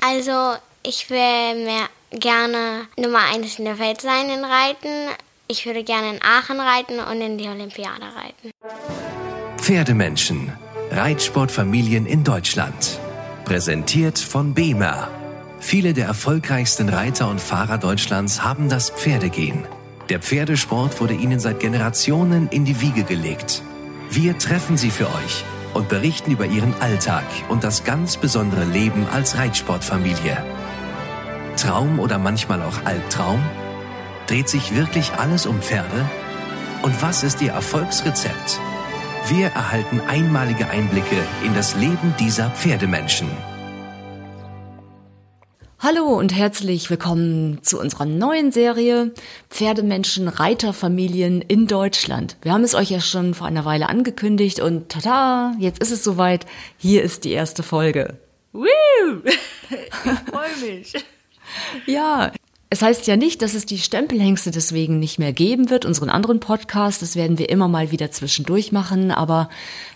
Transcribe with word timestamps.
Also, 0.00 0.54
ich 0.84 1.10
will 1.10 1.64
mehr 1.64 1.88
gerne 2.10 2.86
Nummer 2.96 3.22
eins 3.34 3.58
in 3.58 3.64
der 3.64 3.80
Welt 3.80 4.00
sein 4.00 4.30
in 4.30 4.44
Reiten. 4.44 5.08
Ich 5.48 5.66
würde 5.66 5.82
gerne 5.82 6.10
in 6.10 6.22
Aachen 6.22 6.60
reiten 6.60 7.00
und 7.00 7.20
in 7.20 7.38
die 7.38 7.48
Olympiade 7.48 8.04
reiten. 8.14 8.52
Pferdemenschen. 9.56 10.52
Reitsportfamilien 10.92 12.06
in 12.06 12.22
Deutschland. 12.22 13.00
Präsentiert 13.44 14.20
von 14.20 14.54
BEMA. 14.54 15.08
Viele 15.58 15.92
der 15.92 16.06
erfolgreichsten 16.06 16.88
Reiter 16.88 17.28
und 17.28 17.40
Fahrer 17.40 17.78
Deutschlands 17.78 18.44
haben 18.44 18.68
das 18.68 18.90
Pferdegehen. 18.90 19.66
Der 20.08 20.20
Pferdesport 20.20 21.00
wurde 21.00 21.14
ihnen 21.14 21.40
seit 21.40 21.58
Generationen 21.58 22.48
in 22.50 22.64
die 22.64 22.80
Wiege 22.80 23.02
gelegt. 23.02 23.62
Wir 24.08 24.38
treffen 24.38 24.76
sie 24.76 24.90
für 24.90 25.06
euch 25.06 25.44
und 25.74 25.88
berichten 25.88 26.30
über 26.30 26.46
ihren 26.46 26.74
Alltag 26.80 27.24
und 27.48 27.64
das 27.64 27.84
ganz 27.84 28.16
besondere 28.16 28.64
Leben 28.64 29.06
als 29.12 29.36
Reitsportfamilie. 29.36 30.44
Traum 31.56 31.98
oder 31.98 32.18
manchmal 32.18 32.62
auch 32.62 32.84
Albtraum? 32.84 33.42
Dreht 34.26 34.48
sich 34.48 34.74
wirklich 34.74 35.12
alles 35.14 35.46
um 35.46 35.60
Pferde? 35.60 36.08
Und 36.82 37.02
was 37.02 37.22
ist 37.22 37.42
ihr 37.42 37.52
Erfolgsrezept? 37.52 38.60
Wir 39.28 39.48
erhalten 39.48 40.00
einmalige 40.06 40.70
Einblicke 40.70 41.16
in 41.44 41.54
das 41.54 41.74
Leben 41.74 42.14
dieser 42.18 42.50
Pferdemenschen. 42.50 43.28
Hallo 45.80 46.06
und 46.18 46.34
herzlich 46.34 46.90
willkommen 46.90 47.62
zu 47.62 47.78
unserer 47.78 48.04
neuen 48.04 48.50
Serie 48.50 49.14
Pferdemenschen 49.48 50.26
Reiterfamilien 50.26 51.40
in 51.40 51.68
Deutschland. 51.68 52.36
Wir 52.42 52.52
haben 52.52 52.64
es 52.64 52.74
euch 52.74 52.90
ja 52.90 53.00
schon 53.00 53.32
vor 53.32 53.46
einer 53.46 53.64
Weile 53.64 53.88
angekündigt 53.88 54.58
und 54.58 54.88
tada, 54.88 55.54
jetzt 55.60 55.80
ist 55.80 55.92
es 55.92 56.02
soweit. 56.02 56.46
Hier 56.78 57.04
ist 57.04 57.22
die 57.22 57.30
erste 57.30 57.62
Folge. 57.62 58.18
Woo! 58.52 58.66
Ich 59.70 60.32
freue 60.32 60.56
mich. 60.68 60.94
Ja, 61.86 62.32
es 62.70 62.82
heißt 62.82 63.06
ja 63.06 63.16
nicht, 63.16 63.40
dass 63.40 63.54
es 63.54 63.64
die 63.64 63.78
Stempelhengste 63.78 64.50
deswegen 64.50 64.98
nicht 64.98 65.18
mehr 65.18 65.32
geben 65.32 65.70
wird, 65.70 65.86
unseren 65.86 66.10
anderen 66.10 66.38
Podcast. 66.38 67.00
Das 67.00 67.16
werden 67.16 67.38
wir 67.38 67.48
immer 67.48 67.66
mal 67.66 67.92
wieder 67.92 68.10
zwischendurch 68.10 68.72
machen. 68.72 69.10
Aber 69.10 69.48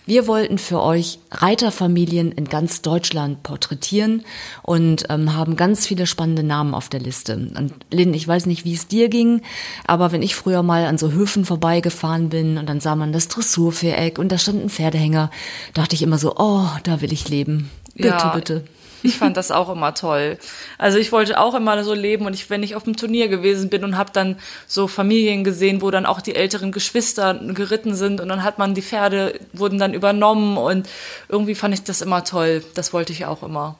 wir 0.07 0.25
wollten 0.25 0.57
für 0.57 0.81
euch 0.81 1.19
Reiterfamilien 1.29 2.31
in 2.31 2.45
ganz 2.45 2.81
Deutschland 2.81 3.43
porträtieren 3.43 4.23
und 4.63 5.05
ähm, 5.09 5.35
haben 5.35 5.55
ganz 5.55 5.85
viele 5.85 6.07
spannende 6.07 6.41
Namen 6.41 6.73
auf 6.73 6.89
der 6.89 6.99
Liste. 6.99 7.35
Und 7.35 7.73
Lynn, 7.91 8.15
ich 8.15 8.27
weiß 8.27 8.47
nicht, 8.47 8.65
wie 8.65 8.73
es 8.73 8.87
dir 8.87 9.07
ging, 9.07 9.43
aber 9.85 10.11
wenn 10.11 10.23
ich 10.23 10.33
früher 10.33 10.63
mal 10.63 10.85
an 10.85 10.97
so 10.97 11.11
Höfen 11.11 11.45
vorbeigefahren 11.45 12.29
bin 12.29 12.57
und 12.57 12.67
dann 12.67 12.79
sah 12.79 12.95
man 12.95 13.13
das 13.13 13.27
Dressurviereck 13.27 14.17
und 14.17 14.31
da 14.31 14.39
stand 14.39 14.63
ein 14.63 14.69
Pferdehänger, 14.69 15.29
dachte 15.75 15.93
ich 15.93 16.01
immer 16.01 16.17
so, 16.17 16.35
oh, 16.37 16.65
da 16.83 17.01
will 17.01 17.13
ich 17.13 17.29
leben. 17.29 17.69
Bitte, 17.93 18.07
ja. 18.07 18.33
bitte. 18.33 18.63
Ich 19.03 19.17
fand 19.17 19.37
das 19.37 19.51
auch 19.51 19.69
immer 19.69 19.93
toll. 19.93 20.37
Also 20.77 20.97
ich 20.97 21.11
wollte 21.11 21.39
auch 21.39 21.53
immer 21.53 21.83
so 21.83 21.93
leben 21.93 22.25
und 22.25 22.33
ich, 22.33 22.49
wenn 22.49 22.63
ich 22.63 22.75
auf 22.75 22.83
dem 22.83 22.95
Turnier 22.95 23.27
gewesen 23.27 23.69
bin 23.69 23.83
und 23.83 23.97
habe 23.97 24.11
dann 24.13 24.37
so 24.67 24.87
Familien 24.87 25.43
gesehen, 25.43 25.81
wo 25.81 25.91
dann 25.91 26.05
auch 26.05 26.21
die 26.21 26.35
älteren 26.35 26.71
Geschwister 26.71 27.33
geritten 27.35 27.95
sind 27.95 28.21
und 28.21 28.29
dann 28.29 28.43
hat 28.43 28.57
man 28.57 28.73
die 28.73 28.81
Pferde 28.81 29.39
wurden 29.51 29.77
dann 29.77 29.93
übernommen 29.93 30.57
und 30.57 30.89
irgendwie 31.29 31.55
fand 31.55 31.73
ich 31.73 31.83
das 31.83 32.01
immer 32.01 32.23
toll. 32.23 32.63
Das 32.75 32.93
wollte 32.93 33.11
ich 33.11 33.25
auch 33.25 33.43
immer. 33.43 33.75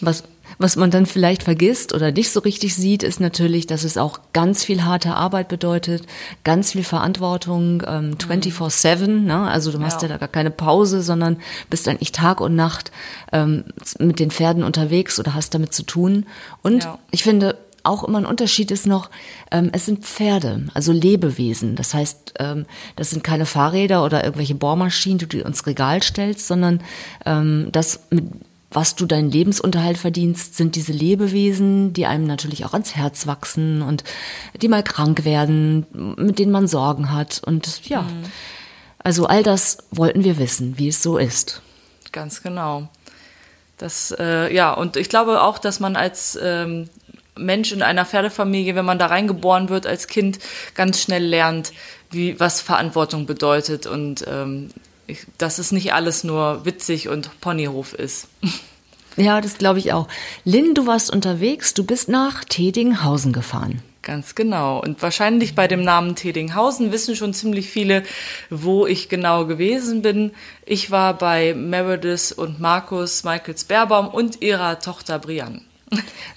Was 0.00 0.24
was 0.58 0.76
man 0.76 0.90
dann 0.90 1.06
vielleicht 1.06 1.42
vergisst 1.42 1.94
oder 1.94 2.12
nicht 2.12 2.30
so 2.30 2.40
richtig 2.40 2.74
sieht, 2.74 3.02
ist 3.02 3.20
natürlich, 3.20 3.66
dass 3.66 3.84
es 3.84 3.96
auch 3.96 4.20
ganz 4.32 4.64
viel 4.64 4.84
harte 4.84 5.14
Arbeit 5.14 5.48
bedeutet, 5.48 6.04
ganz 6.44 6.72
viel 6.72 6.84
Verantwortung, 6.84 7.82
ähm, 7.86 8.16
24-7, 8.18 9.06
ne? 9.06 9.48
also 9.48 9.72
du 9.72 9.78
machst 9.78 10.02
ja. 10.02 10.08
ja. 10.08 10.14
da 10.14 10.18
gar 10.18 10.28
keine 10.28 10.50
Pause, 10.50 11.02
sondern 11.02 11.38
bist 11.70 11.88
eigentlich 11.88 12.12
Tag 12.12 12.40
und 12.40 12.54
Nacht 12.54 12.92
ähm, 13.32 13.64
mit 13.98 14.20
den 14.20 14.30
Pferden 14.30 14.62
unterwegs 14.62 15.18
oder 15.18 15.34
hast 15.34 15.54
damit 15.54 15.72
zu 15.72 15.82
tun. 15.82 16.26
Und 16.62 16.84
ja. 16.84 16.98
ich 17.10 17.22
finde, 17.22 17.56
auch 17.84 18.02
immer 18.02 18.18
ein 18.18 18.26
Unterschied 18.26 18.70
ist 18.70 18.86
noch, 18.86 19.10
ähm, 19.50 19.70
es 19.72 19.86
sind 19.86 20.04
Pferde, 20.04 20.66
also 20.72 20.90
Lebewesen. 20.90 21.76
Das 21.76 21.94
heißt, 21.94 22.34
ähm, 22.38 22.66
das 22.96 23.10
sind 23.10 23.22
keine 23.22 23.46
Fahrräder 23.46 24.04
oder 24.04 24.24
irgendwelche 24.24 24.54
Bohrmaschinen, 24.54 25.18
die 25.18 25.28
du 25.28 25.40
ins 25.40 25.66
Regal 25.66 26.02
stellst, 26.02 26.46
sondern 26.46 26.82
ähm, 27.26 27.68
das 27.72 28.00
mit 28.10 28.24
was 28.74 28.96
du 28.96 29.06
deinen 29.06 29.30
Lebensunterhalt 29.30 29.98
verdienst, 29.98 30.56
sind 30.56 30.74
diese 30.76 30.92
Lebewesen, 30.92 31.92
die 31.92 32.06
einem 32.06 32.26
natürlich 32.26 32.64
auch 32.64 32.72
ans 32.72 32.96
Herz 32.96 33.26
wachsen 33.26 33.82
und 33.82 34.04
die 34.60 34.68
mal 34.68 34.82
krank 34.82 35.24
werden, 35.24 35.86
mit 36.16 36.38
denen 36.38 36.52
man 36.52 36.66
Sorgen 36.66 37.12
hat. 37.12 37.40
Und 37.44 37.88
ja, 37.88 38.02
mhm. 38.02 38.24
also 38.98 39.26
all 39.26 39.42
das 39.42 39.78
wollten 39.90 40.24
wir 40.24 40.38
wissen, 40.38 40.76
wie 40.76 40.88
es 40.88 41.02
so 41.02 41.18
ist. 41.18 41.62
Ganz 42.12 42.42
genau. 42.42 42.88
Das, 43.78 44.14
äh, 44.18 44.54
ja, 44.54 44.72
und 44.72 44.96
ich 44.96 45.08
glaube 45.08 45.42
auch, 45.42 45.58
dass 45.58 45.80
man 45.80 45.96
als 45.96 46.38
ähm, 46.40 46.88
Mensch 47.36 47.72
in 47.72 47.82
einer 47.82 48.04
Pferdefamilie, 48.04 48.74
wenn 48.74 48.84
man 48.84 48.98
da 48.98 49.06
reingeboren 49.06 49.68
wird 49.68 49.86
als 49.86 50.06
Kind, 50.06 50.38
ganz 50.74 51.00
schnell 51.00 51.24
lernt, 51.24 51.72
wie 52.10 52.38
was 52.38 52.60
Verantwortung 52.60 53.26
bedeutet 53.26 53.86
und 53.86 54.24
ähm, 54.28 54.70
ich, 55.06 55.26
dass 55.38 55.58
es 55.58 55.72
nicht 55.72 55.92
alles 55.92 56.24
nur 56.24 56.64
witzig 56.64 57.08
und 57.08 57.40
Ponyhof 57.40 57.94
ist. 57.94 58.28
Ja, 59.16 59.40
das 59.40 59.58
glaube 59.58 59.78
ich 59.78 59.92
auch. 59.92 60.08
Lynn, 60.44 60.74
du 60.74 60.86
warst 60.86 61.12
unterwegs, 61.12 61.72
du 61.74 61.84
bist 61.84 62.08
nach 62.08 62.44
Tedinghausen 62.44 63.32
gefahren. 63.32 63.80
Ganz 64.02 64.34
genau. 64.34 64.82
Und 64.82 65.00
wahrscheinlich 65.00 65.54
bei 65.54 65.66
dem 65.66 65.82
Namen 65.82 66.14
Tedinghausen 66.14 66.92
wissen 66.92 67.16
schon 67.16 67.32
ziemlich 67.32 67.70
viele, 67.70 68.02
wo 68.50 68.86
ich 68.86 69.08
genau 69.08 69.46
gewesen 69.46 70.02
bin. 70.02 70.32
Ich 70.66 70.90
war 70.90 71.14
bei 71.14 71.54
Meredith 71.54 72.32
und 72.32 72.60
Markus 72.60 73.24
Michaels 73.24 73.64
Bärbaum 73.64 74.08
und 74.08 74.42
ihrer 74.42 74.78
Tochter 74.78 75.18
Brianne. 75.18 75.62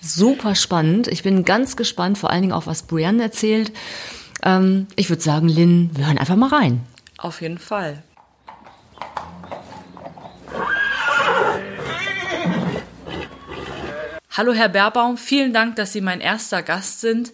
Super 0.02 0.56
spannend. 0.56 1.08
Ich 1.08 1.24
bin 1.24 1.44
ganz 1.44 1.76
gespannt, 1.76 2.18
vor 2.18 2.30
allen 2.30 2.44
Dingen 2.44 2.54
auch, 2.54 2.68
was 2.68 2.84
Brianne 2.84 3.24
erzählt. 3.24 3.74
Ähm, 4.44 4.88
ich 4.96 5.10
würde 5.10 5.24
sagen, 5.24 5.50
Lynn, 5.50 5.90
wir 5.94 6.08
hören 6.08 6.18
einfach 6.18 6.36
mal 6.38 6.50
rein. 6.50 6.82
Auf 7.18 7.42
jeden 7.42 7.58
Fall. 7.58 8.04
Hallo 14.38 14.54
Herr 14.54 14.70
Berbaum, 14.70 15.18
vielen 15.18 15.52
Dank, 15.52 15.78
dass 15.78 15.94
Sie 15.94 16.02
mein 16.02 16.22
erster 16.22 16.62
Gast 16.62 17.02
sind. 17.02 17.34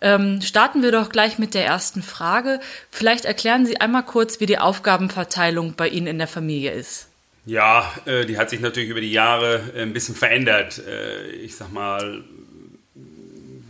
Ähm, 0.00 0.40
starten 0.42 0.82
wir 0.82 0.90
doch 0.90 1.10
gleich 1.10 1.38
mit 1.38 1.54
der 1.54 1.64
ersten 1.64 2.02
Frage. 2.02 2.58
Vielleicht 2.90 3.24
erklären 3.24 3.66
Sie 3.66 3.80
einmal 3.80 4.02
kurz, 4.02 4.40
wie 4.40 4.46
die 4.46 4.58
Aufgabenverteilung 4.58 5.74
bei 5.74 5.88
Ihnen 5.88 6.06
in 6.08 6.18
der 6.18 6.26
Familie 6.26 6.72
ist. 6.72 7.06
Ja, 7.46 7.92
äh, 8.06 8.24
die 8.26 8.38
hat 8.38 8.50
sich 8.50 8.60
natürlich 8.60 8.90
über 8.90 9.00
die 9.00 9.12
Jahre 9.12 9.60
äh, 9.76 9.82
ein 9.82 9.92
bisschen 9.92 10.14
verändert. 10.14 10.82
Äh, 10.86 11.30
ich 11.30 11.54
sag 11.54 11.70
mal, 11.72 12.24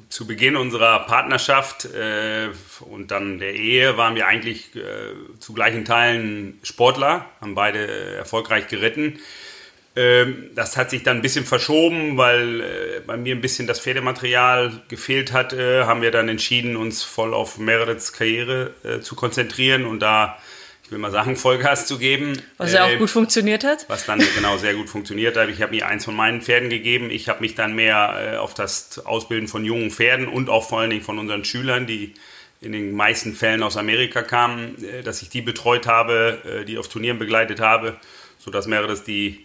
zu 0.08 0.26
Beginn 0.26 0.56
unserer 0.56 1.00
Partnerschaft 1.00 1.84
äh, 1.84 2.48
und 2.80 3.10
dann 3.10 3.38
der 3.38 3.54
Ehe 3.54 3.96
waren 3.96 4.16
wir 4.16 4.26
eigentlich 4.26 4.74
äh, 4.74 4.80
zu 5.38 5.52
gleichen 5.52 5.84
Teilen 5.84 6.58
Sportler, 6.62 7.26
haben 7.40 7.54
beide 7.54 8.16
erfolgreich 8.16 8.66
geritten. 8.66 9.20
Ähm, 10.00 10.50
das 10.54 10.78
hat 10.78 10.88
sich 10.88 11.02
dann 11.02 11.18
ein 11.18 11.22
bisschen 11.22 11.44
verschoben, 11.44 12.16
weil 12.16 12.62
äh, 12.62 13.00
bei 13.06 13.18
mir 13.18 13.34
ein 13.34 13.42
bisschen 13.42 13.66
das 13.66 13.80
Pferdematerial 13.80 14.80
gefehlt 14.88 15.34
hat. 15.34 15.52
Äh, 15.52 15.84
haben 15.84 16.00
wir 16.00 16.10
dann 16.10 16.30
entschieden, 16.30 16.76
uns 16.76 17.02
voll 17.02 17.34
auf 17.34 17.58
Merits 17.58 18.14
Karriere 18.14 18.72
äh, 18.82 19.00
zu 19.00 19.14
konzentrieren 19.14 19.84
und 19.84 20.00
da, 20.00 20.38
ich 20.84 20.90
will 20.90 20.98
mal 20.98 21.10
sagen, 21.10 21.36
Vollgas 21.44 21.86
zu 21.86 21.98
geben. 21.98 22.40
Was 22.56 22.72
ja 22.72 22.86
auch 22.86 22.96
gut 22.96 23.10
funktioniert 23.10 23.62
hat. 23.62 23.84
Was 23.88 24.06
dann 24.06 24.22
genau 24.34 24.56
sehr 24.56 24.72
gut 24.72 24.88
funktioniert 24.88 25.36
hat. 25.36 25.50
Ich 25.50 25.60
habe 25.60 25.74
mir 25.74 25.86
eins 25.86 26.06
von 26.06 26.16
meinen 26.16 26.40
Pferden 26.40 26.70
gegeben. 26.70 27.10
Ich 27.10 27.28
habe 27.28 27.42
mich 27.42 27.54
dann 27.54 27.74
mehr 27.74 28.40
auf 28.40 28.54
das 28.54 29.04
Ausbilden 29.04 29.48
von 29.48 29.66
jungen 29.66 29.90
Pferden 29.90 30.28
und 30.28 30.48
auch 30.48 30.66
vor 30.66 30.80
allen 30.80 30.90
Dingen 30.90 31.02
von 31.02 31.18
unseren 31.18 31.44
Schülern, 31.44 31.86
die 31.86 32.14
in 32.62 32.72
den 32.72 32.92
meisten 32.92 33.34
Fällen 33.34 33.62
aus 33.62 33.76
Amerika 33.76 34.22
kamen, 34.22 34.76
dass 35.04 35.20
ich 35.20 35.28
die 35.28 35.42
betreut 35.42 35.86
habe, 35.86 36.64
die 36.66 36.78
auf 36.78 36.88
Turnieren 36.88 37.18
begleitet 37.18 37.60
habe, 37.60 37.96
sodass 38.38 38.66
Meredith 38.66 39.04
die 39.04 39.44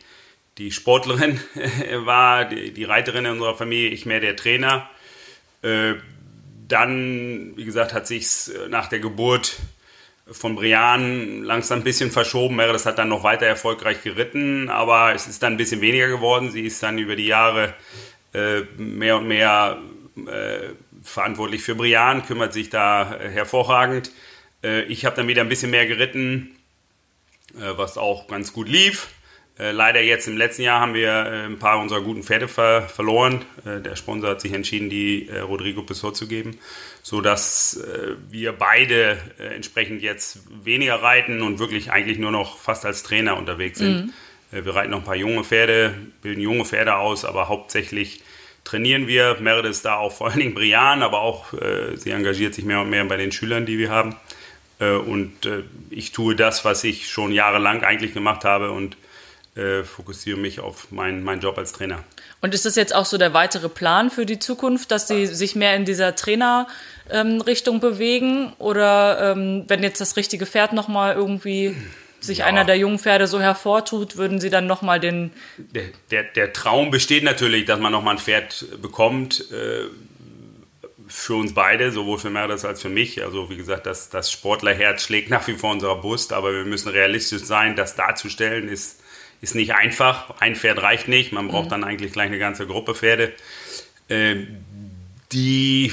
die 0.57 0.71
Sportlerin 0.71 1.39
war, 2.05 2.45
die, 2.45 2.71
die, 2.71 2.83
Reiterin 2.85 3.25
in 3.25 3.31
unserer 3.33 3.55
Familie, 3.55 3.89
ich 3.89 4.05
mehr 4.05 4.19
der 4.19 4.35
Trainer. 4.35 4.89
Äh, 5.61 5.95
dann, 6.67 7.53
wie 7.55 7.65
gesagt, 7.65 7.93
hat 7.93 8.07
sich 8.07 8.25
äh, 8.49 8.69
nach 8.69 8.87
der 8.87 8.99
Geburt 8.99 9.57
von 10.31 10.55
Brian 10.55 11.43
langsam 11.43 11.79
ein 11.79 11.83
bisschen 11.83 12.09
verschoben. 12.11 12.57
Das 12.57 12.85
hat 12.85 12.97
dann 12.97 13.09
noch 13.09 13.23
weiter 13.23 13.45
erfolgreich 13.45 14.01
geritten, 14.01 14.69
aber 14.69 15.13
es 15.13 15.27
ist 15.27 15.43
dann 15.43 15.53
ein 15.53 15.57
bisschen 15.57 15.81
weniger 15.81 16.07
geworden. 16.07 16.51
Sie 16.51 16.61
ist 16.61 16.81
dann 16.81 16.97
über 16.97 17.15
die 17.15 17.27
Jahre 17.27 17.73
äh, 18.33 18.61
mehr 18.77 19.17
und 19.17 19.27
mehr 19.27 19.77
äh, 20.15 20.73
verantwortlich 21.03 21.61
für 21.61 21.75
Brian, 21.75 22.25
kümmert 22.25 22.53
sich 22.53 22.69
da 22.69 23.15
äh, 23.15 23.29
hervorragend. 23.29 24.11
Äh, 24.63 24.83
ich 24.83 25.05
habe 25.05 25.15
dann 25.15 25.27
wieder 25.27 25.41
ein 25.41 25.49
bisschen 25.49 25.71
mehr 25.71 25.85
geritten, 25.85 26.51
was 27.53 27.97
auch 27.97 28.27
ganz 28.27 28.51
gut 28.51 28.67
lief. 28.67 29.07
Äh, 29.57 29.71
leider 29.71 30.01
jetzt 30.01 30.27
im 30.27 30.35
letzten 30.35 30.63
Jahr 30.63 30.81
haben 30.81 30.93
wir 30.93 31.09
äh, 31.09 31.45
ein 31.45 31.59
paar 31.59 31.79
unserer 31.79 32.01
guten 32.01 32.23
Pferde 32.23 32.47
ver 32.47 32.89
verloren. 32.89 33.45
Äh, 33.65 33.79
der 33.79 33.95
Sponsor 33.95 34.31
hat 34.31 34.41
sich 34.41 34.51
entschieden, 34.51 34.89
die 34.89 35.29
äh, 35.29 35.39
Rodrigo 35.39 35.81
Pissot 35.81 36.17
zu 36.17 36.27
geben, 36.27 36.57
sodass 37.03 37.77
äh, 37.77 38.15
wir 38.29 38.51
beide 38.51 39.17
äh, 39.39 39.55
entsprechend 39.55 40.01
jetzt 40.01 40.39
weniger 40.63 40.95
reiten 40.95 41.41
und 41.41 41.59
wirklich 41.59 41.89
eigentlich 41.89 42.17
nur 42.17 42.31
noch 42.31 42.57
fast 42.57 42.85
als 42.85 43.03
Trainer 43.03 43.37
unterwegs 43.37 43.79
sind. 43.79 44.07
Mhm. 44.07 44.13
Wir 44.51 44.75
reiten 44.75 44.91
noch 44.91 44.99
ein 44.99 45.05
paar 45.05 45.15
junge 45.15 45.43
Pferde, 45.43 45.93
bilden 46.21 46.41
junge 46.41 46.65
Pferde 46.65 46.95
aus, 46.95 47.25
aber 47.25 47.49
hauptsächlich 47.49 48.21
trainieren 48.63 49.07
wir. 49.07 49.37
Meredith 49.39 49.71
ist 49.71 49.85
da 49.85 49.95
auch 49.95 50.11
vor 50.11 50.27
allen 50.27 50.39
Dingen 50.39 50.53
Brian, 50.53 51.01
aber 51.01 51.19
auch 51.19 51.47
sie 51.95 52.11
engagiert 52.11 52.53
sich 52.53 52.63
mehr 52.63 52.79
und 52.79 52.89
mehr 52.89 53.03
bei 53.03 53.17
den 53.17 53.33
Schülern, 53.33 53.65
die 53.65 53.77
wir 53.79 53.89
haben. 53.89 54.15
Und 54.79 55.33
ich 55.89 56.13
tue 56.13 56.35
das, 56.35 56.63
was 56.63 56.85
ich 56.85 57.09
schon 57.09 57.33
jahrelang 57.33 57.83
eigentlich 57.83 58.13
gemacht 58.13 58.45
habe 58.45 58.71
und 58.71 58.95
äh, 59.55 59.83
fokussiere 59.83 60.37
mich 60.37 60.59
auf 60.59 60.91
meinen 60.91 61.23
mein 61.23 61.39
Job 61.39 61.57
als 61.57 61.71
Trainer. 61.71 62.03
Und 62.41 62.53
ist 62.53 62.65
das 62.65 62.75
jetzt 62.75 62.93
auch 62.93 63.05
so 63.05 63.17
der 63.17 63.33
weitere 63.33 63.69
Plan 63.69 64.11
für 64.11 64.25
die 64.25 64.37
Zukunft, 64.37 64.91
dass 64.91 65.07
Sie 65.07 65.25
sich 65.27 65.55
mehr 65.55 65.75
in 65.75 65.85
dieser 65.85 66.15
Trainerrichtung 66.15 67.75
ähm, 67.75 67.81
bewegen? 67.81 68.53
Oder 68.59 69.31
ähm, 69.31 69.63
wenn 69.67 69.81
jetzt 69.81 70.01
das 70.01 70.17
richtige 70.17 70.45
Pferd 70.45 70.73
nochmal 70.73 71.15
irgendwie 71.15 71.75
sich 72.19 72.39
ja. 72.39 72.45
einer 72.45 72.65
der 72.65 72.77
jungen 72.77 72.99
Pferde 72.99 73.27
so 73.27 73.39
hervortut, 73.39 74.17
würden 74.17 74.41
Sie 74.41 74.49
dann 74.49 74.67
nochmal 74.67 74.99
den... 74.99 75.31
Der, 75.57 75.85
der, 76.11 76.23
der, 76.23 76.51
Traum 76.51 76.91
besteht 76.91 77.23
natürlich, 77.23 77.65
dass 77.65 77.79
man 77.79 77.91
nochmal 77.91 78.15
ein 78.15 78.19
Pferd 78.19 78.65
bekommt. 78.81 79.49
Äh, 79.51 79.85
für 81.07 81.35
uns 81.35 81.53
beide, 81.53 81.91
sowohl 81.91 82.17
für 82.17 82.29
Merdes 82.29 82.65
als 82.65 82.81
für 82.81 82.89
mich. 82.89 83.23
Also 83.23 83.49
wie 83.49 83.57
gesagt, 83.57 83.85
das, 83.85 84.09
das 84.09 84.31
Sportlerherz 84.31 85.03
schlägt 85.03 85.29
nach 85.29 85.47
wie 85.47 85.53
vor 85.53 85.71
unserer 85.71 85.95
Brust, 85.95 86.33
aber 86.33 86.53
wir 86.53 86.65
müssen 86.65 86.89
realistisch 86.89 87.43
sein, 87.43 87.75
das 87.75 87.95
darzustellen 87.95 88.67
ist, 88.67 89.01
ist 89.45 89.55
nicht 89.55 89.75
einfach. 89.75 90.33
Ein 90.39 90.55
Pferd 90.55 90.81
reicht 90.81 91.07
nicht, 91.07 91.31
man 91.31 91.47
braucht 91.47 91.65
mhm. 91.65 91.69
dann 91.69 91.83
eigentlich 91.83 92.11
gleich 92.11 92.27
eine 92.27 92.39
ganze 92.39 92.65
Gruppe 92.65 92.95
Pferde. 92.95 93.31
Äh, 94.09 94.37
die, 95.31 95.91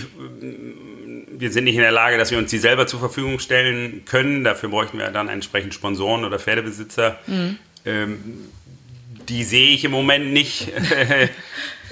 wir 1.30 1.52
sind 1.52 1.64
nicht 1.64 1.74
in 1.74 1.82
der 1.82 1.92
Lage, 1.92 2.16
dass 2.16 2.30
wir 2.30 2.38
uns 2.38 2.50
die 2.50 2.58
selber 2.58 2.86
zur 2.86 3.00
Verfügung 3.00 3.38
stellen 3.38 4.04
können. 4.06 4.42
Dafür 4.42 4.70
bräuchten 4.70 4.98
wir 4.98 5.10
dann 5.10 5.28
entsprechend 5.28 5.74
Sponsoren 5.74 6.24
oder 6.24 6.38
Pferdebesitzer. 6.38 7.18
Mhm. 7.26 7.58
Ähm, 7.84 8.18
die 9.28 9.44
sehe 9.44 9.70
ich 9.70 9.84
im 9.84 9.92
Moment 9.92 10.32
nicht. 10.32 10.72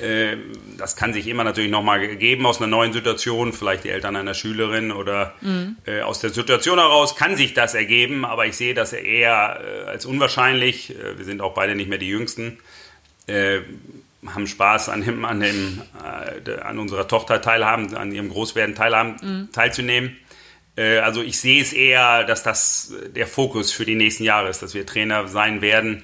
Äh, 0.00 0.36
das 0.78 0.96
kann 0.96 1.12
sich 1.12 1.26
immer 1.26 1.44
natürlich 1.44 1.70
nochmal 1.70 2.16
geben 2.16 2.46
aus 2.46 2.58
einer 2.58 2.66
neuen 2.66 2.92
Situation, 2.92 3.52
vielleicht 3.52 3.84
die 3.84 3.90
Eltern 3.90 4.16
einer 4.16 4.34
Schülerin 4.34 4.92
oder 4.92 5.34
mhm. 5.40 5.76
äh, 5.86 6.00
aus 6.00 6.20
der 6.20 6.30
Situation 6.30 6.78
heraus 6.78 7.16
kann 7.16 7.36
sich 7.36 7.52
das 7.52 7.74
ergeben, 7.74 8.24
aber 8.24 8.46
ich 8.46 8.56
sehe 8.56 8.72
das 8.72 8.92
eher 8.92 9.60
äh, 9.62 9.88
als 9.90 10.06
unwahrscheinlich. 10.06 10.94
Wir 11.16 11.24
sind 11.24 11.40
auch 11.40 11.54
beide 11.54 11.74
nicht 11.74 11.88
mehr 11.88 11.98
die 11.98 12.08
Jüngsten, 12.08 12.58
haben 13.28 14.46
Spaß 14.46 14.88
an, 14.88 15.04
dem, 15.04 15.24
an, 15.24 15.40
dem, 15.40 15.82
an 16.62 16.78
unserer 16.78 17.06
Tochter 17.06 17.40
teilhaben, 17.40 17.94
an 17.94 18.10
ihrem 18.10 18.28
Großwerden 18.28 18.74
teilhaben, 18.74 19.16
mhm. 19.22 19.52
teilzunehmen. 19.52 20.16
also 20.76 21.22
ich 21.22 21.38
sehe 21.38 21.62
es 21.62 21.72
eher, 21.72 22.24
dass 22.24 22.42
das 22.42 22.92
der 23.14 23.28
Fokus 23.28 23.70
für 23.70 23.84
die 23.84 23.94
nächsten 23.94 24.24
Jahre 24.24 24.48
ist, 24.48 24.62
dass 24.62 24.74
wir 24.74 24.84
Trainer 24.84 25.28
sein 25.28 25.62
werden, 25.62 26.02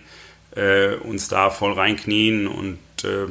uns 1.02 1.28
da 1.28 1.50
voll 1.50 1.74
reinknien 1.74 2.46
und 2.46 2.78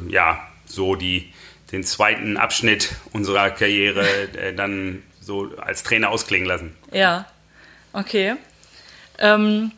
ja, 0.08 0.46
so 0.66 0.94
die, 0.94 1.32
den 1.72 1.82
zweiten 1.84 2.36
Abschnitt 2.36 2.94
unserer 3.12 3.50
Karriere 3.50 4.06
äh, 4.36 4.54
dann 4.54 5.02
so 5.20 5.50
als 5.58 5.82
Trainer 5.82 6.10
ausklingen 6.10 6.46
lassen. 6.46 6.76
Ja, 6.92 7.26
okay. 7.92 8.36
Ähm, 9.18 9.72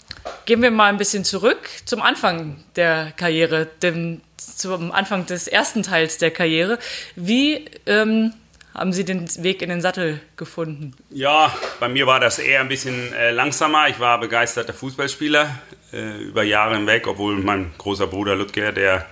gehen 0.45 0.63
wir 0.63 0.71
mal 0.71 0.91
ein 0.91 0.99
bisschen 0.99 1.25
zurück 1.25 1.69
zum 1.85 2.03
Anfang 2.03 2.63
der 2.77 3.13
Karriere, 3.17 3.67
dem, 3.83 4.21
zum 4.37 4.93
Anfang 4.93 5.27
des 5.27 5.49
ersten 5.49 5.83
Teils 5.83 6.19
der 6.19 6.31
Karriere. 6.31 6.79
Wie 7.17 7.65
ähm, 7.87 8.35
haben 8.79 8.93
Sie 8.93 9.05
den 9.05 9.27
Weg 9.43 9.61
in 9.63 9.69
den 9.69 9.81
Sattel 9.81 10.21
gefunden? 10.37 10.95
Ja, 11.11 11.55
bei 11.81 11.89
mir 11.89 12.07
war 12.07 12.21
das 12.21 12.39
eher 12.39 12.61
ein 12.61 12.69
bisschen 12.69 13.13
äh, 13.13 13.31
langsamer. 13.31 13.89
Ich 13.89 13.99
war 13.99 14.21
begeisterter 14.21 14.73
Fußballspieler 14.73 15.59
äh, 15.93 16.23
über 16.23 16.43
Jahre 16.43 16.77
hinweg, 16.77 17.07
obwohl 17.07 17.37
mein 17.37 17.73
großer 17.77 18.07
Bruder 18.07 18.37
Ludger, 18.37 18.73
der 18.73 19.07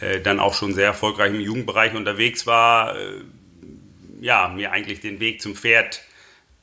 äh, 0.00 0.20
dann 0.20 0.40
auch 0.40 0.54
schon 0.54 0.74
sehr 0.74 0.86
erfolgreich 0.86 1.32
im 1.32 1.40
Jugendbereich 1.40 1.94
unterwegs 1.94 2.46
war, 2.46 2.96
äh, 2.96 3.22
ja, 4.20 4.48
mir 4.48 4.72
eigentlich 4.72 5.00
den 5.00 5.20
Weg 5.20 5.40
zum 5.40 5.54
Pferd 5.54 6.02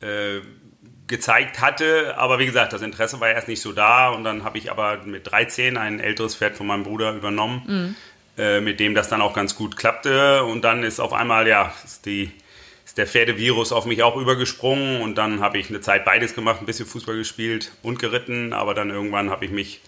äh, 0.02 0.42
gezeigt 1.08 1.62
hatte. 1.62 2.18
Aber 2.18 2.40
wie 2.40 2.46
gesagt, 2.46 2.74
das 2.74 2.82
Interesse 2.82 3.20
war 3.20 3.30
erst 3.30 3.48
nicht 3.48 3.62
so 3.62 3.72
da. 3.72 4.10
Und 4.10 4.24
dann 4.24 4.44
habe 4.44 4.58
ich 4.58 4.72
aber 4.72 4.98
mit 5.06 5.30
13 5.32 5.78
ein 5.78 6.00
älteres 6.00 6.36
Pferd 6.36 6.56
von 6.56 6.68
meinem 6.68 6.84
Bruder 6.84 7.14
übernommen, 7.14 7.64
mhm. 7.66 8.42
äh, 8.42 8.62
mit 8.62 8.80
dem 8.80 8.96
das 8.96 9.10
dann 9.10 9.22
auch 9.22 9.34
ganz 9.34 9.56
gut 9.56 9.78
klappte. 9.78 10.44
Und 10.44 10.64
dann 10.64 10.84
ist 10.84 11.00
auf 11.00 11.14
einmal, 11.14 11.48
ja, 11.48 11.74
die, 12.06 12.32
ist 12.86 12.98
der 12.98 13.08
Pferdevirus 13.08 13.72
auf 13.72 13.86
mich 13.86 14.04
auch 14.04 14.16
übergesprungen. 14.16 15.02
Und 15.02 15.16
dann 15.18 15.40
habe 15.42 15.58
ich 15.58 15.70
eine 15.70 15.82
Zeit 15.82 16.06
beides 16.06 16.36
gemacht, 16.36 16.62
ein 16.62 16.66
bisschen 16.66 16.86
Fußball 16.86 17.16
gespielt 17.16 17.72
und 17.82 18.00
geritten. 18.00 18.54
Aber 18.54 18.74
dann 18.74 18.90
irgendwann 18.90 19.30
habe 19.30 19.46
ich 19.46 19.52
mich 19.52 19.82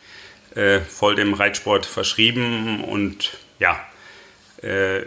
äh, 0.55 0.79
voll 0.79 1.15
dem 1.15 1.33
Reitsport 1.33 1.85
verschrieben 1.85 2.83
und 2.83 3.37
ja, 3.59 3.79
äh, 4.63 5.01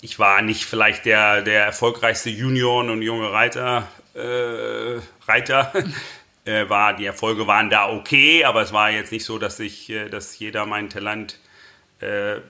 ich 0.00 0.18
war 0.18 0.42
nicht 0.42 0.64
vielleicht 0.64 1.04
der, 1.04 1.42
der 1.42 1.64
erfolgreichste 1.64 2.28
Junior 2.28 2.84
und 2.84 3.02
junge 3.02 3.32
Reiter, 3.32 3.88
äh, 4.14 5.00
Reiter. 5.26 5.72
Äh, 6.44 6.68
war, 6.68 6.96
die 6.96 7.06
Erfolge 7.06 7.46
waren 7.46 7.70
da 7.70 7.88
okay, 7.88 8.44
aber 8.44 8.62
es 8.62 8.72
war 8.72 8.90
jetzt 8.90 9.12
nicht 9.12 9.24
so, 9.24 9.38
dass 9.38 9.60
ich, 9.60 9.88
äh, 9.90 10.08
dass 10.08 10.36
jeder 10.40 10.66
mein 10.66 10.90
Talent 10.90 11.38
äh, 12.00 12.40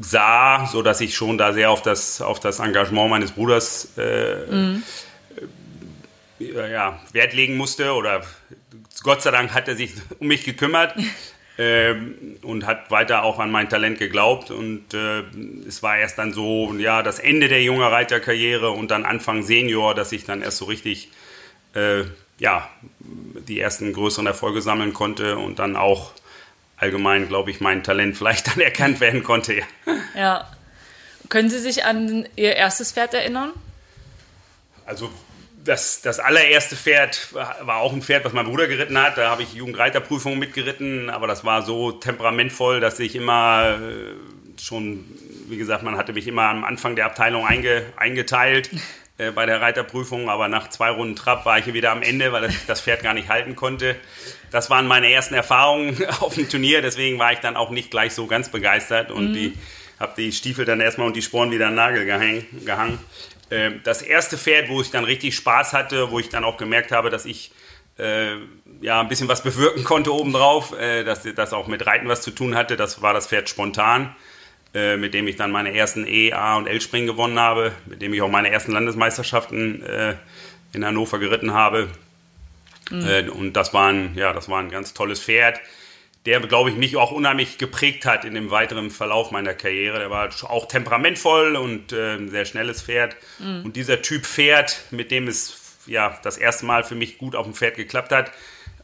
sah, 0.00 0.66
so 0.66 0.82
dass 0.82 1.00
ich 1.00 1.14
schon 1.14 1.38
da 1.38 1.52
sehr 1.52 1.70
auf 1.70 1.82
das, 1.82 2.20
auf 2.20 2.40
das 2.40 2.58
Engagement 2.58 3.10
meines 3.10 3.32
Bruders 3.32 3.88
mhm. 3.96 4.82
ja, 6.38 7.00
Wert 7.12 7.34
legen 7.34 7.56
musste 7.56 7.92
oder 7.92 8.22
Gott 9.02 9.22
sei 9.22 9.30
Dank 9.30 9.52
hat 9.52 9.68
er 9.68 9.76
sich 9.76 9.92
um 10.18 10.28
mich 10.28 10.44
gekümmert 10.44 10.94
ähm, 11.58 12.38
und 12.42 12.66
hat 12.66 12.90
weiter 12.90 13.22
auch 13.24 13.38
an 13.38 13.50
mein 13.50 13.68
Talent 13.68 13.98
geglaubt. 13.98 14.50
Und 14.50 14.94
äh, 14.94 15.22
es 15.66 15.82
war 15.82 15.98
erst 15.98 16.18
dann 16.18 16.32
so, 16.32 16.74
ja, 16.78 17.02
das 17.02 17.18
Ende 17.18 17.48
der 17.48 17.62
jungen 17.62 17.82
Reiterkarriere 17.82 18.70
und 18.70 18.90
dann 18.90 19.04
Anfang 19.04 19.42
Senior, 19.42 19.94
dass 19.94 20.12
ich 20.12 20.24
dann 20.24 20.42
erst 20.42 20.58
so 20.58 20.66
richtig, 20.66 21.10
äh, 21.74 22.04
ja, 22.38 22.68
die 23.00 23.60
ersten 23.60 23.92
größeren 23.92 24.26
Erfolge 24.26 24.62
sammeln 24.62 24.92
konnte 24.92 25.36
und 25.38 25.58
dann 25.58 25.76
auch 25.76 26.12
allgemein, 26.82 27.28
glaube 27.28 27.50
ich, 27.50 27.60
mein 27.60 27.82
Talent 27.82 28.16
vielleicht 28.16 28.46
dann 28.54 28.60
erkannt 28.60 29.00
werden 29.00 29.22
konnte. 29.22 29.54
Ja. 29.54 29.64
ja. 30.14 30.48
Können 31.28 31.48
Sie 31.48 31.58
sich 31.58 31.84
an 31.84 32.28
Ihr 32.36 32.56
erstes 32.56 32.92
Pferd 32.92 33.14
erinnern? 33.14 33.52
Also 34.84 35.10
das, 35.64 36.02
das 36.02 36.18
allererste 36.18 36.76
Pferd 36.76 37.32
war 37.32 37.76
auch 37.76 37.92
ein 37.92 38.02
Pferd, 38.02 38.24
was 38.24 38.32
mein 38.32 38.44
Bruder 38.44 38.66
geritten 38.66 38.98
hat. 38.98 39.16
Da 39.16 39.30
habe 39.30 39.44
ich 39.44 39.54
Jugendreiterprüfungen 39.54 40.38
mitgeritten, 40.38 41.08
aber 41.08 41.26
das 41.26 41.44
war 41.44 41.62
so 41.62 41.92
temperamentvoll, 41.92 42.80
dass 42.80 42.98
ich 42.98 43.14
immer 43.14 43.78
äh, 43.80 44.60
schon, 44.60 45.04
wie 45.48 45.56
gesagt, 45.56 45.84
man 45.84 45.96
hatte 45.96 46.12
mich 46.12 46.26
immer 46.26 46.48
am 46.48 46.64
Anfang 46.64 46.96
der 46.96 47.06
Abteilung 47.06 47.46
einge, 47.46 47.84
eingeteilt 47.96 48.70
äh, 49.28 49.30
bei 49.30 49.46
der 49.46 49.60
Reiterprüfung, 49.60 50.28
aber 50.28 50.48
nach 50.48 50.68
zwei 50.68 50.90
Runden 50.90 51.16
Trab 51.16 51.44
war 51.44 51.58
ich 51.58 51.72
wieder 51.72 51.90
am 51.92 52.02
Ende, 52.02 52.32
weil 52.32 52.50
ich 52.50 52.66
das 52.66 52.80
Pferd 52.80 53.02
gar 53.02 53.14
nicht 53.14 53.28
halten 53.28 53.56
konnte. 53.56 53.96
Das 54.50 54.70
waren 54.70 54.86
meine 54.86 55.10
ersten 55.10 55.34
Erfahrungen 55.34 56.04
auf 56.20 56.34
dem 56.34 56.48
Turnier, 56.48 56.82
deswegen 56.82 57.18
war 57.18 57.32
ich 57.32 57.38
dann 57.38 57.56
auch 57.56 57.70
nicht 57.70 57.90
gleich 57.90 58.14
so 58.14 58.26
ganz 58.26 58.50
begeistert 58.50 59.10
und 59.10 59.30
mhm. 59.30 59.34
die 59.34 59.58
habe 60.00 60.14
die 60.16 60.32
Stiefel 60.32 60.64
dann 60.64 60.80
erstmal 60.80 61.06
und 61.06 61.14
die 61.14 61.22
Sporen 61.22 61.50
wieder 61.50 61.66
an 61.66 61.72
den 61.72 61.76
Nagel 61.76 62.04
gehangen. 62.04 62.98
Ähm, 63.50 63.80
das 63.84 64.02
erste 64.02 64.36
Pferd, 64.38 64.68
wo 64.68 64.80
ich 64.80 64.90
dann 64.90 65.04
richtig 65.04 65.36
Spaß 65.36 65.72
hatte, 65.74 66.10
wo 66.10 66.18
ich 66.18 66.28
dann 66.28 66.44
auch 66.44 66.56
gemerkt 66.56 66.90
habe, 66.90 67.10
dass 67.10 67.24
ich 67.24 67.52
äh, 67.98 68.36
ja 68.80 69.00
ein 69.00 69.08
bisschen 69.08 69.28
was 69.28 69.42
bewirken 69.42 69.84
konnte 69.84 70.12
obendrauf, 70.12 70.72
äh, 70.78 71.04
dass 71.04 71.22
das 71.22 71.52
auch 71.52 71.66
mit 71.68 71.86
Reiten 71.86 72.08
was 72.08 72.22
zu 72.22 72.30
tun 72.30 72.54
hatte, 72.56 72.76
das 72.76 73.02
war 73.02 73.14
das 73.14 73.26
Pferd 73.28 73.48
Spontan, 73.48 74.16
äh, 74.74 74.96
mit 74.96 75.14
dem 75.14 75.28
ich 75.28 75.36
dann 75.36 75.50
meine 75.50 75.74
ersten 75.74 76.06
E, 76.06 76.32
A 76.32 76.56
und 76.56 76.66
L-Springen 76.66 77.06
gewonnen 77.06 77.38
habe, 77.38 77.72
mit 77.86 78.02
dem 78.02 78.14
ich 78.14 78.22
auch 78.22 78.30
meine 78.30 78.50
ersten 78.50 78.72
Landesmeisterschaften 78.72 79.82
äh, 79.82 80.14
in 80.72 80.84
Hannover 80.84 81.18
geritten 81.18 81.52
habe. 81.52 81.88
Mhm. 82.90 83.06
Äh, 83.06 83.28
und 83.28 83.52
das 83.54 83.74
war, 83.74 83.92
ein, 83.92 84.14
ja, 84.16 84.32
das 84.32 84.48
war 84.48 84.60
ein 84.60 84.70
ganz 84.70 84.94
tolles 84.94 85.20
Pferd 85.20 85.60
der, 86.26 86.40
glaube 86.40 86.70
ich, 86.70 86.76
mich 86.76 86.96
auch 86.96 87.10
unheimlich 87.10 87.58
geprägt 87.58 88.06
hat 88.06 88.24
in 88.24 88.34
dem 88.34 88.50
weiteren 88.50 88.90
Verlauf 88.90 89.32
meiner 89.32 89.54
Karriere. 89.54 89.98
Der 89.98 90.10
war 90.10 90.28
auch 90.44 90.66
temperamentvoll 90.66 91.56
und 91.56 91.92
äh, 91.92 92.14
ein 92.14 92.28
sehr 92.28 92.44
schnelles 92.44 92.82
Pferd. 92.82 93.16
Mhm. 93.38 93.64
Und 93.64 93.76
dieser 93.76 94.02
Typ 94.02 94.24
Pferd, 94.24 94.84
mit 94.90 95.10
dem 95.10 95.26
es 95.26 95.78
ja 95.86 96.18
das 96.22 96.38
erste 96.38 96.64
Mal 96.64 96.84
für 96.84 96.94
mich 96.94 97.18
gut 97.18 97.34
auf 97.34 97.44
dem 97.44 97.54
Pferd 97.54 97.76
geklappt 97.76 98.12
hat, 98.12 98.30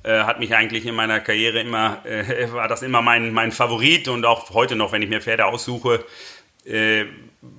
äh, 0.09 0.25
hat 0.25 0.41
mich 0.41 0.55
eigentlich 0.55 0.87
in 0.87 0.95
meiner 0.95 1.21
Karriere 1.21 1.61
immer, 1.61 2.03
äh, 2.07 2.51
war 2.53 2.67
das 2.67 2.83
immer 2.83 3.03
mein, 3.03 3.31
mein 3.33 3.53
Favorit 3.53 4.09
und 4.09 4.25
auch 4.25 4.51
heute 4.55 4.75
noch, 4.75 4.91
wenn 4.91 5.03
ich 5.03 5.11
mir 5.11 5.21
Pferde 5.21 5.45
aussuche, 5.45 6.03
äh, 6.65 7.05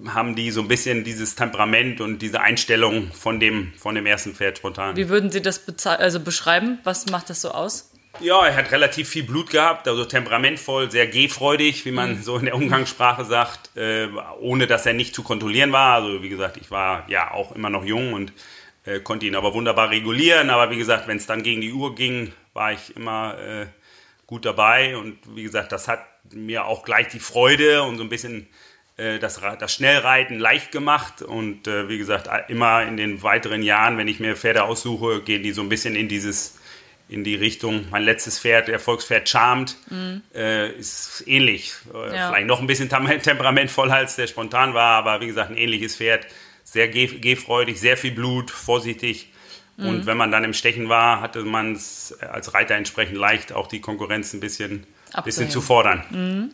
haben 0.08 0.36
die 0.36 0.50
so 0.50 0.62
ein 0.62 0.68
bisschen 0.68 1.04
dieses 1.04 1.36
Temperament 1.36 2.02
und 2.02 2.24
diese 2.24 2.42
Einstellung 2.42 3.12
von 3.12 3.40
dem, 3.40 3.72
von 3.78 3.94
dem 3.94 4.08
ersten 4.08 4.34
Pferd 4.34 4.58
spontan. 4.58 4.96
Wie 4.96 5.10
würden 5.10 5.30
Sie 5.32 5.42
das 5.42 5.64
also 5.86 6.20
beschreiben? 6.20 6.80
Was 6.84 7.06
macht 7.12 7.30
das 7.30 7.42
so 7.42 7.52
aus? 7.52 7.92
Ja, 8.20 8.44
er 8.44 8.56
hat 8.56 8.72
relativ 8.72 9.08
viel 9.10 9.24
Blut 9.24 9.52
gehabt, 9.52 9.88
also 9.88 10.04
temperamentvoll, 10.04 10.90
sehr 10.90 11.06
gehfreudig, 11.06 11.86
wie 11.86 11.92
man 11.92 12.18
mhm. 12.18 12.24
so 12.24 12.38
in 12.38 12.46
der 12.46 12.56
Umgangssprache 12.56 13.26
sagt, 13.26 13.78
äh, 13.78 14.08
ohne 14.40 14.66
dass 14.66 14.88
er 14.88 14.94
nicht 14.94 15.14
zu 15.14 15.22
kontrollieren 15.22 15.72
war. 15.72 16.02
Also 16.02 16.24
wie 16.24 16.30
gesagt, 16.30 16.58
ich 16.58 16.72
war 16.72 17.06
ja 17.08 17.32
auch 17.32 17.56
immer 17.56 17.70
noch 17.70 17.86
jung 17.86 18.14
und 18.14 18.34
äh, 18.86 19.00
konnte 19.00 19.26
ihn 19.26 19.36
aber 19.36 19.54
wunderbar 19.54 19.92
regulieren. 19.92 20.50
Aber 20.50 20.72
wie 20.72 20.78
gesagt, 20.78 21.08
wenn 21.08 21.18
es 21.18 21.28
dann 21.28 21.44
gegen 21.44 21.62
die 21.62 21.72
Uhr 21.72 21.96
ging, 21.96 22.34
war 22.54 22.74
ich 22.74 22.96
immer 22.96 23.38
äh, 23.40 23.66
gut 24.26 24.46
dabei. 24.46 24.98
Und 24.98 25.18
wie 25.36 25.44
gesagt, 25.44 25.72
das 25.72 25.88
hat 25.88 26.06
mir 26.32 26.66
auch 26.66 26.84
gleich 26.84 27.08
die 27.08 27.20
Freude 27.20 27.84
und 27.84 27.98
so 27.98 28.04
ein 28.04 28.10
bisschen 28.10 28.48
äh, 28.98 29.20
das, 29.20 29.42
das 29.60 29.74
Schnellreiten 29.74 30.40
leicht 30.40 30.72
gemacht. 30.72 31.22
Und 31.22 31.68
äh, 31.68 31.90
wie 31.90 31.98
gesagt, 31.98 32.30
immer 32.50 32.84
in 32.84 32.98
den 32.98 33.24
weiteren 33.24 33.64
Jahren, 33.64 33.98
wenn 33.98 34.08
ich 34.08 34.20
mir 34.20 34.36
Pferde 34.36 34.64
aussuche, 34.64 35.22
gehen 35.22 35.44
die 35.44 35.52
so 35.52 35.62
ein 35.62 35.70
bisschen 35.70 35.96
in 35.96 36.08
dieses 36.08 36.60
in 37.10 37.24
die 37.24 37.36
Richtung, 37.36 37.88
mein 37.90 38.04
letztes 38.04 38.40
Pferd, 38.40 38.70
Erfolgspferd 38.70 39.28
Charmed, 39.28 39.76
mhm. 39.90 40.22
äh, 40.36 40.70
ist 40.74 41.24
ähnlich. 41.26 41.74
Äh, 41.92 42.16
ja. 42.16 42.30
Vielleicht 42.30 42.48
noch 42.48 42.62
ein 42.62 42.68
bisschen 42.68 42.88
temperamentvoller, 43.24 43.96
als 43.96 44.16
der 44.16 44.28
spontan 44.28 44.76
war, 44.76 44.98
aber 44.98 45.20
wie 45.20 45.28
gesagt, 45.28 45.50
ein 45.50 45.58
ähnliches 45.58 45.96
Pferd. 45.96 46.28
Sehr 46.64 46.88
gehfreudig, 46.88 47.80
sehr 47.80 47.98
viel 47.98 48.12
Blut, 48.12 48.52
vorsichtig. 48.52 49.30
Mhm. 49.80 49.88
Und 49.88 50.06
wenn 50.06 50.18
man 50.18 50.32
dann 50.32 50.44
im 50.44 50.54
Stechen 50.54 50.90
war, 50.90 51.22
hatte 51.22 51.44
man 51.44 51.74
es 51.74 52.18
als 52.20 52.54
Reiter 52.54 52.76
entsprechend 52.76 53.18
leicht, 53.18 53.54
auch 53.54 53.68
die 53.68 53.82
Konkurrenz 53.82 54.34
ein 54.34 54.40
bisschen, 54.40 54.86
bisschen 55.24 55.50
zu 55.50 55.62
fordern. 55.62 56.04
Mhm. 56.10 56.54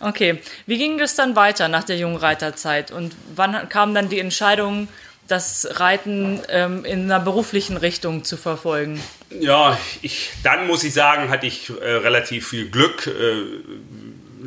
Okay, 0.00 0.40
wie 0.66 0.78
ging 0.78 0.98
das 0.98 1.16
dann 1.16 1.34
weiter 1.34 1.68
nach 1.68 1.84
der 1.84 1.96
Jungreiterzeit? 1.96 2.92
Und 2.92 3.16
wann 3.34 3.68
kam 3.68 3.94
dann 3.94 4.08
die 4.08 4.20
Entscheidung, 4.20 4.88
das 5.26 5.68
Reiten 5.78 6.40
ähm, 6.48 6.84
in 6.84 7.04
einer 7.04 7.20
beruflichen 7.20 7.76
Richtung 7.76 8.24
zu 8.24 8.36
verfolgen? 8.36 9.00
Ja, 9.30 9.78
ich, 10.00 10.30
dann 10.42 10.66
muss 10.66 10.84
ich 10.84 10.94
sagen, 10.94 11.30
hatte 11.30 11.46
ich 11.46 11.70
äh, 11.70 11.72
relativ 11.84 12.48
viel 12.48 12.70
Glück. 12.70 13.06
Äh, 13.06 13.42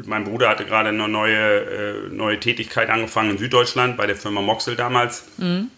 mein 0.05 0.23
Bruder 0.23 0.49
hatte 0.49 0.65
gerade 0.65 0.89
eine 0.89 1.07
neue, 1.07 1.37
äh, 1.37 2.09
neue 2.09 2.39
Tätigkeit 2.39 2.89
angefangen 2.89 3.31
in 3.31 3.37
Süddeutschland 3.37 3.97
bei 3.97 4.07
der 4.07 4.15
Firma 4.15 4.41
Moxel 4.41 4.75
damals. 4.75 5.25
Mhm. 5.37 5.69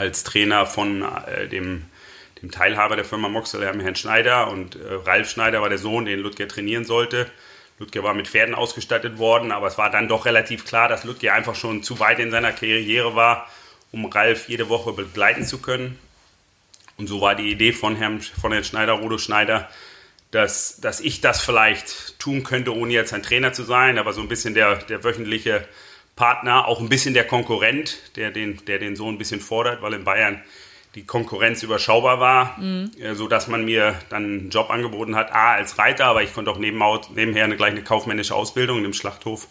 Als 0.00 0.24
Trainer 0.24 0.66
von 0.66 1.02
äh, 1.02 1.48
dem, 1.48 1.84
dem 2.40 2.50
Teilhaber 2.50 2.96
der 2.96 3.04
Firma 3.04 3.28
Moxel, 3.28 3.64
Herrn 3.64 3.96
Schneider. 3.96 4.48
Und 4.48 4.76
äh, 4.76 4.94
Ralf 5.04 5.30
Schneider 5.30 5.60
war 5.60 5.68
der 5.68 5.78
Sohn, 5.78 6.04
den 6.04 6.20
Ludger 6.20 6.48
trainieren 6.48 6.84
sollte. 6.84 7.30
Ludger 7.78 8.02
war 8.02 8.14
mit 8.14 8.28
Pferden 8.28 8.54
ausgestattet 8.54 9.18
worden, 9.18 9.52
aber 9.52 9.66
es 9.66 9.78
war 9.78 9.90
dann 9.90 10.08
doch 10.08 10.26
relativ 10.26 10.64
klar, 10.64 10.88
dass 10.88 11.04
Ludger 11.04 11.32
einfach 11.34 11.54
schon 11.54 11.82
zu 11.82 11.98
weit 11.98 12.18
in 12.18 12.30
seiner 12.30 12.52
Karriere 12.52 13.14
war 13.14 13.46
um 13.92 14.06
Ralf 14.06 14.48
jede 14.48 14.68
Woche 14.68 14.92
begleiten 14.92 15.44
zu 15.44 15.58
können. 15.58 15.98
Und 16.96 17.06
so 17.06 17.20
war 17.20 17.34
die 17.34 17.50
Idee 17.50 17.72
von 17.72 17.96
Herrn, 17.96 18.20
von 18.20 18.52
Herrn 18.52 18.64
Schneider, 18.64 18.92
Rodo 18.94 19.18
Schneider, 19.18 19.68
dass, 20.30 20.80
dass 20.80 21.00
ich 21.00 21.20
das 21.20 21.40
vielleicht 21.40 22.18
tun 22.18 22.44
könnte, 22.44 22.74
ohne 22.74 22.92
jetzt 22.92 23.12
ein 23.12 23.22
Trainer 23.22 23.52
zu 23.52 23.64
sein, 23.64 23.98
aber 23.98 24.12
so 24.12 24.20
ein 24.20 24.28
bisschen 24.28 24.54
der, 24.54 24.76
der 24.76 25.02
wöchentliche 25.02 25.66
Partner, 26.16 26.66
auch 26.66 26.80
ein 26.80 26.88
bisschen 26.88 27.14
der 27.14 27.26
Konkurrent, 27.26 27.98
der 28.16 28.30
den, 28.30 28.64
der 28.66 28.78
den 28.78 28.96
Sohn 28.96 29.14
ein 29.14 29.18
bisschen 29.18 29.40
fordert, 29.40 29.82
weil 29.82 29.94
in 29.94 30.04
Bayern 30.04 30.42
die 30.94 31.04
Konkurrenz 31.04 31.62
überschaubar 31.62 32.20
war, 32.20 32.58
mhm. 32.58 32.90
Äh, 33.00 33.14
sodass 33.14 33.48
man 33.48 33.64
mir 33.64 33.94
dann 34.08 34.24
einen 34.24 34.50
Job 34.50 34.70
angeboten 34.70 35.14
hat, 35.16 35.32
A, 35.32 35.52
als 35.52 35.78
Reiter, 35.78 36.06
aber 36.06 36.22
ich 36.22 36.34
konnte 36.34 36.50
auch 36.50 36.58
nebenher 36.58 37.44
eine, 37.44 37.56
gleich 37.56 37.70
eine 37.70 37.82
kaufmännische 37.82 38.34
Ausbildung 38.34 38.78
in 38.78 38.82
dem 38.84 38.92
Schlachthof 38.92 39.48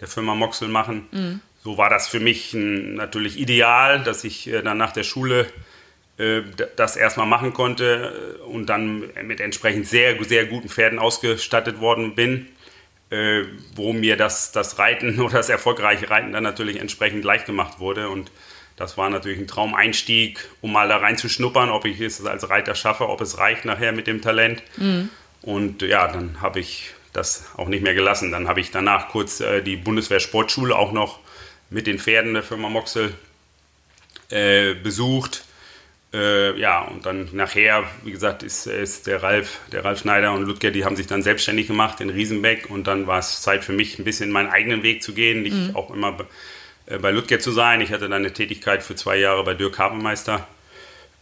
der 0.00 0.08
Firma 0.08 0.34
Moxel 0.34 0.68
machen. 0.68 1.06
Mhm 1.12 1.40
so 1.62 1.76
war 1.76 1.90
das 1.90 2.08
für 2.08 2.20
mich 2.20 2.54
natürlich 2.54 3.38
ideal, 3.38 4.02
dass 4.02 4.24
ich 4.24 4.48
äh, 4.48 4.62
dann 4.62 4.78
nach 4.78 4.92
der 4.92 5.02
Schule 5.02 5.46
äh, 6.18 6.42
das 6.76 6.96
erstmal 6.96 7.26
machen 7.26 7.52
konnte 7.52 8.38
und 8.46 8.66
dann 8.66 9.10
mit 9.24 9.40
entsprechend 9.40 9.86
sehr, 9.86 10.22
sehr 10.24 10.46
guten 10.46 10.68
Pferden 10.68 10.98
ausgestattet 10.98 11.80
worden 11.80 12.14
bin, 12.14 12.48
wo 13.74 13.92
mir 13.92 14.16
das, 14.16 14.52
das 14.52 14.78
Reiten 14.78 15.20
oder 15.20 15.38
das 15.38 15.48
erfolgreiche 15.48 16.10
Reiten 16.10 16.32
dann 16.32 16.42
natürlich 16.42 16.78
entsprechend 16.80 17.24
leicht 17.24 17.46
gemacht 17.46 17.80
wurde. 17.80 18.08
Und 18.08 18.30
das 18.76 18.96
war 18.96 19.10
natürlich 19.10 19.38
ein 19.38 19.46
Traumeinstieg, 19.46 20.48
um 20.60 20.72
mal 20.72 20.88
da 20.88 20.98
reinzuschnuppern, 20.98 21.70
ob 21.70 21.84
ich 21.84 22.00
es 22.00 22.24
als 22.24 22.48
Reiter 22.48 22.74
schaffe, 22.74 23.08
ob 23.08 23.20
es 23.20 23.38
reicht 23.38 23.64
nachher 23.64 23.92
mit 23.92 24.06
dem 24.06 24.22
Talent. 24.22 24.62
Mhm. 24.76 25.10
Und 25.42 25.82
ja, 25.82 26.08
dann 26.08 26.40
habe 26.40 26.60
ich 26.60 26.94
das 27.12 27.46
auch 27.56 27.68
nicht 27.68 27.82
mehr 27.82 27.94
gelassen. 27.94 28.30
Dann 28.30 28.48
habe 28.48 28.60
ich 28.60 28.70
danach 28.70 29.08
kurz 29.08 29.42
die 29.64 29.76
Bundeswehr 29.76 30.20
Sportschule 30.20 30.76
auch 30.76 30.92
noch 30.92 31.18
mit 31.70 31.86
den 31.86 31.98
Pferden 31.98 32.34
der 32.34 32.42
Firma 32.42 32.68
Moxel 32.68 33.14
äh, 34.30 34.74
besucht. 34.74 35.44
Äh, 36.12 36.58
ja, 36.58 36.82
und 36.82 37.06
dann 37.06 37.28
nachher, 37.32 37.84
wie 38.02 38.10
gesagt, 38.10 38.42
ist, 38.42 38.66
ist 38.66 39.06
der 39.06 39.22
Ralf, 39.22 39.60
der 39.70 39.84
Ralf 39.84 40.00
Schneider 40.00 40.32
und 40.32 40.42
Ludger, 40.42 40.72
die 40.72 40.84
haben 40.84 40.96
sich 40.96 41.06
dann 41.06 41.22
selbstständig 41.22 41.68
gemacht 41.68 42.00
in 42.00 42.10
Riesenbeck 42.10 42.68
und 42.68 42.88
dann 42.88 43.06
war 43.06 43.20
es 43.20 43.42
Zeit 43.42 43.64
für 43.64 43.72
mich, 43.72 43.98
ein 43.98 44.04
bisschen 44.04 44.30
meinen 44.30 44.48
eigenen 44.48 44.82
Weg 44.82 45.04
zu 45.04 45.14
gehen, 45.14 45.42
nicht 45.42 45.56
mhm. 45.56 45.76
auch 45.76 45.90
immer 45.94 46.16
äh, 46.86 46.98
bei 46.98 47.12
Ludger 47.12 47.38
zu 47.38 47.52
sein. 47.52 47.80
Ich 47.80 47.92
hatte 47.92 48.08
dann 48.08 48.24
eine 48.24 48.32
Tätigkeit 48.32 48.82
für 48.82 48.96
zwei 48.96 49.18
Jahre 49.18 49.44
bei 49.44 49.54
Dirk 49.54 49.78
Habenmeister, 49.78 50.48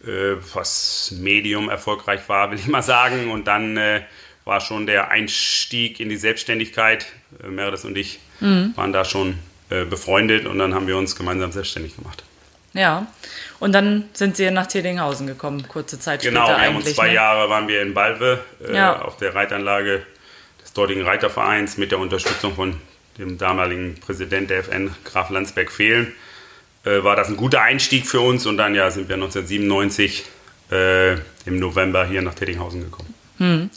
äh, 0.07 0.37
was 0.55 1.13
medium 1.19 1.69
erfolgreich 1.69 2.27
war, 2.29 2.51
will 2.51 2.59
ich 2.59 2.67
mal 2.67 2.83
sagen. 2.83 3.31
Und 3.31 3.47
dann 3.47 3.77
äh, 3.77 4.03
war 4.47 4.63
schon 4.63 4.87
der 4.87 5.11
Einstieg 5.11 6.01
in 6.01 6.09
die 6.09 6.17
Selbstständigkeit. 6.17 7.07
Äh, 7.45 7.49
Meredith 7.49 7.85
und 7.85 7.99
ich 7.99 8.21
mhm. 8.41 8.73
waren 8.75 8.95
da 8.95 9.05
schon 9.05 9.35
äh, 9.69 9.85
befreundet 9.85 10.47
und 10.47 10.59
dann 10.59 10.75
haben 10.75 10.87
wir 10.87 10.97
uns 10.97 11.15
gemeinsam 11.15 11.53
selbstständig 11.53 11.97
gemacht. 11.97 12.25
Ja, 12.75 13.07
und 13.61 13.73
dann 13.73 14.09
sind 14.13 14.37
Sie 14.37 14.51
nach 14.51 14.67
Tedinghausen 14.67 15.27
gekommen, 15.27 15.67
kurze 15.67 15.99
Zeit 15.99 16.23
genau, 16.23 16.47
später. 16.47 16.69
Genau, 16.69 16.81
zwei 16.81 17.09
ne? 17.09 17.15
Jahre 17.15 17.49
waren 17.49 17.67
wir 17.67 17.83
in 17.83 17.95
Balve 17.95 18.41
äh, 18.67 18.75
ja. 18.75 19.01
auf 19.01 19.17
der 19.17 19.35
Reitanlage 19.35 20.03
des 20.63 20.73
dortigen 20.75 21.03
Reitervereins 21.03 21.79
mit 21.79 21.91
der 21.91 21.99
Unterstützung 21.99 22.55
von 22.55 22.75
dem 23.17 23.39
damaligen 23.39 23.97
Präsident 24.01 24.51
der 24.51 24.59
FN, 24.59 24.95
Graf 25.05 25.31
Landsberg-Fehlen. 25.31 26.13
Äh, 26.85 27.03
war 27.03 27.17
das 27.17 27.29
ein 27.29 27.37
guter 27.37 27.63
Einstieg 27.63 28.07
für 28.07 28.21
uns 28.21 28.47
und 28.47 28.59
dann 28.59 28.75
ja, 28.75 28.91
sind 28.91 29.09
wir 29.09 29.15
1997 29.17 30.25
äh, 30.71 31.15
im 31.47 31.59
November 31.59 32.07
hier 32.07 32.23
nach 32.23 32.35
Tedinghausen 32.35 32.83
gekommen. 32.83 33.15
Hm. 33.39 33.71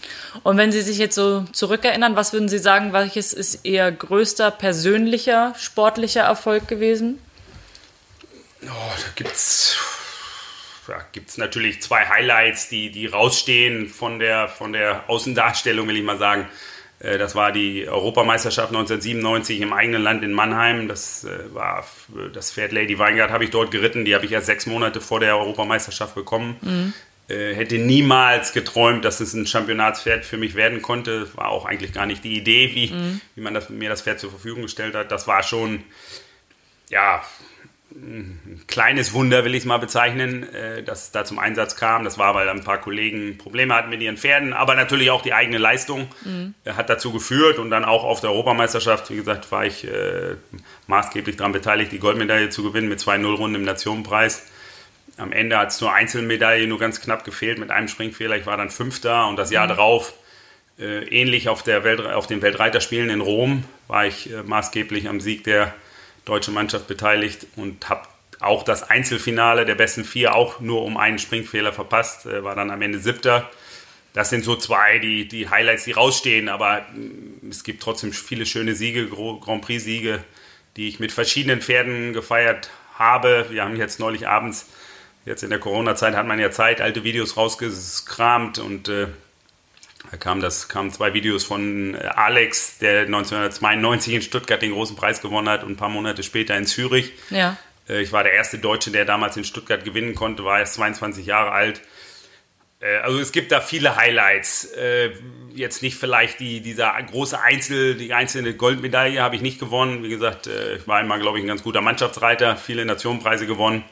Und 0.44 0.58
wenn 0.58 0.72
Sie 0.72 0.82
sich 0.82 0.98
jetzt 0.98 1.16
so 1.16 1.46
zurückerinnern, 1.52 2.16
was 2.16 2.34
würden 2.34 2.50
Sie 2.50 2.58
sagen, 2.58 2.94
welches 2.94 3.32
ist 3.32 3.64
Ihr 3.64 3.92
größter 3.92 4.52
persönlicher 4.52 5.54
sportlicher 5.58 6.22
Erfolg 6.22 6.68
gewesen? 6.68 7.20
Oh, 8.64 8.68
da 8.68 9.12
gibt 9.16 9.32
es 9.32 9.78
ja, 10.88 11.06
gibt's 11.12 11.38
natürlich 11.38 11.82
zwei 11.82 12.08
Highlights, 12.08 12.70
die, 12.70 12.92
die 12.92 13.06
rausstehen 13.06 13.88
von 13.88 14.20
der, 14.20 14.48
von 14.48 14.74
der 14.74 15.10
Außendarstellung, 15.10 15.88
will 15.88 15.98
ich 15.98 16.04
mal 16.04 16.18
sagen. 16.18 16.48
Äh, 17.00 17.18
das 17.18 17.36
war 17.36 17.52
die 17.52 17.88
Europameisterschaft 17.88 18.70
1997 18.70 19.62
im 19.62 19.74
eigenen 19.74 20.02
Land 20.02 20.24
in 20.24 20.34
Mannheim. 20.34 20.88
Das 20.88 21.24
äh, 21.24 21.54
war 21.54 21.86
das 22.34 22.52
Pferd 22.52 22.72
Lady 22.72 22.98
Weingart 22.98 23.32
habe 23.32 23.44
ich 23.44 23.52
dort 23.52 23.72
geritten. 23.72 24.06
Die 24.06 24.16
habe 24.16 24.26
ich 24.26 24.32
erst 24.32 24.48
sechs 24.48 24.66
Monate 24.66 25.02
vor 25.02 25.20
der 25.20 25.38
Europameisterschaft 25.38 26.16
bekommen. 26.16 26.58
Mhm. 26.62 26.94
Äh, 27.28 27.54
hätte 27.54 27.78
niemals 27.78 28.52
geträumt, 28.52 29.06
dass 29.06 29.20
es 29.20 29.34
ein 29.34 29.46
Championatspferd 29.46 30.26
für 30.26 30.38
mich 30.38 30.56
werden 30.56 30.82
konnte. 30.82 31.30
War 31.36 31.50
auch 31.50 31.66
eigentlich 31.66 31.94
gar 31.94 32.06
nicht 32.06 32.24
die 32.24 32.38
Idee, 32.38 32.72
wie, 32.74 32.94
mhm. 32.94 33.22
wie 33.36 33.42
man 33.42 33.54
das, 33.54 33.70
mir 33.70 33.90
das 33.90 34.02
Pferd 34.02 34.20
zur 34.20 34.32
Verfügung 34.32 34.64
gestellt 34.64 34.96
hat. 34.96 35.12
Das 35.12 35.28
war 35.28 35.44
schon, 35.44 35.84
ja, 36.90 37.24
ein 37.94 38.62
kleines 38.68 39.14
Wunder, 39.14 39.44
will 39.44 39.54
ich 39.54 39.62
es 39.62 39.66
mal 39.66 39.78
bezeichnen, 39.78 40.44
äh, 40.54 40.84
dass 40.84 41.06
es 41.06 41.12
da 41.12 41.26
zum 41.26 41.40
Einsatz 41.40 41.76
kam. 41.76 42.04
Das 42.04 42.18
war, 42.18 42.34
weil 42.34 42.48
ein 42.50 42.64
paar 42.64 42.80
Kollegen 42.80 43.38
Probleme 43.38 43.76
hatten 43.76 43.90
mit 43.90 44.02
ihren 44.02 44.18
Pferden, 44.18 44.54
aber 44.54 44.76
natürlich 44.76 45.12
auch 45.12 45.22
die 45.22 45.34
eigene 45.34 45.58
Leistung 45.58 46.08
mhm. 46.24 46.54
hat 46.66 46.90
dazu 46.90 47.12
geführt. 47.12 47.60
Und 47.60 47.70
dann 47.70 47.86
auch 47.86 48.04
auf 48.04 48.22
der 48.22 48.32
Europameisterschaft, 48.32 49.10
wie 49.10 49.18
gesagt, 49.18 49.52
war 49.52 49.66
ich 49.66 49.86
äh, 49.86 50.36
maßgeblich 50.88 51.38
daran 51.38 51.52
beteiligt, 51.52 51.92
die 51.92 52.00
Goldmedaille 52.00 52.50
zu 52.50 52.64
gewinnen 52.64 52.90
mit 52.90 53.00
zwei 53.00 53.18
Nullrunden 53.18 53.56
im 53.56 53.66
Nationenpreis. 53.66 54.48
Am 55.18 55.32
Ende 55.32 55.58
hat 55.58 55.70
es 55.70 55.78
zur 55.78 55.94
Einzelmedaille 55.94 56.68
nur 56.68 56.80
ganz 56.80 57.02
knapp 57.02 57.24
gefehlt 57.26 57.60
mit 57.60 57.72
einem 57.72 57.88
Springfehler. 57.88 58.38
Ich 58.38 58.46
war 58.46 58.58
dann 58.58 58.70
Fünfter 58.70 59.28
und 59.28 59.36
das 59.36 59.52
Jahr 59.52 59.66
mhm. 59.66 59.70
darauf, 59.70 60.14
äh, 60.80 61.04
ähnlich 61.10 61.50
auf, 61.50 61.62
der 61.64 61.84
Welt, 61.84 62.02
auf 62.02 62.28
den 62.28 62.42
Weltreiterspielen 62.42 63.10
in 63.10 63.22
Rom, 63.22 63.66
war 63.88 64.06
ich 64.06 64.32
äh, 64.32 64.44
maßgeblich 64.44 65.10
am 65.10 65.20
Sieg 65.20 65.44
der 65.44 65.74
deutschen 66.26 66.54
Mannschaft 66.54 66.88
beteiligt 66.88 67.48
und 67.56 67.90
habe 67.90 68.08
auch 68.40 68.64
das 68.64 68.90
Einzelfinale 68.90 69.66
der 69.66 69.76
besten 69.76 70.04
vier 70.04 70.36
auch 70.36 70.60
nur 70.60 70.84
um 70.84 70.98
einen 70.98 71.20
Springfehler 71.20 71.74
verpasst, 71.74 72.26
äh, 72.26 72.44
war 72.44 72.56
dann 72.56 72.72
am 72.72 72.82
Ende 72.82 73.00
Siebter. 73.00 73.50
Das 74.14 74.30
sind 74.30 74.44
so 74.44 74.56
zwei, 74.56 75.00
die, 75.00 75.28
die 75.28 75.50
Highlights, 75.50 75.86
die 75.86 75.92
rausstehen, 75.92 76.50
aber 76.50 76.82
mm, 76.94 77.50
es 77.50 77.64
gibt 77.64 77.84
trotzdem 77.84 78.12
viele 78.12 78.46
schöne 78.46 78.76
Siege, 78.76 79.08
Grand 79.08 79.62
Prix-Siege, 79.62 80.24
die 80.76 80.88
ich 80.88 81.00
mit 81.00 81.12
verschiedenen 81.12 81.62
Pferden 81.62 82.14
gefeiert 82.14 82.72
habe. 82.96 83.48
Wir 83.50 83.64
haben 83.64 83.76
jetzt 83.76 84.00
neulich 84.00 84.28
abends 84.28 84.68
Jetzt 85.26 85.44
in 85.44 85.52
der 85.52 85.60
Corona-Zeit 85.60 86.16
hat 86.16 86.26
man 86.26 86.40
ja 86.40 86.50
Zeit, 86.50 86.82
alte 86.82 87.04
Videos 87.04 87.38
rausgekramt 87.38 88.58
und 88.58 88.90
äh, 88.90 89.08
da 90.10 90.18
kamen 90.18 90.42
das, 90.42 90.68
kamen 90.68 90.92
zwei 90.92 91.14
Videos 91.14 91.44
von 91.44 91.96
äh, 91.96 92.00
Alex, 92.00 92.80
der 92.80 93.02
1992 93.02 94.14
in 94.16 94.22
Stuttgart 94.22 94.62
den 94.62 94.72
großen 94.72 94.96
Preis 94.96 95.22
gewonnen 95.22 95.50
hat 95.50 95.64
und 95.64 95.72
ein 95.72 95.78
paar 95.78 95.90
Monate 95.90 96.24
später 96.24 96.58
in 96.58 96.66
Zürich. 96.66 97.14
Ja. 97.30 97.58
Äh, 97.88 98.02
ich 98.02 98.12
war 98.12 98.24
der 98.24 98.34
erste 98.34 98.58
Deutsche, 98.58 98.92
der 98.92 99.06
damals 99.06 99.38
in 99.38 99.44
Stuttgart 99.44 99.84
gewinnen 99.84 100.16
konnte, 100.16 100.44
war 100.44 100.60
erst 100.60 100.76
22 100.76 101.26
Jahre 101.26 101.52
alt. 101.52 101.82
Äh, 102.80 102.98
also 102.98 103.20
es 103.20 103.32
gibt 103.32 103.52
da 103.52 103.62
viele 103.62 103.96
Highlights. 103.96 104.70
Jetzt 105.54 105.82
nicht 105.84 105.98
vielleicht 105.98 106.40
die, 106.40 106.62
dieser 106.62 106.94
große 107.04 107.40
Einzel, 107.40 107.96
die 107.96 108.14
einzelne 108.14 108.56
Goldmedaille 108.56 109.22
habe 109.22 109.36
ich 109.36 109.42
nicht 109.42 109.60
gewonnen. 109.60 110.02
Wie 110.02 110.10
gesagt, 110.10 110.48
ich 110.48 110.88
war 110.88 110.98
einmal, 110.98 111.20
glaube 111.20 111.38
ich, 111.38 111.44
ein 111.44 111.48
ganz 111.48 111.62
guter 111.62 111.82
Mannschaftsreiter, 111.82 112.56
viele 112.56 112.86
Nationenpreise 112.86 113.46
gewonnen 113.46 113.84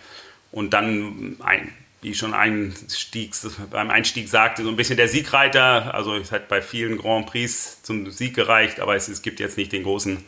und 0.53 0.73
dann 0.73 1.35
ein 1.41 1.73
wie 2.01 2.11
ich 2.11 2.17
schon 2.17 2.33
Einstiegs, 2.33 3.47
beim 3.69 3.89
Einstieg 3.89 4.29
sagte, 4.29 4.63
so 4.63 4.69
ein 4.69 4.75
bisschen 4.75 4.97
der 4.97 5.07
Siegreiter. 5.07 5.93
Also 5.93 6.15
es 6.15 6.31
hat 6.31 6.47
bei 6.47 6.61
vielen 6.61 6.97
Grand 6.97 7.27
Prix 7.27 7.81
zum 7.83 8.09
Sieg 8.09 8.35
gereicht, 8.35 8.79
aber 8.79 8.95
es, 8.95 9.07
es 9.07 9.21
gibt 9.21 9.39
jetzt 9.39 9.57
nicht 9.57 9.71
den 9.71 9.83
großen 9.83 10.23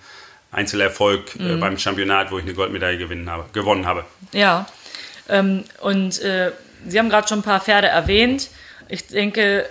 Einzelerfolg 0.52 1.36
äh, 1.36 1.44
mhm. 1.44 1.50
äh, 1.50 1.56
beim 1.58 1.78
Championat, 1.78 2.32
wo 2.32 2.38
ich 2.38 2.44
eine 2.44 2.54
Goldmedaille 2.54 2.98
gewinnen 2.98 3.30
habe, 3.30 3.46
gewonnen 3.54 3.86
habe. 3.86 4.06
Ja, 4.34 4.68
ähm, 5.30 5.64
und 5.80 6.22
äh, 6.22 6.52
Sie 6.86 6.98
haben 6.98 7.10
gerade 7.10 7.28
schon 7.28 7.40
ein 7.40 7.44
paar 7.44 7.62
Pferde 7.62 7.88
erwähnt. 7.88 8.50
Ich 8.90 9.08
denke, 9.08 9.66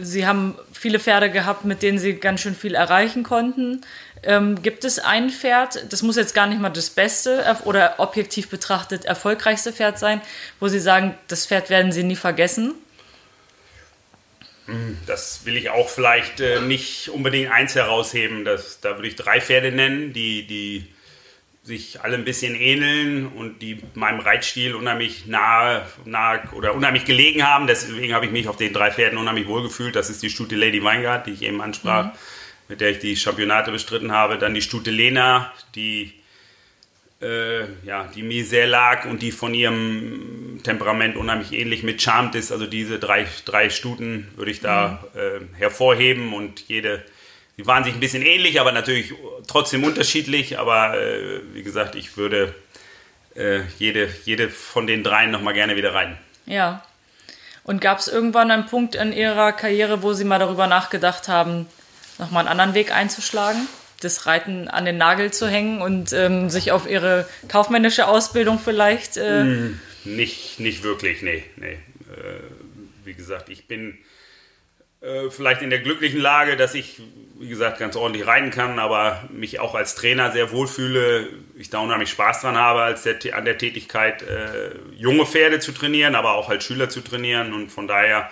Sie 0.00 0.26
haben 0.26 0.54
viele 0.72 0.98
Pferde 1.00 1.30
gehabt, 1.30 1.64
mit 1.64 1.82
denen 1.82 1.98
Sie 1.98 2.14
ganz 2.14 2.40
schön 2.40 2.54
viel 2.54 2.74
erreichen 2.74 3.22
konnten. 3.22 3.82
Ähm, 4.26 4.62
gibt 4.62 4.84
es 4.84 4.98
ein 4.98 5.30
Pferd, 5.30 5.92
das 5.92 6.02
muss 6.02 6.16
jetzt 6.16 6.34
gar 6.34 6.46
nicht 6.46 6.60
mal 6.60 6.70
das 6.70 6.90
beste 6.90 7.44
oder 7.64 7.96
objektiv 7.98 8.48
betrachtet 8.48 9.04
erfolgreichste 9.04 9.72
Pferd 9.72 9.98
sein, 9.98 10.20
wo 10.60 10.68
Sie 10.68 10.80
sagen, 10.80 11.14
das 11.28 11.46
Pferd 11.46 11.68
werden 11.68 11.92
Sie 11.92 12.02
nie 12.04 12.16
vergessen? 12.16 12.74
Hm, 14.66 14.96
das 15.06 15.44
will 15.44 15.56
ich 15.56 15.68
auch 15.68 15.90
vielleicht 15.90 16.40
äh, 16.40 16.60
nicht 16.60 17.10
unbedingt 17.10 17.50
eins 17.50 17.74
herausheben. 17.74 18.44
Das, 18.46 18.80
da 18.80 18.96
würde 18.96 19.08
ich 19.08 19.16
drei 19.16 19.40
Pferde 19.42 19.72
nennen, 19.72 20.14
die, 20.14 20.46
die 20.46 20.86
sich 21.62 22.00
alle 22.00 22.16
ein 22.16 22.24
bisschen 22.24 22.54
ähneln 22.54 23.26
und 23.26 23.60
die 23.60 23.82
meinem 23.94 24.20
Reitstil 24.20 24.74
unheimlich 24.74 25.26
nahe, 25.26 25.86
nahe 26.06 26.42
oder 26.52 26.74
unheimlich 26.74 27.04
gelegen 27.04 27.46
haben. 27.46 27.66
Deswegen 27.66 28.14
habe 28.14 28.24
ich 28.24 28.32
mich 28.32 28.48
auf 28.48 28.56
den 28.56 28.72
drei 28.72 28.90
Pferden 28.90 29.18
unheimlich 29.18 29.48
wohlgefühlt. 29.48 29.94
Das 29.96 30.08
ist 30.08 30.22
die 30.22 30.30
Stute 30.30 30.56
Lady 30.56 30.82
Weingart, 30.82 31.26
die 31.26 31.32
ich 31.32 31.42
eben 31.42 31.60
ansprach. 31.60 32.06
Mhm 32.06 32.18
mit 32.68 32.80
der 32.80 32.90
ich 32.90 32.98
die 32.98 33.16
Championate 33.16 33.70
bestritten 33.70 34.12
habe. 34.12 34.38
Dann 34.38 34.54
die 34.54 34.62
Stute 34.62 34.90
Lena, 34.90 35.52
die, 35.74 36.12
äh, 37.20 37.64
ja, 37.84 38.08
die 38.14 38.22
mir 38.22 38.44
sehr 38.44 38.66
lag 38.66 39.04
und 39.04 39.22
die 39.22 39.32
von 39.32 39.54
ihrem 39.54 40.60
Temperament 40.62 41.16
unheimlich 41.16 41.52
ähnlich 41.52 41.82
mit 41.82 42.00
Charmed 42.00 42.34
ist. 42.34 42.52
Also 42.52 42.66
diese 42.66 42.98
drei, 42.98 43.26
drei 43.44 43.70
Stuten 43.70 44.28
würde 44.36 44.50
ich 44.50 44.60
da 44.60 45.04
mhm. 45.14 45.20
äh, 45.20 45.58
hervorheben 45.58 46.32
und 46.32 46.68
jede, 46.68 47.04
sie 47.56 47.66
waren 47.66 47.84
sich 47.84 47.94
ein 47.94 48.00
bisschen 48.00 48.22
ähnlich, 48.22 48.60
aber 48.60 48.72
natürlich 48.72 49.12
trotzdem 49.46 49.84
unterschiedlich. 49.84 50.58
Aber 50.58 50.98
äh, 50.98 51.40
wie 51.52 51.62
gesagt, 51.62 51.94
ich 51.94 52.16
würde 52.16 52.54
äh, 53.34 53.60
jede, 53.78 54.08
jede 54.24 54.48
von 54.48 54.86
den 54.86 55.02
dreien 55.02 55.30
nochmal 55.30 55.54
gerne 55.54 55.76
wieder 55.76 55.94
reiten. 55.94 56.16
Ja. 56.46 56.82
Und 57.64 57.80
gab 57.80 57.98
es 57.98 58.08
irgendwann 58.08 58.50
einen 58.50 58.66
Punkt 58.66 58.94
in 58.94 59.12
Ihrer 59.12 59.52
Karriere, 59.52 60.02
wo 60.02 60.12
Sie 60.12 60.24
mal 60.24 60.38
darüber 60.38 60.66
nachgedacht 60.66 61.28
haben, 61.28 61.66
nochmal 62.18 62.40
einen 62.42 62.48
anderen 62.48 62.74
Weg 62.74 62.94
einzuschlagen, 62.94 63.66
das 64.00 64.26
Reiten 64.26 64.68
an 64.68 64.84
den 64.84 64.98
Nagel 64.98 65.32
zu 65.32 65.48
hängen 65.48 65.82
und 65.82 66.12
ähm, 66.12 66.50
sich 66.50 66.72
auf 66.72 66.88
ihre 66.88 67.26
kaufmännische 67.48 68.06
Ausbildung 68.06 68.58
vielleicht. 68.58 69.16
Äh 69.16 69.44
mm, 69.44 69.80
nicht, 70.04 70.60
nicht 70.60 70.82
wirklich, 70.82 71.22
nee. 71.22 71.44
nee. 71.56 71.72
Äh, 71.72 72.40
wie 73.04 73.14
gesagt, 73.14 73.48
ich 73.48 73.66
bin 73.66 73.98
äh, 75.04 75.30
vielleicht 75.30 75.62
in 75.62 75.70
der 75.70 75.80
glücklichen 75.80 76.20
Lage, 76.20 76.56
dass 76.56 76.74
ich, 76.74 77.00
wie 77.38 77.48
gesagt, 77.48 77.78
ganz 77.78 77.94
ordentlich 77.96 78.26
reiten 78.26 78.50
kann, 78.50 78.78
aber 78.78 79.28
mich 79.30 79.60
auch 79.60 79.74
als 79.74 79.94
Trainer 79.94 80.32
sehr 80.32 80.50
wohlfühle. 80.50 81.28
Ich 81.56 81.68
da 81.68 81.78
unheimlich 81.80 82.10
Spaß 82.10 82.40
dran 82.40 82.56
habe, 82.56 82.80
als 82.80 83.02
der, 83.02 83.18
an 83.34 83.44
der 83.44 83.58
Tätigkeit, 83.58 84.22
äh, 84.22 84.70
junge 84.96 85.26
Pferde 85.26 85.60
zu 85.60 85.72
trainieren, 85.72 86.14
aber 86.14 86.34
auch 86.34 86.48
als 86.48 86.64
Schüler 86.64 86.88
zu 86.88 87.02
trainieren 87.02 87.52
und 87.52 87.70
von 87.70 87.86
daher 87.86 88.30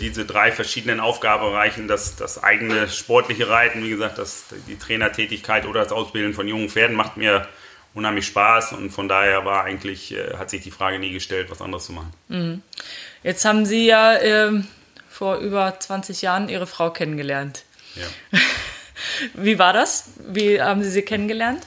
diese 0.00 0.24
drei 0.24 0.52
verschiedenen 0.52 1.00
Aufgabenbereichen, 1.00 1.88
das, 1.88 2.16
das 2.16 2.42
eigene 2.42 2.88
sportliche 2.88 3.48
Reiten, 3.48 3.82
wie 3.84 3.90
gesagt, 3.90 4.18
das, 4.18 4.44
die 4.68 4.78
Trainertätigkeit 4.78 5.66
oder 5.66 5.82
das 5.82 5.92
Ausbilden 5.92 6.34
von 6.34 6.48
jungen 6.48 6.68
Pferden 6.68 6.96
macht 6.96 7.16
mir 7.16 7.48
unheimlich 7.94 8.26
Spaß 8.26 8.72
und 8.72 8.90
von 8.90 9.08
daher 9.08 9.44
war 9.44 9.64
eigentlich, 9.64 10.12
äh, 10.12 10.36
hat 10.36 10.50
sich 10.50 10.62
die 10.62 10.70
Frage 10.70 10.98
nie 10.98 11.12
gestellt, 11.12 11.50
was 11.50 11.60
anderes 11.62 11.86
zu 11.86 11.92
machen. 11.92 12.12
Mhm. 12.28 12.62
Jetzt 13.22 13.44
haben 13.44 13.64
Sie 13.64 13.86
ja 13.86 14.14
äh, 14.16 14.62
vor 15.08 15.38
über 15.38 15.78
20 15.78 16.22
Jahren 16.22 16.48
Ihre 16.48 16.66
Frau 16.66 16.90
kennengelernt. 16.90 17.64
Ja. 17.94 18.38
Wie 19.34 19.58
war 19.58 19.72
das? 19.72 20.10
Wie 20.26 20.60
haben 20.60 20.82
Sie 20.82 20.90
sie 20.90 21.02
kennengelernt? 21.02 21.62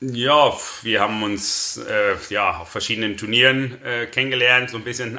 Ja, 0.00 0.52
wir 0.82 1.00
haben 1.00 1.22
uns 1.22 1.78
äh, 1.78 2.16
ja, 2.28 2.58
auf 2.58 2.68
verschiedenen 2.68 3.16
Turnieren 3.16 3.82
äh, 3.82 4.06
kennengelernt, 4.06 4.70
so 4.70 4.76
ein 4.76 4.84
bisschen 4.84 5.18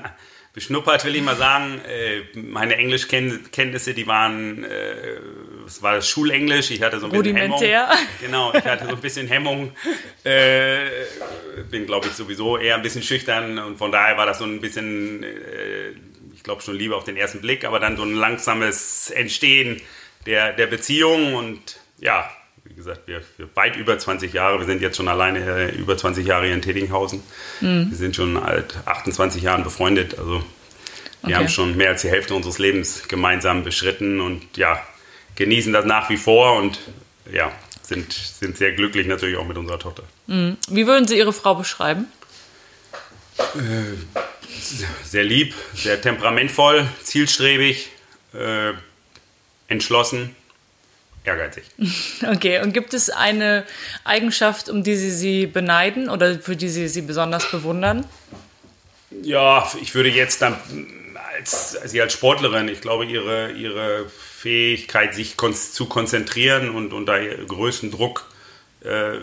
beschnuppert, 0.57 1.05
will 1.05 1.15
ich 1.15 1.21
mal 1.21 1.35
sagen. 1.35 1.79
Äh, 1.87 2.35
meine 2.35 2.77
Englischkenntnisse, 2.77 3.93
die 3.93 4.07
waren, 4.07 4.63
äh, 4.63 5.19
es 5.67 5.83
war 5.83 6.01
Schulenglisch. 6.01 6.71
Ich 6.71 6.81
hatte 6.81 6.99
so 6.99 7.05
ein 7.05 7.11
bisschen 7.11 7.35
Hemmung. 7.35 7.59
Genau, 8.19 8.51
ich 8.51 8.65
hatte 8.65 8.85
so 8.85 8.95
ein 8.95 8.99
bisschen 8.99 9.27
Hemmung. 9.27 9.71
Äh, 10.23 10.79
bin, 11.69 11.85
glaube 11.85 12.07
ich, 12.07 12.13
sowieso 12.13 12.57
eher 12.57 12.73
ein 12.73 12.81
bisschen 12.81 13.03
schüchtern 13.03 13.59
und 13.59 13.77
von 13.77 13.91
daher 13.91 14.17
war 14.17 14.25
das 14.25 14.39
so 14.39 14.45
ein 14.45 14.59
bisschen, 14.59 15.23
ich 16.33 16.41
glaube 16.41 16.63
schon 16.63 16.75
lieber 16.75 16.97
auf 16.97 17.03
den 17.03 17.17
ersten 17.17 17.39
Blick, 17.39 17.63
aber 17.63 17.79
dann 17.79 17.95
so 17.95 18.01
ein 18.01 18.15
langsames 18.15 19.11
Entstehen 19.11 19.79
der, 20.25 20.53
der 20.53 20.65
Beziehung 20.65 21.35
und 21.35 21.79
ja, 21.99 22.31
gesagt, 22.77 23.07
wir, 23.07 23.21
wir, 23.37 23.49
weit 23.55 23.75
über 23.75 23.97
20 23.97 24.31
Jahre, 24.31 24.59
wir 24.59 24.65
sind 24.65 24.81
jetzt 24.81 24.95
schon 24.97 25.07
alleine 25.07 25.39
äh, 25.39 25.75
über 25.75 25.97
20 25.97 26.25
Jahre 26.25 26.45
hier 26.45 26.53
in 26.53 26.61
Tettinghausen. 26.61 27.23
Mhm. 27.59 27.87
Wir 27.89 27.97
sind 27.97 28.15
schon 28.15 28.35
seit 28.35 28.77
28 28.85 29.41
Jahren 29.41 29.63
befreundet. 29.63 30.17
Also 30.17 30.33
wir 30.33 30.43
okay. 31.23 31.33
haben 31.33 31.49
schon 31.49 31.75
mehr 31.75 31.89
als 31.89 32.03
die 32.03 32.09
Hälfte 32.09 32.35
unseres 32.35 32.59
Lebens 32.59 33.07
gemeinsam 33.07 33.63
beschritten 33.63 34.21
und 34.21 34.55
ja, 34.55 34.81
genießen 35.35 35.73
das 35.73 35.85
nach 35.85 36.09
wie 36.09 36.17
vor 36.17 36.57
und 36.57 36.79
ja, 37.31 37.51
sind, 37.81 38.13
sind 38.13 38.57
sehr 38.57 38.71
glücklich 38.73 39.07
natürlich 39.07 39.37
auch 39.37 39.47
mit 39.47 39.57
unserer 39.57 39.79
Tochter. 39.79 40.03
Mhm. 40.27 40.57
Wie 40.69 40.85
würden 40.85 41.07
Sie 41.07 41.17
Ihre 41.17 41.33
Frau 41.33 41.55
beschreiben? 41.55 42.05
Äh, 43.55 43.97
sehr 45.03 45.23
lieb, 45.23 45.55
sehr 45.73 45.99
temperamentvoll, 45.99 46.87
zielstrebig, 47.01 47.89
äh, 48.33 48.73
entschlossen 49.67 50.35
ehrgeizig. 51.27 51.65
Okay, 52.27 52.61
und 52.61 52.73
gibt 52.73 52.93
es 52.93 53.09
eine 53.09 53.63
Eigenschaft, 54.03 54.69
um 54.69 54.83
die 54.83 54.95
Sie 54.95 55.11
sie 55.11 55.47
beneiden 55.47 56.09
oder 56.09 56.39
für 56.39 56.55
die 56.55 56.69
Sie 56.69 56.87
sie 56.87 57.01
besonders 57.01 57.49
bewundern? 57.51 58.05
Ja, 59.21 59.69
ich 59.81 59.93
würde 59.95 60.09
jetzt 60.09 60.41
dann 60.41 60.57
als, 61.37 61.77
Sie 61.85 62.01
als 62.01 62.13
Sportlerin, 62.13 62.67
ich 62.67 62.81
glaube, 62.81 63.05
Ihre, 63.05 63.51
Ihre 63.51 64.09
Fähigkeit, 64.09 65.13
sich 65.13 65.37
kon 65.37 65.53
zu 65.53 65.85
konzentrieren 65.87 66.69
und 66.69 66.93
unter 66.93 67.19
größten 67.19 67.91
Druck 67.91 68.25
äh, 68.81 69.17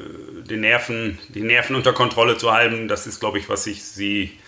die, 0.48 0.56
Nerven, 0.56 1.18
die 1.28 1.42
Nerven 1.42 1.76
unter 1.76 1.92
Kontrolle 1.92 2.36
zu 2.36 2.52
halten, 2.52 2.88
das 2.88 3.06
ist, 3.06 3.20
glaube 3.20 3.38
ich, 3.38 3.48
was 3.48 3.66
ich 3.66 3.84
Sie, 3.84 4.38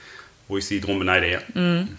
wo 0.49 0.59
ich 0.59 0.66
Sie 0.66 0.81
drum 0.81 0.99
beneide. 0.99 1.31
Ja. 1.31 1.40
Mhm. 1.55 1.99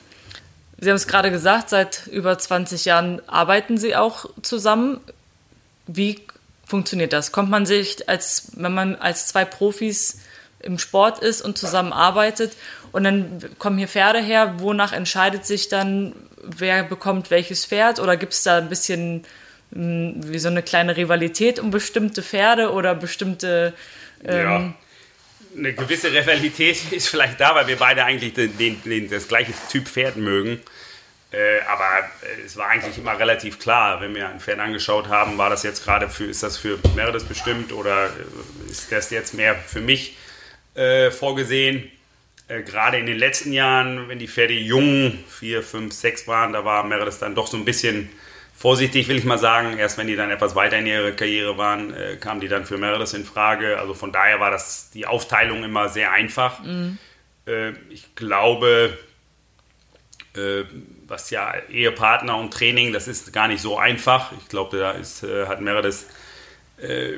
Sie 0.80 0.90
haben 0.90 0.96
es 0.96 1.08
gerade 1.08 1.32
gesagt, 1.32 1.70
seit 1.70 2.06
über 2.08 2.38
20 2.38 2.86
Jahren 2.86 3.22
arbeiten 3.28 3.78
Sie 3.78 3.96
auch 3.96 4.30
zusammen. 4.44 5.00
Wie 5.88 6.22
funktioniert 6.66 7.14
das? 7.14 7.32
Kommt 7.32 7.50
man 7.50 7.66
sich, 7.66 8.08
als, 8.10 8.52
wenn 8.56 8.74
man 8.74 8.96
als 8.96 9.28
zwei 9.28 9.46
Profis 9.46 10.20
im 10.60 10.80
Sport 10.80 11.20
ist 11.20 11.42
und 11.42 11.58
zusammenarbeitet 11.58 12.54
und 12.92 13.04
dann 13.04 13.42
kommen 13.60 13.78
hier 13.78 13.88
Pferde 13.88 14.22
her, 14.22 14.56
wonach 14.58 14.92
entscheidet 14.92 15.46
sich 15.46 15.70
dann, 15.70 16.14
wer 16.44 16.84
bekommt 16.84 17.32
welches 17.32 17.66
Pferd 17.66 18.00
oder 18.00 18.18
gibt 18.18 18.34
es 18.34 18.44
da 18.44 18.58
ein 18.58 18.70
bisschen 18.70 19.24
hm, 19.72 20.16
wie 20.24 20.40
so 20.40 20.50
eine 20.50 20.64
kleine 20.64 20.98
Rivalität 20.98 21.60
um 21.60 21.72
bestimmte 21.72 22.24
Pferde 22.24 22.72
oder 22.72 22.96
bestimmte... 22.96 23.74
Ähm 24.24 24.38
ja, 24.38 24.74
eine 25.58 25.74
gewisse 25.74 26.12
Rivalität 26.12 26.78
ist 26.92 27.08
vielleicht 27.08 27.40
da, 27.40 27.56
weil 27.56 27.68
wir 27.68 27.78
beide 27.78 28.04
eigentlich 28.04 28.34
den, 28.34 28.58
den, 28.58 28.82
den, 28.84 29.10
das 29.10 29.28
gleiche 29.28 29.54
Typ 29.70 29.88
Pferd 29.88 30.18
mögen. 30.18 30.60
Äh, 31.32 31.60
aber 31.68 32.06
äh, 32.22 32.42
es 32.46 32.56
war 32.56 32.70
eigentlich 32.70 32.98
immer 32.98 33.20
relativ 33.20 33.60
klar, 33.60 34.00
wenn 34.00 34.16
wir 34.16 34.30
ein 34.30 34.40
Pferd 34.40 34.60
angeschaut 34.60 35.10
haben, 35.10 35.38
war 35.38 35.50
das 35.50 35.64
jetzt 35.64 35.84
gerade 35.84 36.08
für, 36.08 36.26
ist 36.26 36.42
das 36.42 36.58
für 36.58 36.80
Meredith 36.96 37.26
bestimmt 37.26 37.74
oder 37.74 38.06
äh, 38.06 38.72
ist 38.72 38.92
das 38.92 39.10
jetzt 39.10 39.34
mehr 39.34 39.56
für 39.56 39.82
mich 39.82 40.16
äh, 40.76 41.12
vorgesehen? 41.12 41.92
Äh, 42.48 42.62
gerade 42.62 42.98
in 42.98 43.06
den 43.06 43.18
letzten 43.18 43.52
Jahren, 43.52 44.08
wenn 44.08 44.20
die 44.20 44.30
Pferde 44.30 44.54
jung, 44.54 45.20
vier, 45.28 45.64
fünf, 45.64 45.94
sechs 45.94 46.28
waren, 46.30 46.54
da 46.54 46.64
war 46.64 46.86
Meredith 46.86 47.20
dann 47.20 47.36
doch 47.36 47.48
so 47.48 47.58
ein 47.58 47.66
bisschen 47.66 48.10
vorsichtig, 48.56 49.10
will 49.10 49.18
ich 49.18 49.26
mal 49.26 49.38
sagen. 49.38 49.78
Erst 49.78 49.98
wenn 49.98 50.08
die 50.08 50.16
dann 50.16 50.32
etwas 50.32 50.56
weiter 50.56 50.78
in 50.78 50.88
ihrer 50.88 51.12
Karriere 51.12 51.58
waren, 51.58 51.94
äh, 51.94 52.16
kamen 52.16 52.40
die 52.40 52.48
dann 52.48 52.66
für 52.66 52.78
Meredith 52.78 53.14
in 53.14 53.26
Frage. 53.26 53.78
Also 53.80 53.94
von 53.94 54.14
daher 54.14 54.40
war 54.40 54.50
das 54.50 54.92
die 54.92 55.06
Aufteilung 55.06 55.66
immer 55.66 55.90
sehr 55.90 56.12
einfach. 56.14 56.64
Mhm. 56.64 56.98
ich 57.90 58.14
glaube, 58.16 58.98
was 61.08 61.30
ja 61.30 61.54
Ehepartner 61.70 62.38
und 62.38 62.54
Training, 62.54 62.94
das 62.94 63.08
ist 63.08 63.34
gar 63.34 63.48
nicht 63.48 63.62
so 63.62 63.78
einfach. 63.78 64.32
Ich 64.40 64.50
glaube, 64.50 64.78
da 64.78 64.92
ist, 64.92 65.24
äh, 65.24 65.48
hat 65.48 65.62
Meredith 65.62 66.06
äh, 66.82 67.18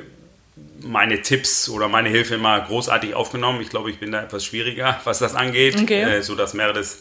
meine 0.82 1.22
Tipps 1.22 1.68
oder 1.68 1.88
meine 1.88 2.08
Hilfe 2.08 2.34
immer 2.34 2.60
großartig 2.60 3.14
aufgenommen. 3.14 3.60
Ich 3.60 3.70
glaube, 3.70 3.90
ich 3.90 3.98
bin 3.98 4.12
da 4.12 4.22
etwas 4.22 4.44
schwieriger, 4.44 5.00
was 5.04 5.18
das 5.18 5.34
angeht, 5.34 5.80
okay. 5.80 6.02
äh, 6.02 6.22
sodass 6.22 6.54
Meredith 6.54 6.98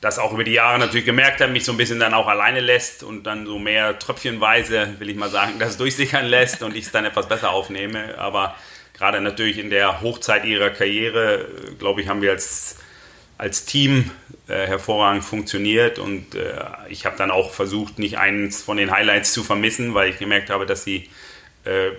das 0.00 0.18
auch 0.18 0.32
über 0.32 0.44
die 0.44 0.52
Jahre 0.52 0.78
natürlich 0.78 1.04
gemerkt 1.04 1.40
hat, 1.40 1.50
mich 1.50 1.64
so 1.64 1.72
ein 1.72 1.76
bisschen 1.76 2.00
dann 2.00 2.14
auch 2.14 2.26
alleine 2.26 2.60
lässt 2.60 3.02
und 3.02 3.24
dann 3.24 3.44
so 3.44 3.58
mehr 3.58 3.98
tröpfchenweise, 3.98 4.94
will 4.98 5.10
ich 5.10 5.16
mal 5.16 5.30
sagen, 5.30 5.54
das 5.58 5.76
durchsickern 5.76 6.26
lässt 6.26 6.62
und 6.62 6.76
ich 6.76 6.86
es 6.86 6.92
dann 6.92 7.04
etwas 7.04 7.28
besser 7.28 7.50
aufnehme. 7.50 8.18
Aber 8.18 8.54
gerade 8.96 9.20
natürlich 9.20 9.58
in 9.58 9.70
der 9.70 10.00
Hochzeit 10.00 10.44
ihrer 10.44 10.70
Karriere, 10.70 11.42
äh, 11.42 11.74
glaube 11.78 12.00
ich, 12.00 12.08
haben 12.08 12.22
wir 12.22 12.30
als 12.30 12.76
als 13.40 13.64
Team 13.64 14.10
äh, 14.48 14.66
hervorragend 14.66 15.24
funktioniert 15.24 15.98
und 15.98 16.34
äh, 16.34 16.60
ich 16.90 17.06
habe 17.06 17.16
dann 17.16 17.30
auch 17.30 17.52
versucht, 17.52 17.98
nicht 17.98 18.18
eins 18.18 18.62
von 18.62 18.76
den 18.76 18.90
Highlights 18.90 19.32
zu 19.32 19.42
vermissen, 19.42 19.94
weil 19.94 20.10
ich 20.10 20.18
gemerkt 20.18 20.50
habe, 20.50 20.66
dass 20.66 20.84
sie 20.84 21.08
äh, 21.64 21.92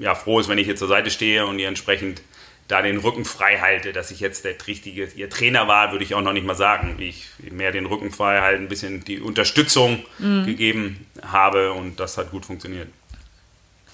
ja, 0.00 0.14
froh 0.14 0.40
ist, 0.40 0.48
wenn 0.48 0.56
ich 0.56 0.64
hier 0.64 0.76
zur 0.76 0.88
Seite 0.88 1.10
stehe 1.10 1.46
und 1.46 1.58
ihr 1.58 1.68
entsprechend 1.68 2.22
da 2.68 2.80
den 2.80 2.96
Rücken 2.96 3.26
frei 3.26 3.58
halte, 3.58 3.92
dass 3.92 4.10
ich 4.10 4.20
jetzt 4.20 4.46
der 4.46 4.54
richtige, 4.66 5.08
ihr 5.14 5.28
Trainer 5.28 5.68
war, 5.68 5.92
würde 5.92 6.04
ich 6.04 6.14
auch 6.14 6.22
noch 6.22 6.32
nicht 6.32 6.46
mal 6.46 6.54
sagen, 6.54 6.94
wie 6.96 7.10
ich 7.10 7.28
mehr 7.50 7.70
den 7.70 7.84
Rücken 7.84 8.10
frei 8.10 8.40
halte, 8.40 8.62
ein 8.62 8.68
bisschen 8.68 9.04
die 9.04 9.20
Unterstützung 9.20 10.02
mhm. 10.18 10.46
gegeben 10.46 11.06
habe 11.20 11.74
und 11.74 12.00
das 12.00 12.16
hat 12.16 12.30
gut 12.30 12.46
funktioniert. 12.46 12.88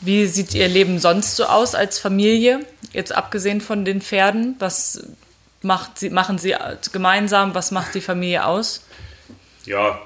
Wie 0.00 0.26
sieht 0.26 0.54
Ihr 0.54 0.68
Leben 0.68 1.00
sonst 1.00 1.34
so 1.34 1.46
aus 1.46 1.74
als 1.74 1.98
Familie? 1.98 2.60
Jetzt 2.92 3.10
abgesehen 3.12 3.60
von 3.60 3.84
den 3.84 4.00
Pferden, 4.00 4.54
was 4.60 5.02
macht 5.62 5.98
Sie, 5.98 6.10
machen 6.10 6.38
Sie 6.38 6.54
gemeinsam? 6.92 7.54
Was 7.54 7.70
macht 7.70 7.94
die 7.94 8.00
Familie 8.00 8.44
aus? 8.44 8.86
Ja, 9.64 10.00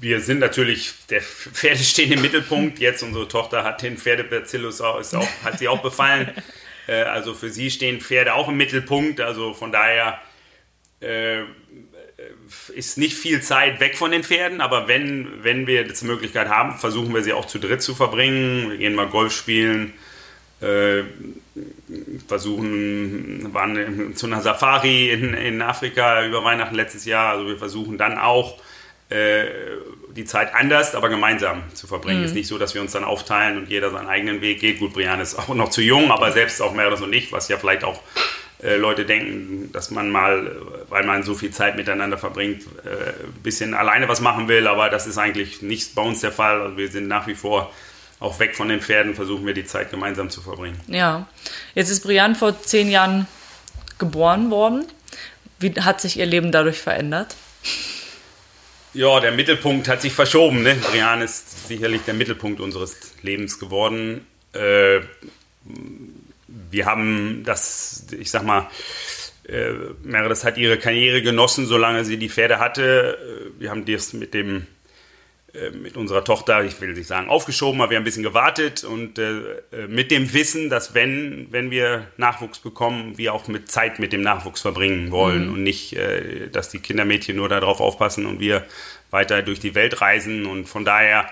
wir 0.00 0.20
sind 0.20 0.38
natürlich, 0.38 0.94
der 1.10 1.20
Pferde 1.20 1.82
stehen 1.82 2.12
im 2.12 2.22
Mittelpunkt. 2.22 2.78
Jetzt 2.78 3.02
unsere 3.02 3.26
Tochter 3.28 3.64
hat 3.64 3.82
den 3.82 3.98
Pferdebacillus 3.98 4.80
auch, 4.80 5.00
ist 5.00 5.14
auch, 5.14 5.26
hat 5.42 5.58
sie 5.58 5.68
auch 5.68 5.82
befallen. 5.82 6.32
Äh, 6.90 7.02
also 7.02 7.34
für 7.34 7.50
sie 7.50 7.70
stehen 7.70 8.00
Pferde 8.00 8.32
auch 8.32 8.48
im 8.48 8.56
Mittelpunkt. 8.56 9.20
Also 9.20 9.52
von 9.52 9.72
daher 9.72 10.18
äh, 11.00 11.42
ist 12.74 12.96
nicht 12.96 13.14
viel 13.14 13.42
Zeit 13.42 13.78
weg 13.80 13.96
von 13.96 14.10
den 14.10 14.24
Pferden, 14.24 14.60
aber 14.60 14.88
wenn, 14.88 15.44
wenn 15.44 15.66
wir 15.66 15.84
die 15.84 16.04
Möglichkeit 16.06 16.48
haben, 16.48 16.78
versuchen 16.78 17.14
wir 17.14 17.22
sie 17.22 17.32
auch 17.32 17.44
zu 17.44 17.58
dritt 17.58 17.82
zu 17.82 17.94
verbringen. 17.94 18.70
Wir 18.70 18.78
gehen 18.78 18.94
mal 18.94 19.06
Golf 19.06 19.34
spielen, 19.34 19.92
versuchen, 22.26 23.54
waren 23.54 24.16
zu 24.16 24.26
einer 24.26 24.40
Safari 24.40 25.10
in, 25.10 25.34
in 25.34 25.62
Afrika 25.62 26.24
über 26.24 26.42
Weihnachten 26.44 26.74
letztes 26.74 27.04
Jahr. 27.04 27.32
Also 27.32 27.46
wir 27.46 27.56
versuchen 27.56 27.96
dann 27.96 28.18
auch 28.18 28.58
äh, 29.10 29.44
die 30.14 30.24
Zeit 30.24 30.54
anders, 30.54 30.94
aber 30.94 31.08
gemeinsam 31.08 31.62
zu 31.74 31.86
verbringen. 31.86 32.20
Mhm. 32.20 32.26
Ist 32.26 32.34
nicht 32.34 32.48
so, 32.48 32.58
dass 32.58 32.74
wir 32.74 32.82
uns 32.82 32.92
dann 32.92 33.04
aufteilen 33.04 33.56
und 33.56 33.68
jeder 33.68 33.90
seinen 33.90 34.08
eigenen 34.08 34.40
Weg 34.40 34.60
geht. 34.60 34.80
Gut, 34.80 34.92
Brian 34.92 35.20
ist 35.20 35.38
auch 35.38 35.48
noch 35.54 35.70
zu 35.70 35.80
jung, 35.80 36.10
aber 36.10 36.32
selbst 36.32 36.60
auch 36.60 36.74
Meredith 36.74 37.02
und 37.02 37.12
ich, 37.12 37.32
was 37.32 37.48
ja 37.48 37.56
vielleicht 37.56 37.84
auch 37.84 38.02
äh, 38.62 38.76
Leute 38.76 39.04
denken, 39.04 39.70
dass 39.72 39.90
man 39.92 40.10
mal, 40.10 40.56
weil 40.88 41.04
man 41.04 41.22
so 41.22 41.34
viel 41.34 41.52
Zeit 41.52 41.76
miteinander 41.76 42.18
verbringt, 42.18 42.64
äh, 42.84 43.24
ein 43.24 43.42
bisschen 43.42 43.74
alleine 43.74 44.08
was 44.08 44.20
machen 44.20 44.48
will, 44.48 44.66
aber 44.66 44.90
das 44.90 45.06
ist 45.06 45.18
eigentlich 45.18 45.62
nicht 45.62 45.94
bei 45.94 46.02
uns 46.02 46.20
der 46.20 46.32
Fall. 46.32 46.60
Also 46.60 46.76
wir 46.76 46.88
sind 46.88 47.06
nach 47.06 47.28
wie 47.28 47.36
vor 47.36 47.72
auch 48.20 48.38
weg 48.40 48.56
von 48.56 48.68
den 48.68 48.80
Pferden, 48.80 49.14
versuchen 49.14 49.46
wir 49.46 49.54
die 49.54 49.64
Zeit 49.64 49.90
gemeinsam 49.90 50.30
zu 50.30 50.40
verbringen. 50.40 50.80
Ja, 50.88 51.28
jetzt 51.74 51.90
ist 51.90 52.02
Brian 52.02 52.34
vor 52.34 52.60
zehn 52.62 52.90
Jahren 52.90 53.26
geboren 53.98 54.50
worden. 54.50 54.86
Wie 55.60 55.72
hat 55.72 56.00
sich 56.00 56.18
ihr 56.18 56.26
Leben 56.26 56.52
dadurch 56.52 56.78
verändert? 56.78 57.36
Ja, 58.94 59.20
der 59.20 59.32
Mittelpunkt 59.32 59.88
hat 59.88 60.02
sich 60.02 60.12
verschoben. 60.12 60.62
Ne? 60.62 60.74
Brian 60.74 61.20
ist 61.20 61.68
sicherlich 61.68 62.02
der 62.02 62.14
Mittelpunkt 62.14 62.60
unseres 62.60 62.96
Lebens 63.22 63.58
geworden. 63.58 64.26
Äh, 64.52 65.00
wir 66.70 66.86
haben 66.86 67.42
das, 67.44 68.06
ich 68.18 68.30
sag 68.30 68.44
mal, 68.44 68.68
äh, 69.46 69.72
Meredith 70.02 70.44
hat 70.44 70.56
ihre 70.56 70.78
Karriere 70.78 71.22
genossen, 71.22 71.66
solange 71.66 72.04
sie 72.04 72.16
die 72.16 72.28
Pferde 72.28 72.58
hatte. 72.58 73.18
Äh, 73.56 73.60
wir 73.60 73.70
haben 73.70 73.84
das 73.84 74.12
mit 74.12 74.34
dem 74.34 74.66
mit 75.72 75.96
unserer 75.96 76.24
Tochter, 76.24 76.62
ich 76.62 76.78
will 76.80 76.92
nicht 76.92 77.06
sagen 77.06 77.30
aufgeschoben, 77.30 77.80
aber 77.80 77.90
wir 77.90 77.96
haben 77.96 78.02
ein 78.02 78.04
bisschen 78.04 78.22
gewartet 78.22 78.84
und 78.84 79.18
äh, 79.18 79.38
äh, 79.72 79.86
mit 79.88 80.10
dem 80.10 80.32
Wissen, 80.34 80.68
dass 80.68 80.94
wenn, 80.94 81.48
wenn 81.50 81.70
wir 81.70 82.06
Nachwuchs 82.18 82.58
bekommen, 82.58 83.16
wir 83.16 83.32
auch 83.32 83.48
mit 83.48 83.70
Zeit 83.70 83.98
mit 83.98 84.12
dem 84.12 84.20
Nachwuchs 84.20 84.60
verbringen 84.60 85.10
wollen 85.10 85.46
mhm. 85.46 85.54
und 85.54 85.62
nicht, 85.62 85.94
äh, 85.94 86.48
dass 86.48 86.68
die 86.68 86.80
Kindermädchen 86.80 87.36
nur 87.36 87.48
darauf 87.48 87.80
aufpassen 87.80 88.26
und 88.26 88.40
wir 88.40 88.66
weiter 89.10 89.42
durch 89.42 89.58
die 89.58 89.74
Welt 89.74 90.02
reisen 90.02 90.44
und 90.44 90.68
von 90.68 90.84
daher 90.84 91.30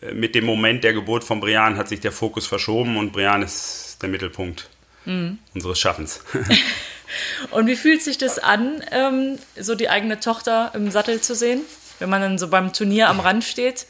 äh, 0.00 0.12
mit 0.12 0.34
dem 0.34 0.46
Moment 0.46 0.82
der 0.82 0.94
Geburt 0.94 1.24
von 1.24 1.40
Brian 1.40 1.76
hat 1.76 1.88
sich 1.88 2.00
der 2.00 2.12
Fokus 2.12 2.46
verschoben 2.46 2.96
und 2.96 3.12
Brian 3.12 3.42
ist 3.42 3.98
der 4.00 4.08
Mittelpunkt 4.08 4.70
mhm. 5.04 5.38
unseres 5.54 5.78
Schaffens. 5.78 6.22
und 7.50 7.66
wie 7.66 7.76
fühlt 7.76 8.02
sich 8.02 8.16
das 8.16 8.38
an, 8.38 8.82
ähm, 8.92 9.38
so 9.58 9.74
die 9.74 9.90
eigene 9.90 10.20
Tochter 10.20 10.72
im 10.74 10.90
Sattel 10.90 11.20
zu 11.20 11.34
sehen? 11.34 11.60
Wenn 11.98 12.10
man 12.10 12.20
dann 12.20 12.38
so 12.38 12.48
beim 12.48 12.72
Turnier 12.72 13.08
am 13.08 13.20
Rand 13.20 13.44
steht? 13.44 13.86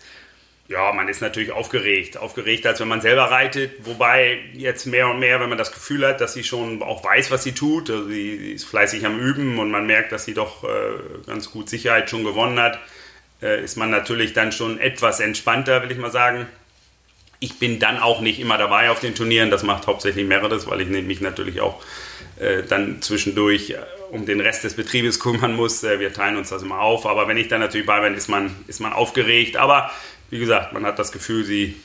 Ja, 0.68 0.92
man 0.92 1.08
ist 1.08 1.22
natürlich 1.22 1.50
aufgeregt. 1.50 2.18
Aufgeregt, 2.18 2.66
als 2.66 2.80
wenn 2.80 2.88
man 2.88 3.00
selber 3.00 3.30
reitet. 3.30 3.86
Wobei 3.86 4.40
jetzt 4.52 4.84
mehr 4.86 5.08
und 5.08 5.18
mehr, 5.18 5.40
wenn 5.40 5.48
man 5.48 5.56
das 5.56 5.72
Gefühl 5.72 6.06
hat, 6.06 6.20
dass 6.20 6.34
sie 6.34 6.44
schon 6.44 6.82
auch 6.82 7.02
weiß, 7.02 7.30
was 7.30 7.42
sie 7.42 7.52
tut. 7.52 7.88
Also 7.88 8.08
sie, 8.08 8.52
ist 8.52 8.64
fleißig 8.64 9.06
am 9.06 9.18
Üben 9.18 9.58
und 9.58 9.70
man 9.70 9.86
merkt, 9.86 10.12
dass 10.12 10.26
sie 10.26 10.34
doch 10.34 10.64
äh, 10.64 10.68
ganz 11.26 11.50
gut 11.50 11.70
Sicherheit 11.70 12.10
schon 12.10 12.22
gewonnen 12.22 12.60
hat, 12.60 12.78
äh, 13.40 13.64
ist 13.64 13.78
man 13.78 13.88
natürlich 13.88 14.34
dann 14.34 14.52
schon 14.52 14.78
etwas 14.78 15.20
entspannter, 15.20 15.82
will 15.82 15.90
ich 15.90 15.98
mal 15.98 16.12
sagen. 16.12 16.46
Ich 17.40 17.58
bin 17.58 17.78
dann 17.78 17.98
auch 17.98 18.20
nicht 18.20 18.38
immer 18.38 18.58
dabei 18.58 18.90
auf 18.90 19.00
den 19.00 19.14
Turnieren. 19.14 19.50
Das 19.50 19.62
macht 19.62 19.86
hauptsächlich 19.86 20.26
Meredith, 20.26 20.66
weil 20.66 20.82
ich 20.82 20.88
mich 20.88 21.22
natürlich 21.22 21.62
auch 21.62 21.82
dann 22.68 23.02
zwischendurch 23.02 23.74
um 24.10 24.26
den 24.26 24.40
Rest 24.40 24.64
des 24.64 24.74
Betriebes 24.74 25.20
kümmern 25.20 25.54
muss. 25.54 25.82
Äh, 25.84 26.00
wir 26.00 26.12
teilen 26.12 26.36
uns 26.36 26.50
das 26.50 26.62
immer 26.62 26.80
auf. 26.80 27.06
Aber 27.06 27.28
wenn 27.28 27.36
ich 27.36 27.48
dann 27.48 27.60
natürlich 27.60 27.86
bei 27.86 28.00
bin, 28.00 28.14
ist 28.14 28.28
man, 28.28 28.54
ist 28.66 28.80
man 28.80 28.92
aufgeregt. 28.92 29.56
Aber 29.56 29.90
wie 30.30 30.38
gesagt, 30.38 30.72
man 30.72 30.84
hat 30.84 30.98
das 30.98 31.12
Gefühl, 31.12 31.44
sie, 31.44 31.76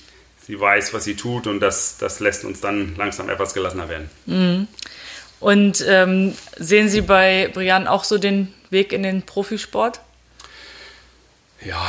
sie 0.45 0.59
weiß, 0.59 0.93
was 0.93 1.03
sie 1.03 1.15
tut 1.15 1.47
und 1.47 1.59
das, 1.59 1.97
das 1.97 2.19
lässt 2.19 2.43
uns 2.43 2.61
dann 2.61 2.95
langsam 2.97 3.29
etwas 3.29 3.53
gelassener 3.53 3.89
werden. 3.89 4.09
Mhm. 4.25 4.67
Und 5.39 5.83
ähm, 5.87 6.35
sehen 6.57 6.87
Sie 6.87 7.01
bei 7.01 7.49
Brian 7.53 7.85
auch 7.85 8.05
so 8.05 8.17
den 8.17 8.53
Weg 8.69 8.93
in 8.93 9.03
den 9.03 9.23
Profisport? 9.23 9.99
Ja, 11.65 11.85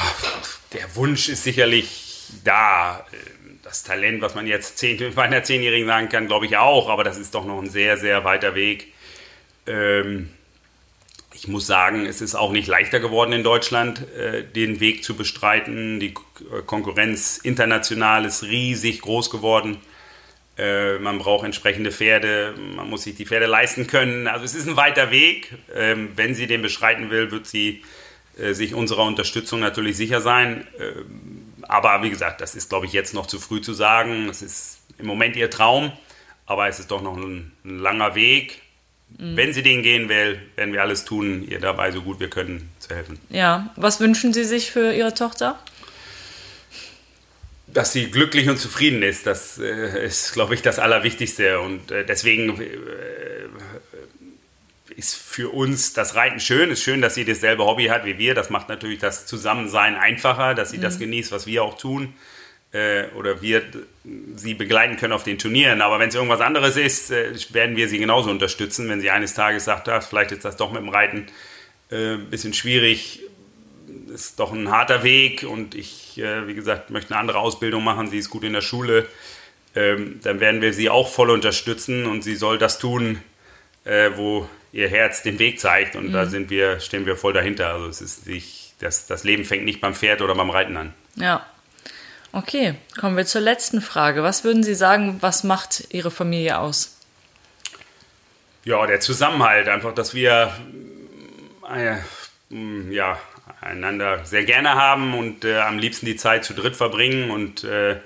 der 0.72 0.96
Wunsch 0.96 1.28
ist 1.28 1.44
sicherlich 1.44 2.26
da. 2.42 3.06
Das 3.74 3.82
Talent, 3.82 4.22
was 4.22 4.36
man 4.36 4.46
jetzt 4.46 4.78
zehn, 4.78 5.02
bei 5.16 5.24
einer 5.24 5.42
Zehnjährigen 5.42 5.88
sagen 5.88 6.08
kann, 6.08 6.28
glaube 6.28 6.46
ich 6.46 6.56
auch, 6.56 6.88
aber 6.88 7.02
das 7.02 7.18
ist 7.18 7.34
doch 7.34 7.44
noch 7.44 7.60
ein 7.60 7.68
sehr, 7.68 7.96
sehr 7.96 8.22
weiter 8.22 8.54
Weg. 8.54 8.92
Ähm, 9.66 10.28
ich 11.32 11.48
muss 11.48 11.66
sagen, 11.66 12.06
es 12.06 12.20
ist 12.20 12.36
auch 12.36 12.52
nicht 12.52 12.68
leichter 12.68 13.00
geworden 13.00 13.32
in 13.32 13.42
Deutschland, 13.42 14.06
äh, 14.16 14.44
den 14.44 14.78
Weg 14.78 15.02
zu 15.02 15.16
bestreiten. 15.16 15.98
Die 15.98 16.14
Konkurrenz 16.66 17.38
international 17.38 18.24
ist 18.24 18.44
riesig 18.44 19.00
groß 19.00 19.30
geworden. 19.30 19.78
Äh, 20.56 21.00
man 21.00 21.18
braucht 21.18 21.44
entsprechende 21.44 21.90
Pferde, 21.90 22.54
man 22.76 22.88
muss 22.88 23.02
sich 23.02 23.16
die 23.16 23.26
Pferde 23.26 23.46
leisten 23.46 23.88
können. 23.88 24.28
Also 24.28 24.44
es 24.44 24.54
ist 24.54 24.68
ein 24.68 24.76
weiter 24.76 25.10
Weg. 25.10 25.52
Ähm, 25.74 26.12
wenn 26.14 26.36
sie 26.36 26.46
den 26.46 26.62
beschreiten 26.62 27.10
will, 27.10 27.32
wird 27.32 27.48
sie 27.48 27.82
äh, 28.38 28.52
sich 28.52 28.72
unserer 28.72 29.02
Unterstützung 29.02 29.58
natürlich 29.58 29.96
sicher 29.96 30.20
sein. 30.20 30.64
Ähm, 30.78 31.43
aber 31.68 32.02
wie 32.02 32.10
gesagt, 32.10 32.40
das 32.40 32.54
ist, 32.54 32.68
glaube 32.68 32.86
ich, 32.86 32.92
jetzt 32.92 33.14
noch 33.14 33.26
zu 33.26 33.38
früh 33.38 33.60
zu 33.60 33.72
sagen. 33.72 34.28
Es 34.28 34.42
ist 34.42 34.78
im 34.98 35.06
Moment 35.06 35.36
ihr 35.36 35.50
Traum, 35.50 35.92
aber 36.46 36.68
es 36.68 36.78
ist 36.78 36.90
doch 36.90 37.02
noch 37.02 37.16
ein, 37.16 37.52
ein 37.64 37.78
langer 37.78 38.14
Weg. 38.14 38.62
Mhm. 39.18 39.36
Wenn 39.36 39.52
sie 39.52 39.62
den 39.62 39.82
gehen 39.82 40.08
will, 40.08 40.40
werden 40.56 40.72
wir 40.72 40.82
alles 40.82 41.04
tun, 41.04 41.46
ihr 41.48 41.60
dabei 41.60 41.92
so 41.92 42.02
gut 42.02 42.20
wir 42.20 42.30
können 42.30 42.70
zu 42.78 42.94
helfen. 42.94 43.18
Ja, 43.30 43.72
was 43.76 44.00
wünschen 44.00 44.32
Sie 44.32 44.44
sich 44.44 44.70
für 44.70 44.92
Ihre 44.92 45.14
Tochter? 45.14 45.58
Dass 47.66 47.92
sie 47.92 48.10
glücklich 48.10 48.48
und 48.48 48.58
zufrieden 48.58 49.02
ist, 49.02 49.26
das 49.26 49.58
äh, 49.58 50.06
ist, 50.06 50.32
glaube 50.32 50.54
ich, 50.54 50.62
das 50.62 50.78
Allerwichtigste. 50.78 51.60
Und 51.60 51.90
äh, 51.90 52.04
deswegen 52.04 52.60
äh, 52.60 53.43
ist 54.96 55.14
für 55.14 55.52
uns 55.52 55.92
das 55.92 56.14
Reiten 56.14 56.40
schön. 56.40 56.70
Ist 56.70 56.82
schön, 56.82 57.00
dass 57.00 57.14
sie 57.14 57.24
dasselbe 57.24 57.64
Hobby 57.64 57.86
hat 57.86 58.04
wie 58.04 58.18
wir. 58.18 58.34
Das 58.34 58.50
macht 58.50 58.68
natürlich 58.68 58.98
das 58.98 59.26
Zusammensein 59.26 59.96
einfacher, 59.96 60.54
dass 60.54 60.70
sie 60.70 60.78
mhm. 60.78 60.82
das 60.82 60.98
genießt, 60.98 61.32
was 61.32 61.46
wir 61.46 61.62
auch 61.62 61.76
tun 61.76 62.14
äh, 62.72 63.06
oder 63.16 63.40
wir 63.40 63.62
sie 64.36 64.54
begleiten 64.54 64.96
können 64.96 65.12
auf 65.12 65.24
den 65.24 65.38
Turnieren. 65.38 65.80
Aber 65.80 65.98
wenn 65.98 66.08
es 66.08 66.14
irgendwas 66.14 66.40
anderes 66.40 66.76
ist, 66.76 67.10
äh, 67.10 67.32
werden 67.50 67.76
wir 67.76 67.88
sie 67.88 67.98
genauso 67.98 68.30
unterstützen. 68.30 68.88
Wenn 68.88 69.00
sie 69.00 69.10
eines 69.10 69.34
Tages 69.34 69.64
sagt, 69.64 69.88
ah, 69.88 70.00
vielleicht 70.00 70.32
ist 70.32 70.44
das 70.44 70.56
doch 70.56 70.72
mit 70.72 70.82
dem 70.82 70.88
Reiten 70.88 71.26
äh, 71.90 72.14
ein 72.14 72.30
bisschen 72.30 72.52
schwierig, 72.52 73.22
ist 74.12 74.40
doch 74.40 74.52
ein 74.52 74.70
harter 74.70 75.02
Weg 75.02 75.44
und 75.44 75.74
ich, 75.74 76.18
äh, 76.18 76.46
wie 76.46 76.54
gesagt, 76.54 76.90
möchte 76.90 77.12
eine 77.12 77.20
andere 77.20 77.38
Ausbildung 77.38 77.84
machen, 77.84 78.10
sie 78.10 78.18
ist 78.18 78.30
gut 78.30 78.44
in 78.44 78.52
der 78.52 78.60
Schule, 78.60 79.06
ähm, 79.74 80.20
dann 80.22 80.40
werden 80.40 80.62
wir 80.62 80.72
sie 80.72 80.88
auch 80.88 81.08
voll 81.08 81.30
unterstützen 81.30 82.06
und 82.06 82.22
sie 82.22 82.36
soll 82.36 82.58
das 82.58 82.78
tun, 82.78 83.20
äh, 83.84 84.10
wo 84.14 84.48
ihr 84.74 84.88
Herz 84.88 85.22
den 85.22 85.38
Weg 85.38 85.58
zeigt 85.58 85.96
und 85.96 86.08
mhm. 86.08 86.12
da 86.12 86.26
sind 86.26 86.50
wir, 86.50 86.80
stehen 86.80 87.06
wir 87.06 87.16
voll 87.16 87.32
dahinter. 87.32 87.72
Also 87.72 87.86
es 87.86 88.02
ist 88.02 88.26
nicht, 88.26 88.74
das, 88.80 89.06
das 89.06 89.24
Leben 89.24 89.46
fängt 89.46 89.64
nicht 89.64 89.80
beim 89.80 89.94
Pferd 89.94 90.20
oder 90.20 90.34
beim 90.34 90.50
Reiten 90.50 90.76
an. 90.76 90.92
Ja, 91.16 91.46
Okay, 92.36 92.74
kommen 92.98 93.16
wir 93.16 93.26
zur 93.26 93.42
letzten 93.42 93.80
Frage. 93.80 94.24
Was 94.24 94.42
würden 94.42 94.64
Sie 94.64 94.74
sagen, 94.74 95.18
was 95.20 95.44
macht 95.44 95.94
Ihre 95.94 96.10
Familie 96.10 96.58
aus? 96.58 96.98
Ja, 98.64 98.84
der 98.88 98.98
Zusammenhalt, 98.98 99.68
einfach, 99.68 99.94
dass 99.94 100.14
wir 100.14 100.52
äh, 101.72 101.98
ja, 102.90 103.18
einander 103.60 104.24
sehr 104.24 104.42
gerne 104.42 104.74
haben 104.74 105.16
und 105.16 105.44
äh, 105.44 105.60
am 105.60 105.78
liebsten 105.78 106.06
die 106.06 106.16
Zeit 106.16 106.44
zu 106.44 106.54
dritt 106.54 106.74
verbringen 106.74 107.30
und 107.30 107.62
äh, 107.62 108.00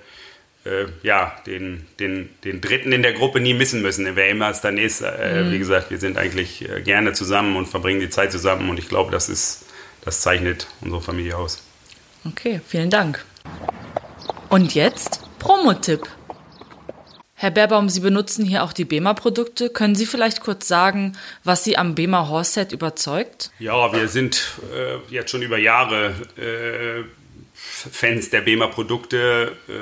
äh, 0.68 0.87
ja, 1.02 1.35
den, 1.46 1.87
den, 1.98 2.28
den 2.44 2.61
Dritten 2.61 2.92
in 2.92 3.02
der 3.02 3.12
Gruppe 3.12 3.40
nie 3.40 3.54
missen 3.54 3.83
müssen, 3.83 4.07
wer 4.14 4.28
immer 4.28 4.50
es 4.50 4.61
dann 4.61 4.78
ist. 4.78 5.00
Äh, 5.00 5.42
mhm. 5.42 5.52
Wie 5.52 5.59
gesagt, 5.59 5.90
wir 5.90 5.98
sind 5.98 6.18
eigentlich 6.18 6.68
äh, 6.68 6.83
gerne 6.83 7.12
zusammen 7.12 7.57
und 7.57 7.66
verbringen 7.66 8.00
die 8.00 8.11
Zeit 8.11 8.33
zusammen 8.33 8.68
und 8.68 8.78
ich 8.78 8.88
glaube, 8.88 9.11
das 9.11 9.28
ist, 9.28 9.66
das 10.04 10.20
zeichnet 10.20 10.68
unsere 10.81 11.00
Familie 11.00 11.37
aus. 11.37 11.62
Okay, 12.24 12.61
vielen 12.66 12.90
Dank. 12.90 13.24
Und 14.48 14.74
jetzt 14.74 15.20
Promotipp. 15.38 16.09
Herr 17.35 17.52
Berbaum, 17.52 17.88
Sie 17.88 18.00
benutzen 18.00 18.44
hier 18.44 18.64
auch 18.64 18.72
die 18.72 18.85
BEMA-Produkte. 18.85 19.70
Können 19.70 19.94
Sie 19.94 20.07
vielleicht 20.07 20.40
kurz 20.40 20.66
sagen, 20.66 21.16
was 21.44 21.62
Sie 21.62 21.76
am 21.76 21.94
BEMA 21.94 22.28
Horset 22.28 22.72
überzeugt? 22.72 23.52
Ja, 23.61 23.92
wir 23.92 24.09
sind 24.09 24.59
äh, 24.74 24.96
jetzt 25.14 25.31
schon 25.31 25.42
über 25.42 25.57
Jahre 25.57 26.14
äh, 26.37 27.04
Fans 27.54 28.31
der 28.31 28.40
BEMA-Produkte. 28.40 29.52
Äh, 29.68 29.72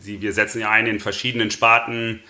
sie, 0.00 0.20
wir 0.20 0.32
setzen 0.32 0.60
ja 0.60 0.70
ein 0.70 0.86
in 0.86 1.00
verschiedenen 1.00 1.50
Sparten. 1.50 2.20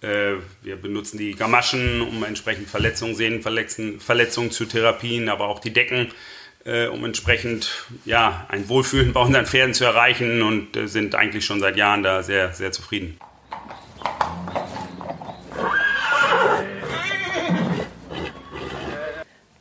Äh, 0.00 0.34
wir 0.62 0.76
benutzen 0.76 1.18
die 1.18 1.34
Gamaschen, 1.34 2.02
um 2.02 2.22
entsprechend 2.24 2.68
Verletzungen, 2.68 3.14
Sehnenverletzungen 3.14 4.00
Verletzungen 4.00 4.50
zu 4.50 4.66
therapien, 4.66 5.28
aber 5.28 5.48
auch 5.48 5.58
die 5.58 5.72
Decken 5.72 6.12
äh, 6.64 6.86
um 6.86 7.04
entsprechend 7.04 7.84
ja, 8.04 8.46
ein 8.48 8.68
Wohlfühlen 8.68 9.12
bei 9.12 9.20
unseren 9.20 9.46
Pferden 9.46 9.74
zu 9.74 9.84
erreichen 9.84 10.42
und 10.42 10.76
äh, 10.76 10.88
sind 10.88 11.14
eigentlich 11.14 11.44
schon 11.44 11.60
seit 11.60 11.76
Jahren 11.76 12.02
da 12.02 12.22
sehr, 12.22 12.52
sehr 12.52 12.72
zufrieden. 12.72 13.18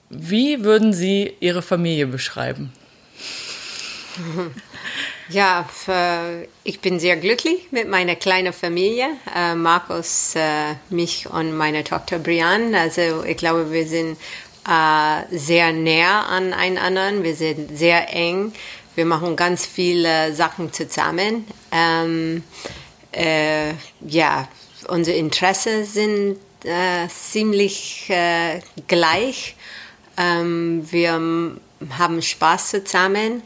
Wie 0.09 0.63
würden 0.63 0.93
Sie 0.93 1.33
Ihre 1.39 1.61
Familie 1.61 2.07
beschreiben? 2.07 2.71
Ja, 5.29 5.65
ich 6.63 6.81
bin 6.81 6.99
sehr 6.99 7.15
glücklich 7.15 7.71
mit 7.71 7.87
meiner 7.87 8.15
kleinen 8.15 8.51
Familie, 8.51 9.07
äh, 9.33 9.55
Markus, 9.55 10.35
äh, 10.35 10.75
mich 10.89 11.29
und 11.29 11.55
meine 11.55 11.83
Tochter 11.85 12.19
Brian. 12.19 12.75
Also 12.75 13.23
ich 13.23 13.37
glaube, 13.37 13.71
wir 13.71 13.87
sind 13.87 14.17
äh, 14.67 15.37
sehr 15.37 15.71
näher 15.71 16.27
aneinander. 16.27 17.23
Wir 17.23 17.35
sind 17.35 17.77
sehr 17.77 18.13
eng. 18.13 18.53
Wir 18.95 19.05
machen 19.05 19.35
ganz 19.35 19.65
viele 19.65 20.33
Sachen 20.33 20.73
zusammen. 20.73 21.45
Ähm, 21.71 22.43
äh, 23.13 23.71
ja, 24.01 24.47
unsere 24.89 25.17
Interessen 25.17 25.85
sind 25.85 26.37
äh, 26.65 27.07
ziemlich 27.07 28.09
äh, 28.09 28.59
gleich. 28.87 29.55
Ähm, 30.17 30.85
wir 30.91 31.13
haben 31.97 32.21
Spaß 32.21 32.71
zusammen 32.71 33.41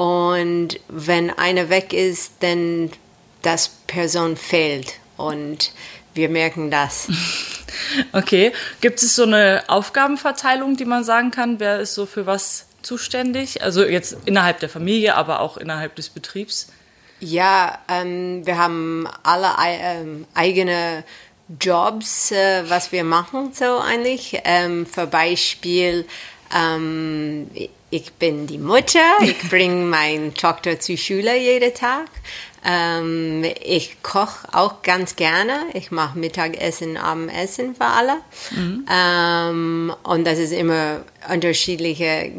und 0.00 0.80
wenn 0.88 1.28
einer 1.28 1.68
weg 1.68 1.92
ist, 1.92 2.32
dann 2.40 2.90
das 3.42 3.68
Person 3.86 4.38
fehlt 4.38 4.94
und 5.18 5.72
wir 6.14 6.30
merken 6.30 6.70
das. 6.70 7.08
Okay. 8.12 8.52
Gibt 8.80 9.00
es 9.00 9.14
so 9.14 9.22
eine 9.22 9.62
Aufgabenverteilung, 9.68 10.76
die 10.76 10.84
man 10.84 11.04
sagen 11.04 11.30
kann? 11.30 11.60
Wer 11.60 11.80
ist 11.80 11.94
so 11.94 12.04
für 12.04 12.26
was 12.26 12.66
zuständig? 12.82 13.62
Also 13.62 13.84
jetzt 13.84 14.16
innerhalb 14.26 14.58
der 14.58 14.68
Familie, 14.68 15.14
aber 15.14 15.40
auch 15.40 15.56
innerhalb 15.56 15.94
des 15.94 16.08
Betriebs? 16.08 16.68
Ja, 17.20 17.78
ähm, 17.88 18.44
wir 18.44 18.58
haben 18.58 19.08
alle 19.22 19.48
ähm, 19.64 20.26
eigene 20.34 21.04
Jobs, 21.60 22.32
äh, 22.32 22.68
was 22.68 22.90
wir 22.90 23.04
machen 23.04 23.52
so 23.54 23.78
eigentlich. 23.78 24.40
Ähm, 24.44 24.84
für 24.84 25.06
Beispiel, 25.06 26.06
ähm, 26.54 27.48
ich 27.90 28.12
bin 28.12 28.46
die 28.46 28.58
Mutter, 28.58 29.00
ich 29.20 29.38
bringe 29.48 29.84
meine 29.84 30.32
Tochter 30.32 30.78
zur 30.78 30.96
Schule 30.96 31.36
jeden 31.36 31.74
Tag. 31.74 32.06
Ähm, 32.64 33.44
ich 33.62 34.02
koche 34.02 34.46
auch 34.52 34.82
ganz 34.82 35.16
gerne. 35.16 35.54
Ich 35.72 35.90
mache 35.90 36.18
Mittagessen, 36.18 36.96
Abendessen 36.96 37.74
für 37.74 37.86
alle. 37.86 38.16
Mhm. 38.50 38.86
Ähm, 38.90 39.94
und 40.02 40.26
das 40.26 40.38
ist 40.38 40.52
immer 40.52 41.00
unterschiedliche 41.32 42.30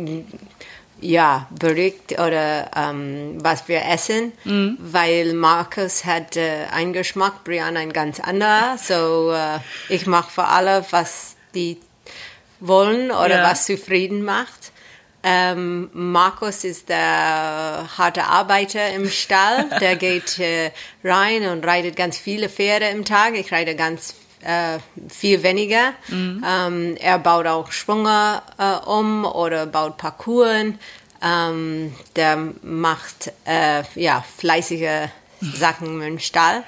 ja, 1.01 1.47
Bericht 1.49 2.11
oder 2.13 2.69
ähm, 2.75 3.39
was 3.41 3.67
wir 3.67 3.83
essen, 3.85 4.33
mhm. 4.43 4.77
weil 4.79 5.33
Markus 5.33 6.05
hat 6.05 6.37
äh, 6.37 6.65
einen 6.71 6.93
Geschmack, 6.93 7.43
Brian 7.43 7.75
ein 7.75 7.91
ganz 7.91 8.19
anderer. 8.19 8.77
So 8.77 9.31
äh, 9.31 9.59
ich 9.89 10.05
mache 10.05 10.29
für 10.29 10.45
alle, 10.45 10.85
was 10.91 11.35
die 11.55 11.77
wollen 12.59 13.09
oder 13.09 13.39
ja. 13.39 13.49
was 13.49 13.65
zufrieden 13.65 14.23
macht. 14.23 14.70
Ähm, 15.23 15.89
Markus 15.93 16.63
ist 16.63 16.89
der 16.89 17.87
harte 17.97 18.23
Arbeiter 18.23 18.89
im 18.91 19.09
Stall. 19.09 19.69
Der 19.79 19.95
geht 19.95 20.39
äh, 20.39 20.71
rein 21.03 21.47
und 21.47 21.65
reitet 21.65 21.95
ganz 21.95 22.17
viele 22.17 22.49
Pferde 22.49 22.87
im 22.87 23.05
Tag. 23.05 23.35
Ich 23.35 23.51
reite 23.51 23.75
ganz 23.75 24.15
äh, 24.41 24.79
viel 25.09 25.43
weniger. 25.43 25.93
Mhm. 26.07 26.43
Ähm, 26.47 26.97
er 26.99 27.19
baut 27.19 27.45
auch 27.45 27.71
Schwunge 27.71 28.41
äh, 28.57 28.73
um 28.87 29.25
oder 29.25 29.65
baut 29.67 29.97
Parcours. 29.97 30.73
Ähm, 31.23 31.93
der 32.15 32.37
macht 32.63 33.31
äh, 33.45 33.83
ja, 33.95 34.25
fleißige 34.37 35.09
Sachen 35.39 36.01
im 36.01 36.19
Stall. 36.19 36.63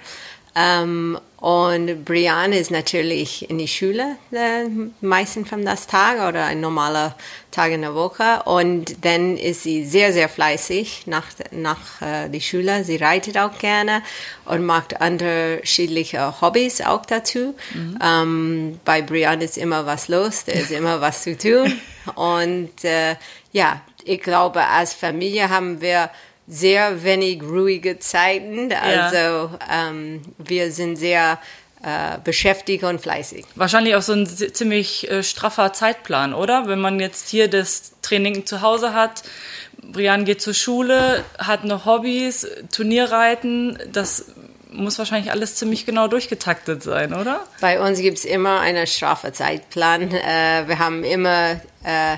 Und 1.44 2.06
Brian 2.06 2.54
ist 2.54 2.72
natürlich 2.72 3.50
in 3.50 3.58
die 3.58 3.68
Schule 3.68 4.16
äh, 4.32 4.64
meistens 5.02 5.50
von 5.50 5.66
das 5.66 5.88
Tag 5.88 6.26
oder 6.30 6.46
ein 6.46 6.62
normaler 6.62 7.18
Tag 7.52 7.74
in 7.74 7.82
der 7.82 7.96
Woche. 7.96 8.44
Und 8.46 9.04
dann 9.04 9.36
ist 9.36 9.64
sie 9.64 9.84
sehr, 9.84 10.14
sehr 10.14 10.30
fleißig 10.30 11.06
nach, 11.06 11.26
nach 11.52 12.02
äh, 12.02 12.30
die 12.30 12.40
Schule. 12.40 12.86
Sie 12.86 12.96
reitet 12.96 13.38
auch 13.38 13.58
gerne 13.60 14.04
und 14.46 14.66
macht 14.66 15.02
unterschiedliche 15.02 16.40
Hobbys 16.40 16.80
auch 16.80 17.06
dazu. 17.06 17.56
Mhm. 17.74 18.00
Ähm, 18.02 18.80
bei 18.86 19.02
Brian 19.02 19.42
ist 19.42 19.58
immer 19.58 19.86
was 19.86 20.08
los, 20.08 20.46
da 20.46 20.54
ist 20.54 20.72
immer 20.80 21.02
was 21.02 21.24
zu 21.24 21.38
tun. 21.38 21.74
Und 22.16 22.86
äh, 22.86 23.18
ja, 23.52 23.82
ich 24.06 24.22
glaube, 24.22 24.66
als 24.66 24.94
Familie 24.94 25.50
haben 25.50 25.82
wir 25.82 26.10
sehr 26.48 27.04
wenig 27.04 27.42
ruhige 27.42 28.00
Zeiten. 28.00 28.72
Also 28.74 29.18
ja. 29.18 29.60
ähm, 29.72 30.22
wir 30.38 30.72
sind 30.72 30.98
sehr 30.98 31.40
äh, 31.84 32.18
beschäftigt 32.24 32.84
und 32.84 33.02
fleißig. 33.02 33.46
Wahrscheinlich 33.56 33.96
auch 33.96 34.02
so 34.02 34.14
ein 34.14 34.26
ziemlich 34.26 35.10
äh, 35.12 35.24
straffer 35.24 35.74
Zeitplan, 35.74 36.34
oder? 36.34 36.68
Wenn 36.68 36.80
man 36.80 37.00
jetzt 37.00 37.30
hier 37.30 37.50
das 37.50 37.94
Training 38.02 38.46
zu 38.46 38.62
Hause 38.62 38.94
hat, 38.94 39.24
Brian 39.82 40.26
geht 40.26 40.42
zur 40.42 40.54
Schule, 40.54 41.26
hat 41.38 41.66
noch 41.66 41.86
Hobbys, 41.86 42.48
Turnierreiten, 42.72 43.78
das 43.92 44.28
muss 44.72 44.98
wahrscheinlich 44.98 45.32
alles 45.32 45.56
ziemlich 45.56 45.86
genau 45.86 46.08
durchgetaktet 46.08 46.84
sein, 46.84 47.14
oder? 47.14 47.42
Bei 47.62 47.80
uns 47.80 48.00
gibt 48.00 48.18
es 48.18 48.26
immer 48.26 48.62
einen 48.62 48.88
straffer 48.88 49.34
Zeitplan. 49.34 50.12
Äh, 50.12 50.64
wir 50.68 50.80
haben 50.80 51.04
immer 51.04 51.60
äh, 51.84 52.18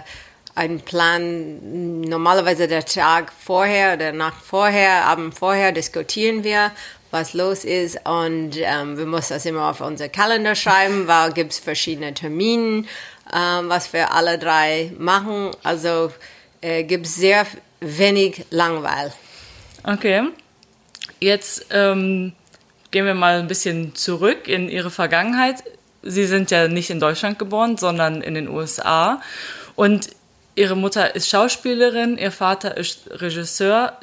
einen 0.56 0.80
Plan, 0.80 2.02
normalerweise 2.02 2.68
der 2.68 2.86
Tag 2.86 3.32
vorher 3.38 3.96
oder 3.96 4.14
Nacht 4.14 4.42
vorher, 4.42 5.06
Abend 5.06 5.38
vorher 5.38 5.74
diskutieren 5.74 6.44
wir, 6.44 6.72
was 7.12 7.34
los 7.34 7.66
ist 7.66 8.00
und 8.06 8.52
ähm, 8.56 8.98
wir 8.98 9.06
müssen 9.06 9.34
das 9.34 9.46
immer 9.46 9.70
auf 9.70 9.82
unser 9.82 10.10
Kalender 10.10 10.56
schreiben, 10.56 11.08
weil 11.08 11.34
gibt 11.34 11.52
es 11.52 11.60
verschiedene 11.60 12.14
Termine, 12.14 12.86
ähm, 13.34 13.70
was 13.70 13.92
wir 13.92 14.14
alle 14.14 14.40
drei 14.40 14.92
machen. 14.98 15.52
Also 15.62 16.12
äh, 16.62 16.84
gibt 16.84 17.06
es 17.06 17.16
sehr 17.16 17.46
wenig 17.82 18.46
Langweil. 18.50 19.14
Okay. 19.84 20.24
Jetzt 21.20 21.68
ähm, 21.72 22.34
gehen 22.92 23.06
wir 23.06 23.14
mal 23.14 23.40
ein 23.40 23.48
bisschen 23.48 23.94
zurück 23.96 24.48
in 24.48 24.70
Ihre 24.70 24.90
Vergangenheit. 24.90 25.64
Sie 26.02 26.26
sind 26.26 26.52
ja 26.52 26.68
nicht 26.68 26.90
in 26.90 27.00
Deutschland 27.00 27.40
geboren, 27.40 27.78
sondern 27.78 28.22
in 28.22 28.36
den 28.36 28.48
USA. 28.48 29.22
Und 29.76 30.10
ihre 30.56 30.76
Mutter 30.76 31.16
ist 31.16 31.30
Schauspielerin, 31.30 32.18
ihr 32.18 32.32
Vater 32.32 32.78
ist 32.78 33.10
Regisseur. 33.12 34.00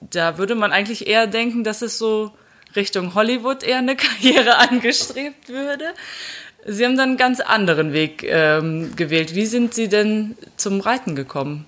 Da 0.00 0.38
würde 0.38 0.54
man 0.54 0.72
eigentlich 0.72 1.06
eher 1.06 1.26
denken, 1.26 1.64
dass 1.64 1.82
es 1.82 1.98
so 1.98 2.32
Richtung 2.76 3.14
Hollywood 3.14 3.62
eher 3.62 3.78
eine 3.78 3.96
Karriere 3.96 4.56
angestrebt 4.56 5.48
würde. 5.48 5.84
Sie 6.66 6.84
haben 6.84 6.96
dann 6.96 7.10
einen 7.10 7.18
ganz 7.18 7.40
anderen 7.40 7.92
Weg 7.92 8.22
ähm, 8.24 8.94
gewählt. 8.96 9.34
Wie 9.34 9.46
sind 9.46 9.74
Sie 9.74 9.88
denn 9.88 10.36
zum 10.56 10.80
Reiten 10.80 11.14
gekommen? 11.14 11.66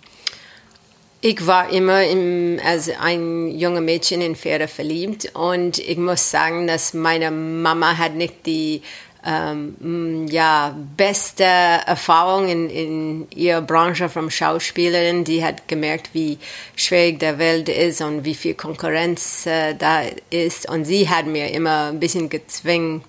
Ich 1.23 1.47
war 1.47 1.71
immer 1.71 2.05
im, 2.05 2.59
als 2.65 2.89
ein 2.99 3.49
junge 3.49 3.83
Mädchen 3.83 4.23
in 4.23 4.37
Pferde 4.37 4.69
verliebt 4.69 5.33
und 5.35 5.79
ich 5.79 5.99
muss 5.99 6.31
sagen, 6.31 6.67
dass 6.67 6.95
meine 6.95 7.31
Mama 7.31 7.99
hat 7.99 8.15
nicht 8.15 8.47
die 8.47 8.81
ähm, 9.25 10.27
ja, 10.29 10.75
beste 10.97 11.45
Erfahrung 11.45 12.49
in, 12.49 12.71
in 12.71 13.31
ihrer 13.31 13.61
Branche 13.61 14.09
vom 14.09 14.31
Schauspielerin. 14.31 15.25
Die 15.25 15.45
hat 15.45 15.69
gemerkt, 15.69 16.11
wie 16.13 16.39
schwierig 16.77 17.19
der 17.21 17.39
Welt 17.39 17.69
ist 17.69 18.01
und 18.01 18.25
wie 18.25 18.35
viel 18.35 18.55
Konkurrenz 18.55 19.47
äh, 19.47 19.75
da 19.75 20.03
ist. 20.31 20.69
Und 20.69 20.85
sie 20.85 21.09
hat 21.09 21.27
mir 21.27 21.51
immer 21.53 21.89
ein 21.89 22.01
bisschen 22.01 22.31
gezwungen, 22.31 23.05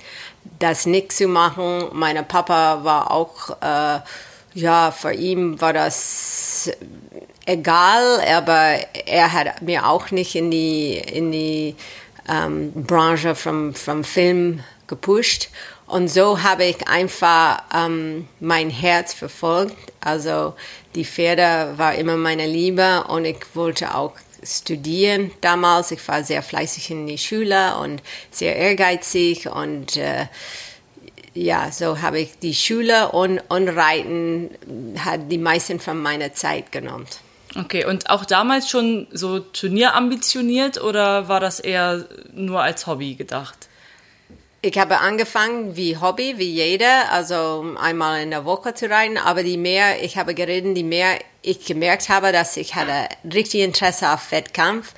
das 0.59 0.85
nicht 0.85 1.11
zu 1.13 1.27
machen. 1.27 1.85
Mein 1.93 2.27
Papa 2.27 2.83
war 2.83 3.11
auch, 3.11 3.49
äh, 3.61 3.99
ja, 4.53 4.91
für 4.91 5.13
ihn 5.13 5.61
war 5.61 5.71
das 5.71 6.69
egal, 7.45 8.21
aber 8.21 8.79
er 9.05 9.31
hat 9.31 9.61
mir 9.61 9.87
auch 9.87 10.11
nicht 10.11 10.35
in 10.35 10.51
die, 10.51 10.97
in 10.97 11.31
die 11.31 11.75
ähm, 12.29 12.71
Branche 12.73 13.35
vom, 13.35 13.73
vom 13.73 14.03
Film 14.03 14.63
gepusht. 14.87 15.49
Und 15.91 16.07
so 16.07 16.41
habe 16.41 16.63
ich 16.63 16.87
einfach 16.87 17.63
ähm, 17.75 18.25
mein 18.39 18.69
Herz 18.69 19.13
verfolgt. 19.13 19.75
Also 19.99 20.53
die 20.95 21.03
Pferde 21.03 21.73
war 21.75 21.95
immer 21.95 22.15
meine 22.15 22.47
Liebe 22.47 23.03
und 23.09 23.25
ich 23.25 23.39
wollte 23.55 23.93
auch 23.93 24.13
studieren 24.41 25.31
damals. 25.41 25.91
Ich 25.91 26.07
war 26.07 26.23
sehr 26.23 26.43
fleißig 26.43 26.91
in 26.91 27.07
die 27.07 27.17
Schule 27.17 27.75
und 27.75 28.01
sehr 28.31 28.55
ehrgeizig 28.55 29.49
und 29.49 29.97
äh, 29.97 30.27
ja, 31.33 31.69
so 31.73 32.01
habe 32.01 32.21
ich 32.21 32.39
die 32.39 32.53
Schule 32.53 33.09
und, 33.09 33.39
und 33.49 33.67
Reiten 33.67 34.49
hat 34.97 35.29
die 35.29 35.37
meisten 35.37 35.81
von 35.81 36.01
meiner 36.01 36.33
Zeit 36.33 36.71
genommen. 36.71 37.07
Okay, 37.59 37.83
und 37.83 38.09
auch 38.09 38.23
damals 38.23 38.69
schon 38.69 39.07
so 39.11 39.39
turnierambitioniert 39.39 40.81
oder 40.81 41.27
war 41.27 41.41
das 41.41 41.59
eher 41.59 42.05
nur 42.33 42.61
als 42.61 42.87
Hobby 42.87 43.15
gedacht? 43.15 43.67
Ich 44.63 44.77
habe 44.77 44.99
angefangen 44.99 45.75
wie 45.75 45.97
Hobby, 45.97 46.35
wie 46.37 46.51
jeder, 46.51 47.11
also 47.11 47.75
einmal 47.81 48.21
in 48.21 48.29
der 48.29 48.45
Woche 48.45 48.75
zu 48.75 48.87
reiten, 48.91 49.17
aber 49.17 49.41
die 49.41 49.57
mehr 49.57 50.03
ich 50.03 50.17
habe 50.17 50.35
geritten, 50.35 50.75
die 50.75 50.83
mehr 50.83 51.17
ich 51.41 51.65
gemerkt 51.65 52.09
habe, 52.09 52.31
dass 52.31 52.57
ich 52.57 52.75
hatte 52.75 53.09
richtig 53.23 53.61
Interesse 53.61 54.11
auf 54.11 54.31
Wettkampf. 54.31 54.93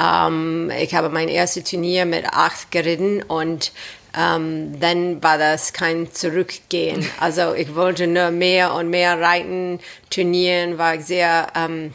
Ähm, 0.00 0.70
ich 0.70 0.94
habe 0.94 1.08
mein 1.08 1.26
erstes 1.26 1.64
Turnier 1.64 2.06
mit 2.06 2.26
acht 2.26 2.70
geritten 2.70 3.24
und 3.24 3.72
ähm, 4.16 4.78
dann 4.78 5.20
war 5.20 5.36
das 5.36 5.72
kein 5.72 6.12
Zurückgehen. 6.12 7.04
Also 7.18 7.54
ich 7.54 7.74
wollte 7.74 8.06
nur 8.06 8.30
mehr 8.30 8.72
und 8.74 8.88
mehr 8.88 9.20
reiten, 9.20 9.80
Turnieren, 10.10 10.78
war 10.78 10.94
ich 10.94 11.04
sehr 11.04 11.48
ähm, 11.56 11.92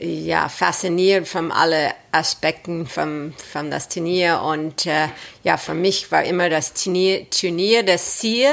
ja, 0.00 0.48
fasziniert 0.48 1.28
von 1.28 1.52
allen 1.52 1.92
Aspekten 2.12 2.86
von, 2.86 3.34
von 3.52 3.70
das 3.70 3.88
Turnier. 3.88 4.40
Und 4.40 4.86
äh, 4.86 5.08
ja, 5.44 5.56
für 5.56 5.74
mich 5.74 6.10
war 6.10 6.24
immer 6.24 6.48
das 6.48 6.72
Turnier, 6.72 7.28
Turnier 7.30 7.82
das 7.82 8.18
Ziel. 8.18 8.48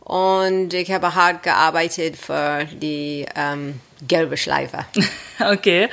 Und 0.00 0.74
ich 0.74 0.92
habe 0.92 1.14
hart 1.14 1.42
gearbeitet 1.42 2.16
für 2.16 2.66
die 2.66 3.26
ähm, 3.34 3.80
gelbe 4.06 4.36
Schleife. 4.36 4.84
okay. 5.40 5.88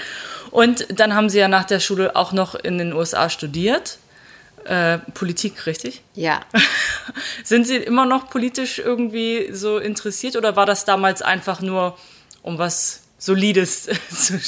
Und 0.52 0.86
dann 0.92 1.16
haben 1.16 1.30
Sie 1.30 1.40
ja 1.40 1.48
nach 1.48 1.64
der 1.64 1.80
Schule 1.80 2.16
auch 2.16 2.34
noch 2.34 2.56
in 2.56 2.78
den 2.78 2.94
USA 2.94 3.30
studiert. 3.30 3.98
Äh, 4.66 5.00
Politik, 5.14 5.66
richtig? 5.66 6.02
Ja. 6.14 6.42
Sind 7.44 7.66
Sie 7.66 7.78
immer 7.78 8.06
noch 8.06 8.30
politisch 8.30 8.78
irgendwie 8.78 9.50
so 9.54 9.80
interessiert 9.80 10.36
oder 10.36 10.56
war 10.56 10.66
das 10.66 10.86
damals 10.86 11.22
einfach 11.22 11.62
nur, 11.62 11.98
um 12.44 12.58
was 12.58 13.01
Solides 13.22 13.88
zu 14.10 14.42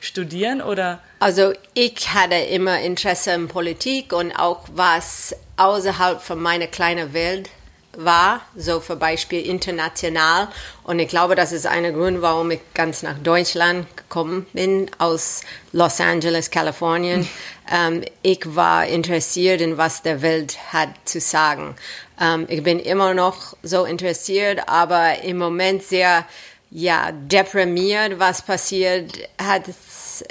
studieren 0.00 0.62
oder? 0.62 1.00
Also 1.20 1.52
ich 1.74 2.08
hatte 2.14 2.36
immer 2.36 2.80
Interesse 2.80 3.32
in 3.32 3.48
Politik 3.48 4.14
und 4.14 4.32
auch 4.32 4.62
was 4.74 5.36
außerhalb 5.58 6.22
von 6.22 6.40
meiner 6.40 6.66
kleinen 6.66 7.12
Welt 7.12 7.50
war, 7.96 8.40
so 8.56 8.80
zum 8.80 8.98
Beispiel 8.98 9.46
international. 9.46 10.48
Und 10.84 10.98
ich 10.98 11.08
glaube, 11.08 11.34
das 11.34 11.52
ist 11.52 11.66
ein 11.66 11.92
Grund, 11.92 12.22
warum 12.22 12.50
ich 12.50 12.60
ganz 12.72 13.02
nach 13.02 13.18
Deutschland 13.18 13.86
gekommen 13.96 14.46
bin, 14.54 14.90
aus 14.98 15.42
Los 15.72 16.00
Angeles, 16.00 16.50
Kalifornien. 16.50 17.28
ähm, 17.70 18.04
ich 18.22 18.40
war 18.46 18.86
interessiert 18.86 19.60
in 19.60 19.76
was 19.76 20.02
der 20.02 20.22
Welt 20.22 20.56
hat 20.72 20.88
zu 21.04 21.20
sagen. 21.20 21.76
Ähm, 22.18 22.46
ich 22.48 22.62
bin 22.62 22.80
immer 22.80 23.12
noch 23.12 23.54
so 23.62 23.84
interessiert, 23.84 24.66
aber 24.66 25.22
im 25.22 25.36
Moment 25.36 25.82
sehr 25.82 26.24
ja, 26.76 27.12
deprimiert, 27.12 28.18
was 28.18 28.42
passiert 28.42 29.12
hat, 29.40 29.62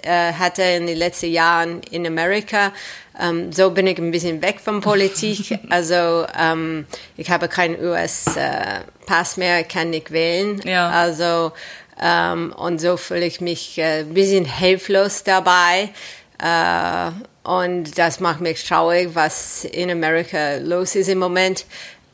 äh, 0.02 0.34
hatte 0.34 0.62
in 0.62 0.88
den 0.88 0.98
letzten 0.98 1.32
Jahren 1.32 1.80
in 1.90 2.06
Amerika. 2.06 2.74
Ähm, 3.18 3.54
so 3.54 3.72
bin 3.72 3.88
ich 3.88 3.98
ein 3.98 4.12
bisschen 4.12 4.42
weg 4.42 4.60
von 4.60 4.82
Politik. 4.82 5.58
Also 5.70 6.26
ähm, 6.38 6.86
ich 7.16 7.32
habe 7.32 7.48
keinen 7.48 7.82
US-Pass 7.82 9.38
mehr, 9.38 9.64
kann 9.64 9.92
nicht 9.92 10.12
wählen. 10.12 10.60
Ja. 10.66 10.90
Also 10.90 11.54
ähm, 12.02 12.54
und 12.58 12.82
so 12.82 12.98
fühle 12.98 13.26
ich 13.26 13.40
mich 13.40 13.78
äh, 13.78 14.02
ein 14.02 14.14
bisschen 14.14 14.44
hilflos 14.44 15.24
dabei. 15.24 15.92
Äh, 16.40 17.12
und 17.48 17.98
das 17.98 18.20
macht 18.20 18.42
mich 18.42 18.68
traurig, 18.68 19.12
was 19.14 19.64
in 19.64 19.90
Amerika 19.90 20.58
los 20.58 20.96
ist 20.96 21.08
im 21.08 21.20
Moment. 21.20 21.66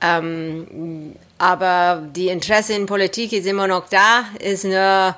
Ähm, 0.02 1.16
aber 1.40 2.04
die 2.16 2.28
Interesse 2.28 2.74
in 2.74 2.86
Politik 2.86 3.34
ist 3.34 3.48
immer 3.48 3.68
noch 3.68 3.90
da, 3.90 4.26
ist 4.40 4.66
nur 4.66 5.16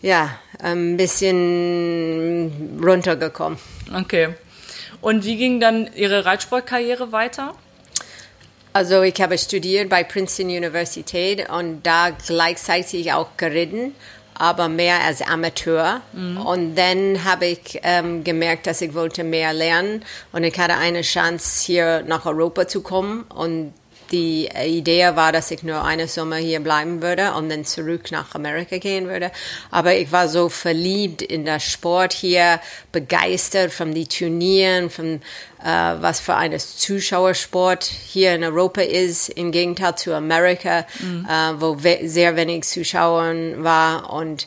ja, 0.00 0.38
ein 0.62 0.96
bisschen 0.96 2.80
runtergekommen. 2.84 3.58
Okay. 3.94 4.28
Und 5.00 5.24
wie 5.24 5.36
ging 5.36 5.58
dann 5.58 5.88
Ihre 5.94 6.24
Reitsportkarriere 6.24 7.12
weiter? 7.12 7.54
Also 8.72 9.02
ich 9.02 9.20
habe 9.20 9.38
studiert 9.38 9.88
bei 9.88 10.04
Princeton 10.04 10.50
Universität 10.50 11.48
und 11.50 11.82
da 11.84 12.10
gleichzeitig 12.10 13.12
auch 13.12 13.28
geritten, 13.36 13.94
aber 14.34 14.68
mehr 14.68 15.02
als 15.02 15.22
Amateur. 15.22 16.02
Mhm. 16.12 16.36
Und 16.36 16.74
dann 16.76 17.24
habe 17.24 17.46
ich 17.46 17.80
ähm, 17.82 18.22
gemerkt, 18.22 18.66
dass 18.66 18.80
ich 18.80 18.94
wollte 18.94 19.24
mehr 19.24 19.52
lernen 19.52 20.04
und 20.32 20.44
ich 20.44 20.56
hatte 20.58 20.76
eine 20.76 21.02
Chance 21.02 21.64
hier 21.64 22.04
nach 22.06 22.26
Europa 22.26 22.68
zu 22.68 22.82
kommen 22.82 23.22
und 23.22 23.72
die 24.10 24.48
Idee 24.48 25.14
war, 25.14 25.32
dass 25.32 25.50
ich 25.50 25.62
nur 25.62 25.84
eine 25.84 26.08
Sommer 26.08 26.36
hier 26.36 26.60
bleiben 26.60 27.02
würde 27.02 27.32
und 27.34 27.48
dann 27.48 27.64
zurück 27.64 28.10
nach 28.10 28.34
Amerika 28.34 28.78
gehen 28.78 29.08
würde. 29.08 29.30
Aber 29.70 29.94
ich 29.94 30.10
war 30.12 30.28
so 30.28 30.48
verliebt 30.48 31.22
in 31.22 31.44
das 31.44 31.64
Sport 31.64 32.12
hier, 32.12 32.60
begeistert 32.92 33.72
von 33.72 33.94
den 33.94 34.08
Turnieren, 34.08 34.90
von 34.90 35.20
äh, 35.64 35.94
was 36.00 36.20
für 36.20 36.34
ein 36.34 36.58
Zuschauersport 36.58 37.84
hier 37.84 38.34
in 38.34 38.44
Europa 38.44 38.80
ist, 38.80 39.28
im 39.28 39.52
Gegenteil 39.52 39.96
zu 39.96 40.14
Amerika, 40.14 40.86
mhm. 41.00 41.26
äh, 41.28 41.60
wo 41.60 41.82
we 41.82 42.00
sehr 42.04 42.36
wenig 42.36 42.64
Zuschauer 42.64 43.34
war 43.58 44.12
und 44.12 44.46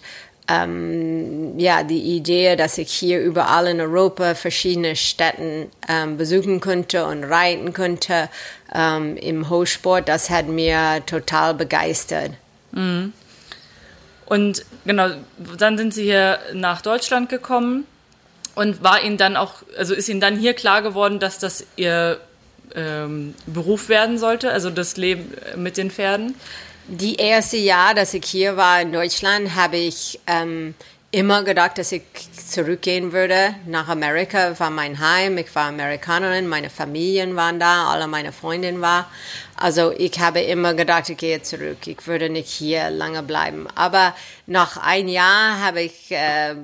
ähm, 0.52 1.58
ja, 1.60 1.84
die 1.84 2.02
Idee, 2.16 2.56
dass 2.56 2.78
ich 2.78 2.92
hier 2.92 3.22
überall 3.22 3.68
in 3.68 3.80
Europa 3.80 4.36
verschiedene 4.36 4.96
Städte 4.96 5.68
ähm, 5.88 6.18
besuchen 6.18 6.60
könnte 6.60 7.06
und 7.06 7.24
reiten 7.24 7.74
könnte 7.74 8.30
ähm, 8.74 9.18
im 9.18 9.50
Hochsport, 9.50 10.10
das 10.10 10.30
hat 10.30 10.48
mir 10.48 11.04
total 11.06 11.54
begeistert. 11.54 12.32
Mhm. 12.72 13.14
Und 14.26 14.66
genau, 14.86 15.10
dann 15.58 15.78
sind 15.78 15.94
Sie 15.94 16.04
hier 16.04 16.40
nach 16.54 16.82
Deutschland 16.82 17.30
gekommen 17.30 17.86
und 18.56 18.84
war 18.84 19.04
Ihnen 19.04 19.18
dann 19.18 19.36
auch, 19.36 19.56
also 19.78 19.94
ist 19.94 20.10
Ihnen 20.10 20.22
dann 20.22 20.38
hier 20.38 20.54
klar 20.54 20.82
geworden, 20.82 21.20
dass 21.20 21.38
das 21.38 21.66
Ihr 21.76 22.20
ähm, 22.76 23.36
Beruf 23.46 23.90
werden 23.90 24.18
sollte, 24.18 24.52
also 24.52 24.70
das 24.70 24.98
Leben 24.98 25.34
mit 25.56 25.78
den 25.78 25.92
Pferden? 25.92 26.36
Die 26.94 27.16
erste 27.16 27.56
Jahr, 27.56 27.94
dass 27.94 28.14
ich 28.14 28.26
hier 28.26 28.58
war 28.58 28.82
in 28.82 28.92
Deutschland, 28.92 29.56
habe 29.56 29.78
ich 29.78 30.20
ähm, 30.28 30.76
immer 31.10 31.42
gedacht, 31.44 31.78
dass 31.78 31.94
ich 31.94 32.02
zurückgehen 32.34 33.14
würde 33.14 33.56
nach 33.66 33.88
Amerika. 33.88 34.60
War 34.60 34.72
mein 34.72 35.00
Heim, 35.00 35.38
ich 35.38 35.56
war 35.56 35.68
Amerikanerin, 35.70 36.50
meine 36.50 36.70
Familien 36.70 37.38
waren 37.38 37.62
da, 37.62 37.90
alle 37.90 38.08
meine 38.08 38.34
Freundinnen 38.34 38.82
waren. 38.82 39.06
Also 39.56 39.94
ich 39.98 40.20
habe 40.20 40.42
immer 40.42 40.74
gedacht, 40.74 41.08
ich 41.08 41.16
gehe 41.16 41.42
zurück, 41.42 41.78
ich 41.88 42.06
würde 42.08 42.30
nicht 42.30 42.50
hier 42.50 42.90
lange 42.90 43.24
bleiben. 43.24 43.68
Aber 43.74 44.14
nach 44.46 44.76
ein 44.76 45.08
Jahr 45.08 45.62
habe 45.62 45.84
ich 45.84 46.12
äh, 46.12 46.56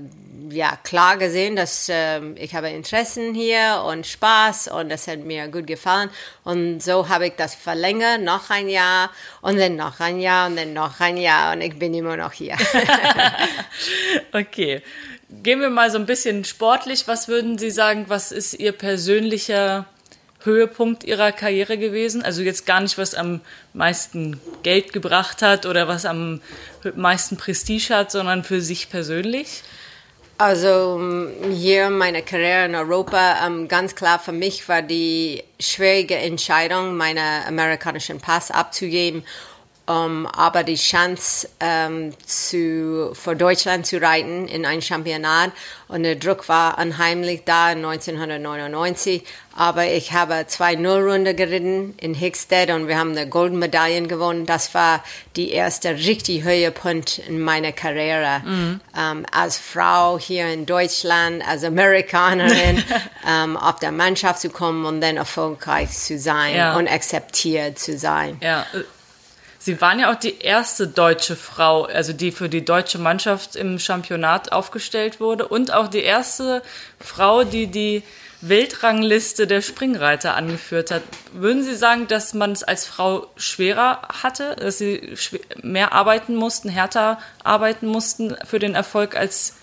ja 0.50 0.78
klar 0.84 1.18
gesehen, 1.18 1.56
dass 1.56 1.90
äh, 1.90 2.22
ich 2.36 2.56
habe 2.56 2.70
Interessen 2.70 3.34
hier 3.34 3.84
und 3.88 4.06
Spaß 4.06 4.70
und 4.70 4.90
das 4.90 5.08
hat 5.08 5.20
mir 5.20 5.48
gut 5.48 5.68
gefallen. 5.68 6.10
Und 6.44 6.82
so 6.82 7.10
habe 7.10 7.28
ich 7.28 7.34
das 7.38 7.56
verlängert, 7.56 8.22
noch 8.22 8.50
ein 8.50 8.70
Jahr 8.70 9.12
und 9.42 9.58
dann 9.58 9.76
noch 9.76 10.00
ein 10.00 10.20
Jahr 10.20 10.48
und 10.48 10.58
dann 10.58 10.74
noch 10.74 11.00
ein 11.00 11.18
Jahr 11.18 11.54
und 11.54 11.62
ich 11.62 11.78
bin 11.78 11.94
immer 11.94 12.18
noch 12.18 12.34
hier. 12.34 12.56
okay. 14.34 14.82
Gehen 15.30 15.60
wir 15.60 15.70
mal 15.70 15.92
so 15.92 15.98
ein 15.98 16.06
bisschen 16.06 16.46
sportlich. 16.46 17.08
Was 17.08 17.28
würden 17.28 17.58
Sie 17.58 17.72
sagen, 17.72 18.06
was 18.08 18.32
ist 18.32 18.54
Ihr 18.54 18.72
persönlicher 18.72 19.86
Höhepunkt 20.44 21.04
Ihrer 21.04 21.34
Karriere 21.34 21.78
gewesen? 21.78 22.24
Also 22.24 22.42
jetzt 22.44 22.66
gar 22.66 22.80
nicht, 22.80 22.98
was 22.98 23.14
am 23.14 23.42
meisten 23.74 24.40
Geld 24.64 24.94
gebracht 24.94 25.42
hat 25.42 25.66
oder 25.66 25.90
was 25.90 26.06
am 26.06 26.42
meisten 26.96 27.36
Prestige 27.36 27.94
hat, 27.94 28.12
sondern 28.12 28.46
für 28.46 28.62
sich 28.62 28.90
persönlich? 28.90 29.64
Also 30.40 31.02
hier 31.52 31.90
meine 31.90 32.22
Karriere 32.22 32.66
in 32.66 32.76
Europa, 32.76 33.44
ähm, 33.44 33.68
ganz 33.68 33.96
klar 33.96 34.20
für 34.20 34.32
mich 34.32 34.70
war 34.70 34.84
die 34.84 35.44
schwierige 35.60 36.16
Entscheidung, 36.16 36.96
meinen 36.96 37.44
amerikanischen 37.48 38.20
Pass 38.20 38.52
abzugeben 38.52 39.24
um 39.88 40.28
aber 40.28 40.64
die 40.64 40.76
Chance 40.76 41.48
ähm, 41.60 42.14
zu, 42.26 43.12
für 43.14 43.36
Deutschland 43.36 43.86
zu 43.86 44.02
reiten 44.02 44.48
in 44.48 44.66
ein 44.66 44.82
Championat. 44.82 45.52
Und 45.88 46.04
der 46.04 46.16
Druck 46.16 46.50
war 46.50 46.78
unheimlich 46.78 47.44
da 47.46 47.68
1999. 47.68 49.24
Aber 49.56 49.86
ich 49.86 50.12
habe 50.12 50.46
zwei 50.48 50.76
Nullrunde 50.76 51.34
geritten 51.34 51.96
in 52.00 52.14
Hickstead 52.14 52.70
und 52.70 52.88
wir 52.88 53.00
haben 53.00 53.12
eine 53.12 53.28
Goldmedaille 53.28 54.04
gewonnen. 54.04 54.46
Das 54.46 54.74
war 54.76 55.04
die 55.36 55.52
erste 55.52 55.96
richtig 55.96 56.44
Höhepunkt 56.44 57.20
in 57.20 57.40
meiner 57.42 57.72
Karriere. 57.72 58.42
Mhm. 58.46 58.82
Ähm, 58.96 59.26
als 59.32 59.58
Frau 59.58 60.20
hier 60.20 60.48
in 60.50 60.66
Deutschland, 60.66 61.48
als 61.48 61.64
Amerikanerin, 61.64 62.84
auf 63.60 63.80
der 63.80 63.92
Mannschaft 63.92 64.42
zu 64.42 64.50
kommen 64.50 64.86
und 64.86 65.02
dann 65.02 65.18
erfolgreich 65.18 65.92
zu 65.92 66.20
sein 66.20 66.56
Ja. 66.56 66.76
und 66.78 66.88
akzeptiert 66.88 67.80
zu 67.80 67.98
sein. 67.98 68.38
Ja. 68.42 68.66
Sie 69.68 69.82
waren 69.82 70.00
ja 70.00 70.10
auch 70.10 70.16
die 70.16 70.40
erste 70.40 70.88
deutsche 70.88 71.36
Frau, 71.36 71.84
also 71.84 72.14
die 72.14 72.32
für 72.32 72.48
die 72.48 72.64
deutsche 72.64 73.00
Mannschaft 73.00 73.58
im 73.58 73.80
Championat 73.80 74.54
aufgestellt 74.54 75.20
wurde 75.20 75.46
und 75.46 75.74
auch 75.74 75.90
die 75.90 76.04
erste 76.04 76.64
Frau, 77.02 77.44
die 77.44 77.68
die 77.68 78.02
Weltrangliste 78.40 79.46
der 79.46 79.62
Springreiter 79.62 80.36
angeführt 80.36 80.90
hat. 80.90 81.04
Würden 81.34 81.64
Sie 81.64 81.76
sagen, 81.76 82.08
dass 82.08 82.34
man 82.34 82.54
es 82.54 82.64
als 82.64 82.86
Frau 82.86 83.28
schwerer 83.36 84.04
hatte, 84.24 84.56
dass 84.56 84.78
Sie 84.78 85.18
mehr 85.62 85.92
arbeiten 85.92 86.38
mussten, 86.38 86.70
härter 86.70 87.20
arbeiten 87.44 87.88
mussten 87.88 88.38
für 88.46 88.60
den 88.60 88.74
Erfolg 88.74 89.18
als 89.18 89.56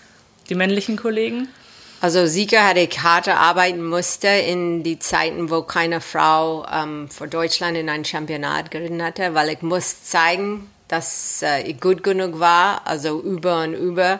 die 0.49 0.55
männlichen 0.55 0.97
Kollegen? 0.97 1.47
Also 2.01 2.27
sicher 2.27 2.67
hatte 2.67 2.81
ich 2.81 2.99
harte 3.01 3.35
arbeiten 3.35 3.83
musste 3.83 4.27
in 4.27 4.83
die 4.83 4.99
Zeiten, 4.99 5.49
wo 5.49 5.61
keine 5.61 6.01
Frau 6.01 6.65
ähm, 6.71 7.09
für 7.09 7.27
Deutschland 7.27 7.77
in 7.77 7.89
ein 7.89 8.05
Championat 8.05 8.69
geritten 8.69 9.01
hatte, 9.01 9.33
weil 9.33 9.49
ich 9.49 9.61
muss 9.61 10.03
zeigen, 10.03 10.69
dass 10.87 11.41
äh, 11.41 11.61
ich 11.63 11.79
gut 11.79 12.03
genug 12.03 12.39
war, 12.39 12.81
also 12.85 13.19
über 13.21 13.63
und 13.63 13.73
über 13.73 14.19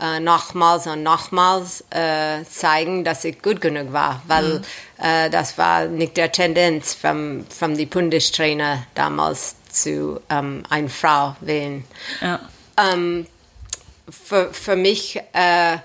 äh, 0.00 0.20
nochmals 0.20 0.86
und 0.86 1.02
nochmals 1.02 1.84
äh, 1.90 2.44
zeigen, 2.44 3.04
dass 3.04 3.24
ich 3.24 3.40
gut 3.42 3.60
genug 3.60 3.92
war, 3.92 4.22
weil 4.26 4.62
äh, 4.98 5.30
das 5.30 5.58
war 5.58 5.86
nicht 5.86 6.16
der 6.16 6.30
Tendenz 6.32 6.94
vom, 6.94 7.46
vom 7.48 7.76
die 7.76 7.86
Bundestrainer 7.86 8.84
damals 8.94 9.56
zu 9.70 10.20
ähm, 10.30 10.62
eine 10.68 10.88
Frau 10.88 11.36
wählen. 11.40 11.84
Ja. 12.20 12.40
ähm, 12.76 13.26
für, 14.08 14.52
für 14.52 14.76
mich 14.76 15.20
äh, 15.32 15.78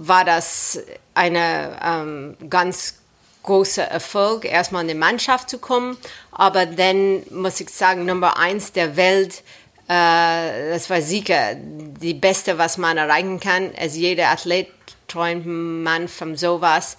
war 0.00 0.24
das 0.24 0.80
eine 1.14 1.78
ähm, 1.84 2.36
ganz 2.48 2.94
großer 3.42 3.84
Erfolg, 3.84 4.44
erstmal 4.44 4.82
in 4.82 4.88
die 4.88 4.94
Mannschaft 4.94 5.50
zu 5.50 5.58
kommen. 5.58 5.98
Aber 6.32 6.66
dann 6.66 7.22
muss 7.30 7.60
ich 7.60 7.68
sagen, 7.70 8.06
Nummer 8.06 8.38
eins 8.38 8.72
der 8.72 8.96
Welt, 8.96 9.42
äh, 9.88 10.70
das 10.70 10.88
war 10.88 11.02
sicher 11.02 11.54
die 11.54 12.14
Beste, 12.14 12.56
was 12.56 12.78
man 12.78 12.96
erreichen 12.96 13.40
kann. 13.40 13.72
Also 13.78 13.98
jeder 13.98 14.28
Athlet 14.28 14.68
träumt 15.06 15.46
man 15.46 16.08
von 16.08 16.36
sowas. 16.36 16.96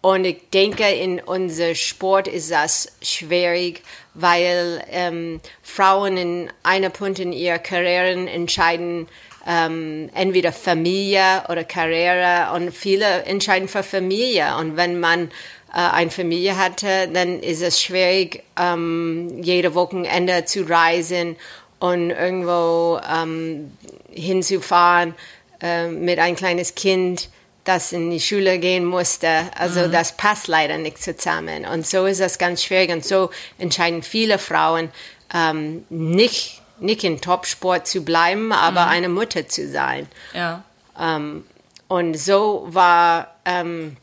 Und 0.00 0.26
ich 0.26 0.50
denke, 0.52 0.88
in 0.88 1.18
unserem 1.18 1.74
Sport 1.74 2.28
ist 2.28 2.50
das 2.50 2.92
schwierig, 3.00 3.82
weil 4.12 4.84
ähm, 4.90 5.40
Frauen 5.62 6.16
in 6.18 6.52
einer 6.62 6.90
Punkt 6.90 7.18
in 7.18 7.32
ihrer 7.32 7.58
Karriere 7.58 8.10
entscheiden, 8.28 9.08
ähm, 9.46 10.10
entweder 10.14 10.52
Familie 10.52 11.44
oder 11.48 11.64
Karriere 11.64 12.54
und 12.54 12.74
viele 12.74 13.24
entscheiden 13.24 13.68
für 13.68 13.82
Familie. 13.82 14.56
Und 14.56 14.76
wenn 14.76 15.00
man 15.00 15.30
äh, 15.72 15.78
eine 15.78 16.10
Familie 16.10 16.56
hatte, 16.56 17.08
dann 17.12 17.40
ist 17.40 17.62
es 17.62 17.80
schwierig, 17.80 18.42
ähm, 18.58 19.42
jede 19.42 19.74
Wochenende 19.74 20.44
zu 20.44 20.62
reisen 20.68 21.36
und 21.78 22.10
irgendwo 22.10 23.00
ähm, 23.12 23.72
hinzufahren 24.10 25.14
äh, 25.60 25.88
mit 25.88 26.18
ein 26.18 26.36
kleines 26.36 26.74
Kind, 26.74 27.28
das 27.64 27.92
in 27.92 28.10
die 28.10 28.20
Schule 28.20 28.58
gehen 28.58 28.84
musste. 28.84 29.28
Also 29.58 29.88
das 29.88 30.12
passt 30.16 30.48
leider 30.48 30.78
nicht 30.78 31.02
zusammen. 31.02 31.64
Und 31.64 31.86
so 31.86 32.06
ist 32.06 32.20
das 32.20 32.38
ganz 32.38 32.62
schwierig. 32.62 32.90
Und 32.90 33.04
so 33.04 33.30
entscheiden 33.58 34.02
viele 34.02 34.38
Frauen 34.38 34.90
ähm, 35.34 35.84
nicht, 35.88 36.60
nicht 36.78 37.04
in 37.04 37.20
Topsport 37.20 37.86
zu 37.86 38.04
bleiben, 38.04 38.52
aber 38.52 38.86
eine 38.86 39.08
Mutter 39.08 39.48
zu 39.48 39.68
sein. 39.68 40.08
Ja. 40.32 40.64
Ähm, 40.98 41.44
und 41.88 42.14
so 42.14 42.66
war, 42.68 43.34
ähm, 43.44 43.96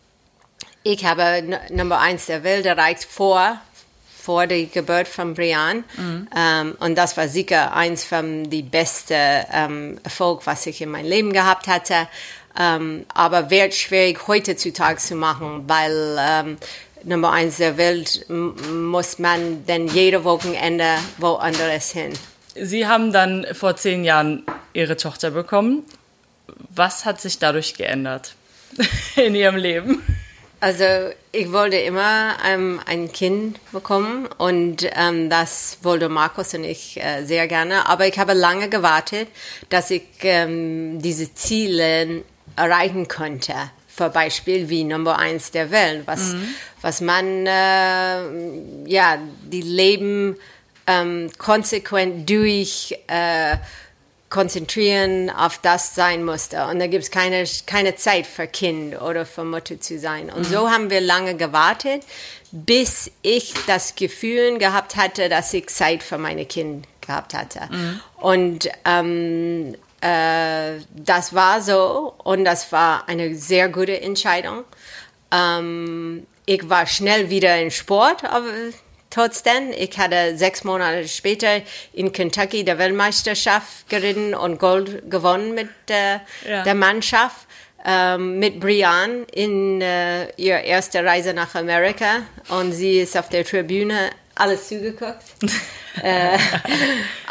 ich 0.83 1.05
habe 1.05 1.21
N 1.21 1.57
Nummer 1.69 1.99
eins 1.99 2.27
der 2.27 2.43
Welt 2.43 2.65
erreicht 2.65 3.03
vor, 3.03 3.57
vor 4.21 4.47
der 4.47 4.65
Geburt 4.65 5.07
von 5.07 5.33
Brian. 5.33 5.83
Ähm, 6.35 6.75
und 6.79 6.95
das 6.95 7.17
war 7.17 7.27
sicher 7.27 7.73
eins 7.73 8.03
von 8.03 8.49
die 8.49 8.61
beste 8.61 9.15
ähm, 9.51 9.99
Erfolg, 10.03 10.45
was 10.45 10.65
ich 10.67 10.81
in 10.81 10.91
meinem 10.91 11.07
Leben 11.07 11.33
gehabt 11.33 11.67
hatte. 11.67 12.07
Ähm, 12.59 13.05
aber 13.13 13.49
wird 13.49 13.73
schwierig 13.73 14.27
heutzutage 14.27 14.97
zu 14.97 15.15
machen, 15.15 15.63
weil 15.67 16.17
ähm, 16.19 16.57
Nummer 17.03 17.31
eins 17.31 17.57
der 17.57 17.77
Welt 17.77 18.25
muss 18.29 19.19
man 19.19 19.65
dann 19.65 19.87
jede 19.87 20.23
Wochenende 20.23 20.97
woanders 21.17 21.91
hin. 21.91 22.13
Sie 22.55 22.87
haben 22.87 23.13
dann 23.13 23.45
vor 23.53 23.75
zehn 23.75 24.03
Jahren 24.03 24.43
Ihre 24.73 24.97
Tochter 24.97 25.31
bekommen. 25.31 25.83
Was 26.69 27.05
hat 27.05 27.21
sich 27.21 27.39
dadurch 27.39 27.75
geändert 27.75 28.35
in 29.15 29.35
Ihrem 29.35 29.55
Leben? 29.55 30.01
Also 30.59 30.83
ich 31.31 31.51
wollte 31.51 31.77
immer 31.77 32.37
ähm, 32.45 32.79
ein 32.85 33.11
Kind 33.11 33.59
bekommen 33.71 34.27
und 34.37 34.87
ähm, 34.95 35.27
das 35.27 35.79
wollte 35.81 36.07
Markus 36.07 36.53
und 36.53 36.65
ich 36.65 37.03
äh, 37.03 37.23
sehr 37.25 37.47
gerne. 37.47 37.89
Aber 37.89 38.05
ich 38.07 38.19
habe 38.19 38.33
lange 38.33 38.69
gewartet, 38.69 39.27
dass 39.69 39.89
ich 39.89 40.03
ähm, 40.21 41.01
diese 41.01 41.33
Ziele 41.33 42.23
erreichen 42.55 43.07
konnte. 43.07 43.55
Für 43.87 44.09
Beispiel 44.09 44.69
wie 44.69 44.83
Nummer 44.83 45.17
eins 45.17 45.49
der 45.49 45.71
Welt, 45.71 46.03
was, 46.05 46.35
was 46.81 47.01
man 47.01 47.45
äh, 47.47 48.87
ja 48.87 49.17
die 49.51 49.61
Leben 49.61 50.37
ähm, 50.87 51.29
konsequent 51.37 52.29
durch 52.29 52.97
äh, 53.07 53.57
konzentrieren 54.29 55.29
auf 55.29 55.59
das 55.61 55.93
sein 55.93 56.23
musste. 56.23 56.65
Und 56.65 56.79
da 56.79 56.87
gibt 56.87 57.03
es 57.03 57.11
keine, 57.11 57.43
keine 57.67 57.95
Zeit 57.95 58.25
für 58.25 58.47
Kind 58.47 58.99
oder 58.99 59.25
für 59.25 59.43
Mutter 59.43 59.79
zu 59.79 59.99
sein. 59.99 60.29
Und 60.31 60.45
so 60.45 60.69
haben 60.71 60.89
wir 60.89 61.01
lange 61.01 61.35
gewartet, 61.35 62.03
bis 62.51 63.11
ich 63.21 63.53
das 63.67 63.95
Gefühl 63.95 64.57
gehabt 64.57 64.95
hatte, 64.95 65.29
dass 65.29 65.53
ich 65.53 65.67
Zeit 65.67 66.01
für 66.01 66.17
meine 66.17 66.45
Kinder 66.45 66.87
gehabt 67.01 67.33
hatte. 67.33 67.59
Und 68.21 68.69
ähm, 68.85 69.75
äh, 69.99 70.79
das 70.95 71.33
war 71.33 71.61
so 71.61 72.13
und 72.23 72.45
das 72.45 72.71
war 72.71 73.07
eine 73.07 73.35
sehr 73.35 73.69
gute 73.69 74.01
Entscheidung. 74.01 74.63
Ähm, 75.31 76.25
ich 76.45 76.67
war 76.69 76.87
schnell 76.87 77.29
wieder 77.29 77.57
in 77.61 77.69
Sport, 77.69 78.23
aber 78.23 78.47
trotzdem, 79.11 79.71
ich 79.77 79.95
hatte 79.97 80.35
sechs 80.37 80.63
Monate 80.63 81.07
später 81.07 81.61
in 81.93 82.11
Kentucky 82.11 82.63
der 82.63 82.77
Weltmeisterschaft 82.79 83.87
geritten 83.89 84.33
und 84.33 84.57
Gold 84.59 85.09
gewonnen 85.11 85.53
mit 85.53 85.69
äh, 85.89 86.19
Ja. 86.49 86.63
der 86.63 86.75
Mannschaft. 86.75 87.47
Ähm, 87.83 88.37
mit 88.37 88.59
Brian 88.59 89.23
in 89.33 89.81
äh, 89.81 90.29
ihrer 90.35 90.63
ersten 90.63 91.03
Reise 91.03 91.33
nach 91.33 91.55
Amerika 91.55 92.17
und 92.49 92.73
sie 92.73 92.99
ist 92.99 93.17
auf 93.17 93.29
der 93.29 93.43
Tribüne 93.43 94.11
alles 94.41 94.67
zugeguckt. 94.67 95.23
äh, 96.03 96.37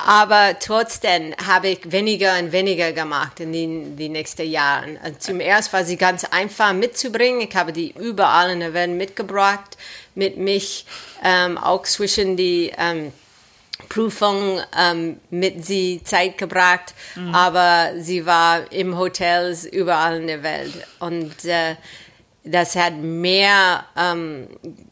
aber 0.06 0.58
trotzdem 0.58 1.34
habe 1.46 1.68
ich 1.68 1.92
weniger 1.92 2.38
und 2.38 2.52
weniger 2.52 2.92
gemacht 2.92 3.40
in 3.40 3.52
den 3.52 3.96
die 3.96 4.08
nächsten 4.08 4.48
Jahren. 4.48 4.98
Also 5.02 5.18
zum 5.18 5.40
ersten 5.40 5.72
war 5.72 5.84
sie 5.84 5.96
ganz 5.96 6.24
einfach 6.24 6.72
mitzubringen. 6.72 7.40
Ich 7.40 7.54
habe 7.56 7.72
die 7.72 7.92
überall 7.98 8.50
in 8.50 8.60
der 8.60 8.72
Welt 8.74 8.92
mitgebracht, 8.92 9.76
mit 10.14 10.36
mich 10.36 10.86
ähm, 11.24 11.58
auch 11.58 11.82
zwischen 11.82 12.36
die 12.36 12.72
ähm, 12.78 13.12
Prüfung 13.88 14.60
ähm, 14.78 15.18
mit 15.30 15.64
sie 15.64 16.02
Zeit 16.04 16.38
gebracht, 16.38 16.94
aber 17.32 17.92
sie 17.98 18.26
war 18.26 18.70
im 18.70 18.98
Hotels 18.98 19.64
überall 19.64 20.20
in 20.20 20.26
der 20.26 20.42
Welt 20.42 20.72
und 20.98 21.44
äh, 21.46 21.76
das 22.44 22.76
hat 22.76 22.94
mehr 22.96 23.84
ähm, 23.96 24.48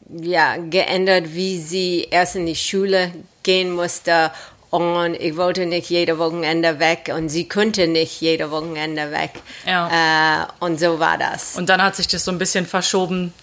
ja, 0.09 0.57
geändert, 0.57 1.33
wie 1.33 1.59
sie 1.59 2.07
erst 2.09 2.35
in 2.35 2.45
die 2.45 2.55
Schule 2.55 3.11
gehen 3.43 3.71
musste 3.71 4.31
und 4.69 5.15
ich 5.15 5.35
wollte 5.35 5.65
nicht 5.65 5.89
jede 5.89 6.19
Wochenende 6.19 6.79
weg 6.79 7.11
und 7.15 7.29
sie 7.29 7.47
konnte 7.47 7.87
nicht 7.87 8.21
jede 8.21 8.51
Wochenende 8.51 9.11
weg. 9.11 9.31
Ja. 9.65 10.43
Äh, 10.43 10.47
und 10.59 10.79
so 10.79 10.99
war 10.99 11.17
das. 11.17 11.55
Und 11.55 11.69
dann 11.69 11.81
hat 11.81 11.95
sich 11.95 12.07
das 12.07 12.23
so 12.23 12.31
ein 12.31 12.37
bisschen 12.37 12.67
verschoben, 12.67 13.33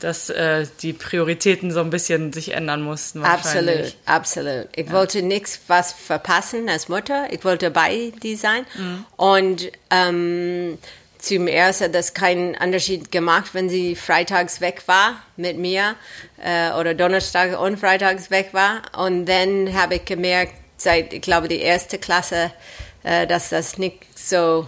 dass 0.00 0.30
äh, 0.30 0.66
die 0.80 0.94
Prioritäten 0.94 1.70
so 1.70 1.80
ein 1.80 1.90
bisschen 1.90 2.32
sich 2.32 2.54
ändern 2.54 2.82
mussten. 2.82 3.22
Absolut, 3.22 3.94
absolut. 4.06 4.68
Ich 4.74 4.90
wollte 4.90 5.22
nichts 5.22 5.60
was 5.68 5.92
verpassen 5.92 6.68
als 6.68 6.88
Mutter. 6.88 7.26
Ich 7.30 7.44
wollte 7.44 7.70
bei 7.70 8.12
die 8.22 8.36
sein. 8.36 8.64
Und 9.16 9.70
ähm, 9.90 10.78
zum 11.22 11.46
ersten 11.46 11.84
hat 11.84 11.94
das 11.94 12.14
keinen 12.14 12.56
Unterschied 12.56 13.12
gemacht, 13.12 13.50
wenn 13.52 13.68
sie 13.68 13.94
freitags 13.94 14.60
weg 14.60 14.82
war 14.86 15.22
mit 15.36 15.56
mir 15.56 15.94
äh, 16.42 16.72
oder 16.72 16.94
Donnerstag 16.94 17.58
und 17.60 17.78
freitags 17.78 18.30
weg 18.32 18.48
war. 18.52 18.82
Und 18.96 19.26
dann 19.26 19.72
habe 19.72 19.96
ich 19.96 20.04
gemerkt, 20.04 20.54
seit, 20.76 21.12
ich 21.12 21.22
glaube, 21.22 21.46
die 21.46 21.60
erste 21.60 21.98
Klasse, 21.98 22.50
äh, 23.04 23.28
dass 23.28 23.50
das 23.50 23.78
nicht 23.78 23.98
so 24.18 24.66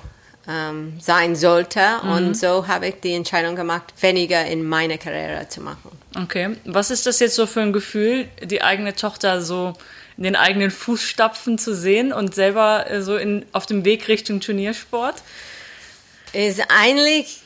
ähm, 0.49 0.95
sein 1.01 1.35
sollte. 1.35 1.81
Mhm. 2.05 2.11
Und 2.13 2.37
so 2.37 2.69
habe 2.69 2.87
ich 2.87 3.01
die 3.03 3.15
Entscheidung 3.15 3.57
gemacht, 3.57 3.93
weniger 4.01 4.47
in 4.47 4.63
meine 4.63 4.97
Karriere 4.97 5.49
zu 5.49 5.61
machen. 5.61 5.91
Okay. 6.17 6.57
Was 6.65 6.93
ist 6.93 7.05
das 7.07 7.19
jetzt 7.19 7.35
so 7.35 7.47
für 7.47 7.63
ein 7.63 7.73
Gefühl, 7.73 8.29
die 8.41 8.63
eigene 8.63 8.95
Tochter 8.95 9.43
so 9.43 9.73
in 10.17 10.23
den 10.23 10.37
eigenen 10.37 10.71
Fußstapfen 10.71 11.59
zu 11.59 11.75
sehen 11.75 12.13
und 12.13 12.33
selber 12.33 12.89
äh, 12.89 13.03
so 13.03 13.17
in, 13.17 13.45
auf 13.51 13.67
dem 13.67 13.85
Weg 13.85 14.07
Richtung 14.07 14.39
Turniersport? 14.39 15.17
Ist 16.35 16.63
eigentlich 16.69 17.39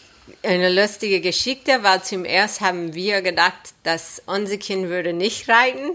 eine 0.42 0.70
lustige 0.70 1.20
Geschichte, 1.20 1.82
weil 1.82 2.02
zum 2.02 2.24
ersten 2.24 2.64
haben 2.64 2.94
wir 2.94 3.22
gedacht, 3.22 3.74
dass 3.82 4.22
unser 4.26 4.56
Kind 4.56 4.88
würde 4.88 5.12
nicht 5.12 5.48
reiten. 5.48 5.90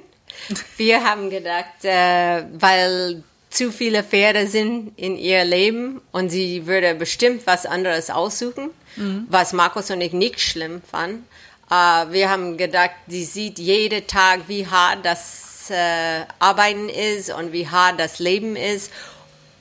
Wir 0.78 1.04
haben 1.04 1.30
gedacht, 1.30 1.84
äh, 1.84 2.44
weil 2.54 3.24
zu 3.50 3.72
viele 3.72 4.04
Pferde 4.04 4.48
sind 4.48 4.94
in 4.98 5.18
ihr 5.18 5.44
Leben 5.44 6.02
und 6.12 6.30
sie 6.30 6.66
würde 6.66 6.96
bestimmt 6.96 7.46
was 7.46 7.66
anderes 7.66 8.10
aussuchen, 8.10 8.70
mhm. 8.96 9.28
was 9.30 9.54
Markus 9.54 9.92
und 9.92 10.02
ich 10.02 10.14
nicht 10.14 10.40
schlimm 10.40 10.82
fanden. 10.90 11.26
Uh, 11.72 12.12
wir 12.12 12.30
haben 12.30 12.58
gedacht, 12.58 12.92
sie 13.08 13.24
sieht 13.24 13.58
jeden 13.58 14.06
Tag, 14.06 14.42
wie 14.48 14.68
hart 14.68 15.04
das 15.04 15.70
äh, 15.72 16.26
Arbeiten 16.38 16.90
ist 16.90 17.34
und 17.34 17.52
wie 17.54 17.68
hart 17.68 18.00
das 18.00 18.20
Leben 18.20 18.56
ist 18.56 18.92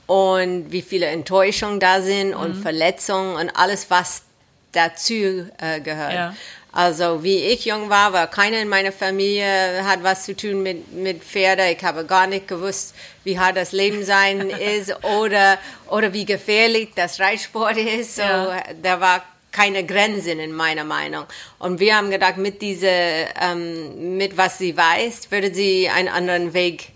und 0.07 0.71
wie 0.71 0.81
viele 0.81 1.07
Enttäuschungen 1.07 1.79
da 1.79 2.01
sind 2.01 2.29
mhm. 2.29 2.39
und 2.39 2.55
Verletzungen 2.55 3.35
und 3.35 3.49
alles, 3.55 3.89
was 3.89 4.23
dazu 4.71 5.47
äh, 5.59 5.79
gehört. 5.81 6.13
Ja. 6.13 6.35
Also 6.71 7.23
wie 7.23 7.37
ich 7.37 7.65
jung 7.65 7.91
war, 7.91 8.13
war 8.13 8.25
keiner 8.25 8.59
in 8.59 8.67
meiner 8.67 8.91
Familie 8.91 9.85
hat 9.85 10.01
was 10.01 10.25
zu 10.25 10.35
tun 10.35 10.63
mit, 10.63 10.91
mit 10.91 11.23
Pferde. 11.23 11.69
Ich 11.69 11.83
habe 11.83 12.03
gar 12.03 12.25
nicht 12.25 12.47
gewusst, 12.47 12.95
wie 13.23 13.37
hart 13.37 13.57
das 13.57 13.73
Leben 13.73 14.03
sein 14.05 14.49
ist 14.49 14.91
oder, 15.03 15.59
oder 15.87 16.11
wie 16.13 16.25
gefährlich 16.25 16.89
das 16.95 17.19
Reitsport 17.19 17.77
ist. 17.77 18.15
So, 18.15 18.23
ja. 18.23 18.63
Da 18.81 18.99
war 18.99 19.23
keine 19.51 19.85
Grenzen 19.85 20.39
in 20.39 20.51
meiner 20.51 20.83
Meinung. 20.83 21.25
Und 21.59 21.79
wir 21.79 21.95
haben 21.95 22.09
gedacht, 22.09 22.37
mit 22.37 22.63
diese, 22.63 22.89
ähm, 22.89 24.17
mit 24.17 24.35
was 24.35 24.57
sie 24.57 24.75
weiß, 24.75 25.29
würde 25.29 25.53
sie 25.53 25.89
einen 25.89 26.09
anderen 26.09 26.55
Weg 26.55 26.92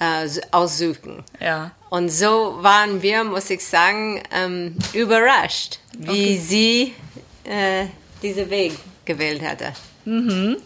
äh, 0.00 0.28
aussuchen. 0.50 1.24
Ja. 1.40 1.72
Und 1.90 2.10
so 2.10 2.58
waren 2.60 3.02
wir, 3.02 3.24
muss 3.24 3.50
ich 3.50 3.64
sagen, 3.64 4.22
ähm, 4.32 4.76
überrascht, 4.92 5.78
wie 5.98 6.10
okay. 6.10 6.42
sie 6.42 6.94
äh, 7.44 7.86
diesen 8.22 8.50
Weg 8.50 8.74
gewählt 9.04 9.42
hatte. 9.42 9.72
Mhm. 10.04 10.58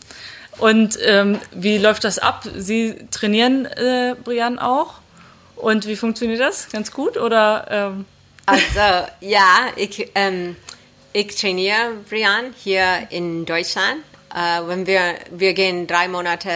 Und 0.58 0.98
ähm, 1.02 1.38
wie 1.52 1.78
läuft 1.78 2.04
das 2.04 2.18
ab? 2.18 2.46
Sie 2.56 2.96
trainieren 3.10 3.66
äh, 3.66 4.14
Brian 4.22 4.58
auch? 4.58 4.94
Und 5.56 5.86
wie 5.86 5.96
funktioniert 5.96 6.40
das? 6.40 6.68
Ganz 6.70 6.92
gut 6.92 7.16
oder? 7.16 7.66
Ähm? 7.70 8.04
Also 8.46 9.06
ja, 9.20 9.68
ich, 9.76 10.10
ähm, 10.14 10.56
ich 11.12 11.36
trainiere 11.36 11.92
Brian 12.08 12.54
hier 12.62 13.06
in 13.10 13.46
Deutschland. 13.46 14.02
Äh, 14.34 14.66
wenn 14.66 14.86
wir 14.86 15.14
wir 15.30 15.54
gehen 15.54 15.86
drei 15.86 16.08
Monate 16.08 16.50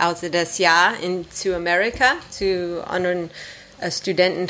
aus 0.00 0.20
das 0.30 0.58
Jahr 0.58 0.94
in 1.02 1.30
zu 1.30 1.54
Amerika 1.54 2.12
zu 2.30 2.84
anderen 2.88 3.30
äh, 3.80 3.90
Studenten 3.90 4.46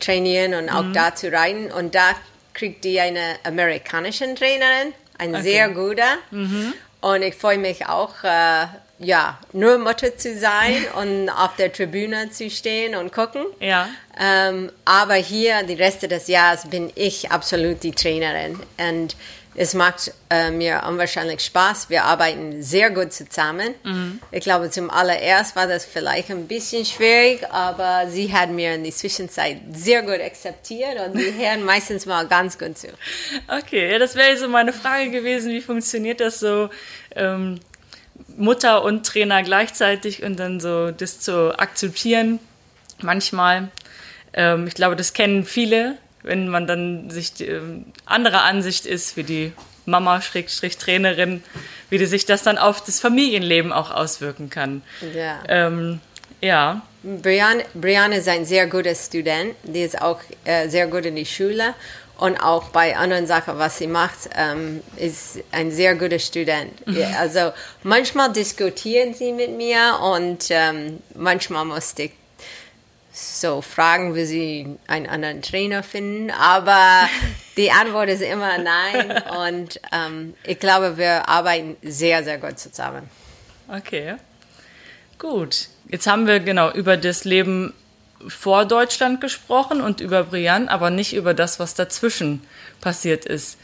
trainieren 0.00 0.54
und 0.54 0.68
auch 0.68 0.84
mhm. 0.84 0.92
da 0.92 1.14
zu 1.14 1.32
reiten 1.32 1.70
und 1.70 1.94
da 1.94 2.10
kriegt 2.52 2.84
die 2.84 3.00
eine 3.00 3.36
amerikanische 3.44 4.32
Trainerin 4.34 4.94
ein 5.18 5.34
okay. 5.34 5.42
sehr 5.42 5.68
guter. 5.70 6.16
Mhm. 6.30 6.74
Und 7.00 7.22
ich 7.22 7.34
freue 7.34 7.58
mich 7.58 7.86
auch, 7.86 8.24
äh, 8.24 8.66
ja, 8.98 9.38
nur 9.52 9.78
Mutter 9.78 10.16
zu 10.16 10.38
sein 10.38 10.84
und 11.00 11.28
auf 11.28 11.56
der 11.56 11.72
Tribüne 11.72 12.30
zu 12.30 12.48
stehen 12.50 12.94
und 12.94 13.12
gucken. 13.12 13.44
Ja. 13.60 13.88
Ähm, 14.18 14.70
aber 14.84 15.14
hier, 15.14 15.62
die 15.64 15.74
Reste 15.74 16.08
des 16.08 16.28
Jahres, 16.28 16.68
bin 16.68 16.90
ich 16.94 17.30
absolut 17.30 17.82
die 17.82 17.92
Trainerin. 17.92 18.58
Und 18.78 19.16
es 19.56 19.74
macht 19.74 20.12
äh, 20.30 20.50
mir 20.50 20.82
unwahrscheinlich 20.88 21.40
Spaß. 21.40 21.88
Wir 21.88 22.04
arbeiten 22.04 22.62
sehr 22.62 22.90
gut 22.90 23.12
zusammen. 23.12 23.74
Mhm. 23.84 24.20
Ich 24.32 24.40
glaube, 24.40 24.70
zum 24.70 24.90
allererst 24.90 25.54
war 25.54 25.66
das 25.66 25.84
vielleicht 25.84 26.30
ein 26.30 26.48
bisschen 26.48 26.84
schwierig, 26.84 27.48
aber 27.50 28.08
sie 28.08 28.32
hat 28.32 28.50
mir 28.50 28.74
in 28.74 28.82
der 28.82 28.92
Zwischenzeit 28.92 29.58
sehr 29.72 30.02
gut 30.02 30.20
akzeptiert 30.20 30.98
und 31.06 31.18
die 31.18 31.32
hören 31.38 31.64
meistens 31.64 32.06
mal 32.06 32.26
ganz 32.26 32.58
gut 32.58 32.76
zu. 32.76 32.88
Okay, 33.48 33.92
ja, 33.92 33.98
das 33.98 34.16
wäre 34.16 34.36
so 34.36 34.48
meine 34.48 34.72
Frage 34.72 35.10
gewesen. 35.10 35.52
Wie 35.52 35.60
funktioniert 35.60 36.20
das 36.20 36.40
so? 36.40 36.68
Ähm, 37.14 37.60
Mutter 38.36 38.82
und 38.84 39.06
Trainer 39.06 39.42
gleichzeitig 39.42 40.22
und 40.22 40.38
dann 40.38 40.60
so 40.60 40.90
das 40.90 41.20
zu 41.20 41.56
akzeptieren. 41.58 42.40
Manchmal, 43.02 43.70
ähm, 44.32 44.66
ich 44.66 44.74
glaube, 44.74 44.96
das 44.96 45.12
kennen 45.12 45.44
viele, 45.44 45.98
wenn 46.24 46.48
man 46.48 46.66
dann 46.66 47.10
sich 47.10 47.40
ähm, 47.40 47.86
anderer 48.04 48.42
Ansicht 48.42 48.86
ist 48.86 49.16
wie 49.16 49.22
die 49.22 49.52
Mama 49.86 50.20
Schrägstrich 50.20 50.78
Trainerin, 50.78 51.42
wie 51.90 51.98
die 51.98 52.06
sich 52.06 52.26
das 52.26 52.42
dann 52.42 52.58
auf 52.58 52.82
das 52.82 52.98
Familienleben 52.98 53.72
auch 53.72 53.90
auswirken 53.90 54.50
kann. 54.50 54.82
Ja. 55.14 55.42
Ähm, 55.46 56.00
ja. 56.40 56.82
Brian, 57.02 57.62
Brian 57.74 58.12
ist 58.12 58.28
ein 58.28 58.46
sehr 58.46 58.66
guter 58.66 58.94
Student, 58.94 59.54
die 59.62 59.82
ist 59.82 60.00
auch 60.00 60.20
äh, 60.44 60.68
sehr 60.68 60.86
gut 60.86 61.04
in 61.04 61.16
die 61.16 61.26
Schule 61.26 61.74
und 62.16 62.38
auch 62.38 62.68
bei 62.68 62.96
anderen 62.96 63.26
Sachen, 63.26 63.58
was 63.58 63.78
sie 63.78 63.86
macht, 63.86 64.30
ähm, 64.36 64.80
ist 64.96 65.40
ein 65.52 65.70
sehr 65.70 65.94
guter 65.96 66.18
Student. 66.18 66.86
Mhm. 66.86 67.04
Also 67.18 67.52
manchmal 67.82 68.32
diskutieren 68.32 69.14
sie 69.14 69.32
mit 69.32 69.50
mir 69.56 69.98
und 70.00 70.46
ähm, 70.50 71.00
manchmal 71.14 71.64
musste 71.64 72.04
ich 72.04 72.12
so 73.14 73.62
fragen, 73.62 74.16
wie 74.16 74.24
sie 74.24 74.76
einen 74.88 75.06
anderen 75.06 75.40
Trainer 75.40 75.84
finden, 75.84 76.32
aber 76.32 77.08
die 77.56 77.70
Antwort 77.70 78.08
ist 78.08 78.22
immer 78.22 78.58
nein 78.58 79.22
und 79.46 79.80
ähm, 79.92 80.34
ich 80.44 80.58
glaube, 80.58 80.98
wir 80.98 81.28
arbeiten 81.28 81.76
sehr, 81.82 82.24
sehr 82.24 82.38
gut 82.38 82.58
zusammen. 82.58 83.08
Okay, 83.68 84.16
gut. 85.18 85.68
Jetzt 85.88 86.08
haben 86.08 86.26
wir 86.26 86.40
genau 86.40 86.72
über 86.72 86.96
das 86.96 87.24
Leben 87.24 87.72
vor 88.26 88.64
Deutschland 88.64 89.20
gesprochen 89.20 89.80
und 89.80 90.00
über 90.00 90.24
Brian, 90.24 90.68
aber 90.68 90.90
nicht 90.90 91.14
über 91.14 91.34
das, 91.34 91.60
was 91.60 91.74
dazwischen 91.74 92.42
passiert 92.80 93.26
ist. 93.26 93.58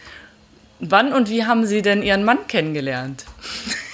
Wann 0.79 1.13
und 1.13 1.29
wie 1.29 1.45
haben 1.45 1.67
Sie 1.67 1.83
denn 1.83 2.03
Ihren 2.03 2.25
Mann 2.25 2.47
kennengelernt? 2.47 3.25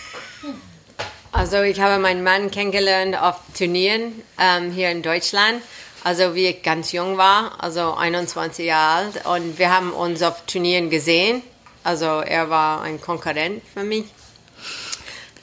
Also 1.37 1.61
ich 1.61 1.79
habe 1.83 2.01
meinen 2.01 2.25
Mann 2.25 2.51
kennengelernt 2.51 3.15
auf 3.15 3.37
Turnieren 3.55 4.23
ähm, 4.41 4.73
hier 4.73 4.91
in 4.91 5.03
Deutschland. 5.03 5.61
Also 6.03 6.35
wie 6.35 6.47
ich 6.47 6.63
ganz 6.63 6.93
jung 6.93 7.19
war, 7.19 7.63
also 7.63 7.93
21 7.93 8.65
Jahre 8.65 9.05
alt. 9.05 9.27
Und 9.27 9.59
wir 9.59 9.71
haben 9.71 9.93
uns 9.93 10.23
auf 10.23 10.47
Turnieren 10.47 10.89
gesehen. 10.89 11.43
Also 11.85 12.07
er 12.07 12.49
war 12.49 12.81
ein 12.81 13.03
Konkurrent 13.03 13.63
für 13.75 13.85
mich. 13.85 14.07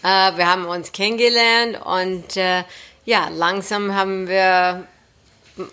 Äh, 0.02 0.36
wir 0.36 0.50
haben 0.50 0.66
uns 0.66 0.92
kennengelernt 0.94 1.80
und 1.86 2.38
äh, 2.38 2.64
ja, 3.06 3.30
langsam 3.30 3.94
haben 3.94 4.28
wir 4.28 4.88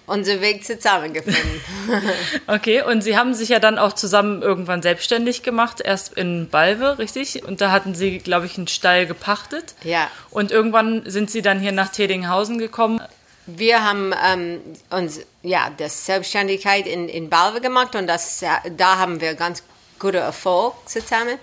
unseren 0.07 0.41
Weg 0.41 0.65
zusammengefunden. 0.65 1.61
okay, 2.47 2.83
und 2.83 3.03
Sie 3.03 3.17
haben 3.17 3.35
sich 3.35 3.49
ja 3.49 3.59
dann 3.59 3.79
auch 3.79 3.95
zusammen 3.95 4.43
irgendwann 4.43 4.83
selbstständig 4.83 5.43
gemacht, 5.43 5.81
erst 5.83 6.15
in 6.15 6.49
Balve, 6.49 6.99
richtig? 6.99 7.45
Und 7.45 7.61
da 7.61 7.71
hatten 7.71 7.95
Sie, 7.95 8.19
glaube 8.19 8.47
ich, 8.47 8.59
einen 8.59 8.69
Stall 8.69 9.07
gepachtet. 9.07 9.75
Ja. 9.83 10.11
Und 10.31 10.51
irgendwann 10.51 11.09
sind 11.09 11.31
Sie 11.31 11.43
dann 11.43 11.61
hier 11.61 11.73
nach 11.73 11.89
Tedinghausen 11.89 12.59
gekommen. 12.59 13.01
Wir 13.47 13.85
haben 13.85 14.13
ähm, 14.25 14.61
uns 14.91 15.21
ja 15.43 15.71
das 15.77 16.07
Selbstständigkeit 16.07 16.87
in, 16.87 17.09
in 17.09 17.31
Balve 17.31 17.61
gemacht 17.61 17.95
und 17.95 18.07
das, 18.07 18.45
da 18.77 18.99
haben 18.99 19.21
wir 19.21 19.35
ganz 19.35 19.63
guten 19.99 20.17
Erfolg 20.17 20.75
zusammen. 20.87 21.39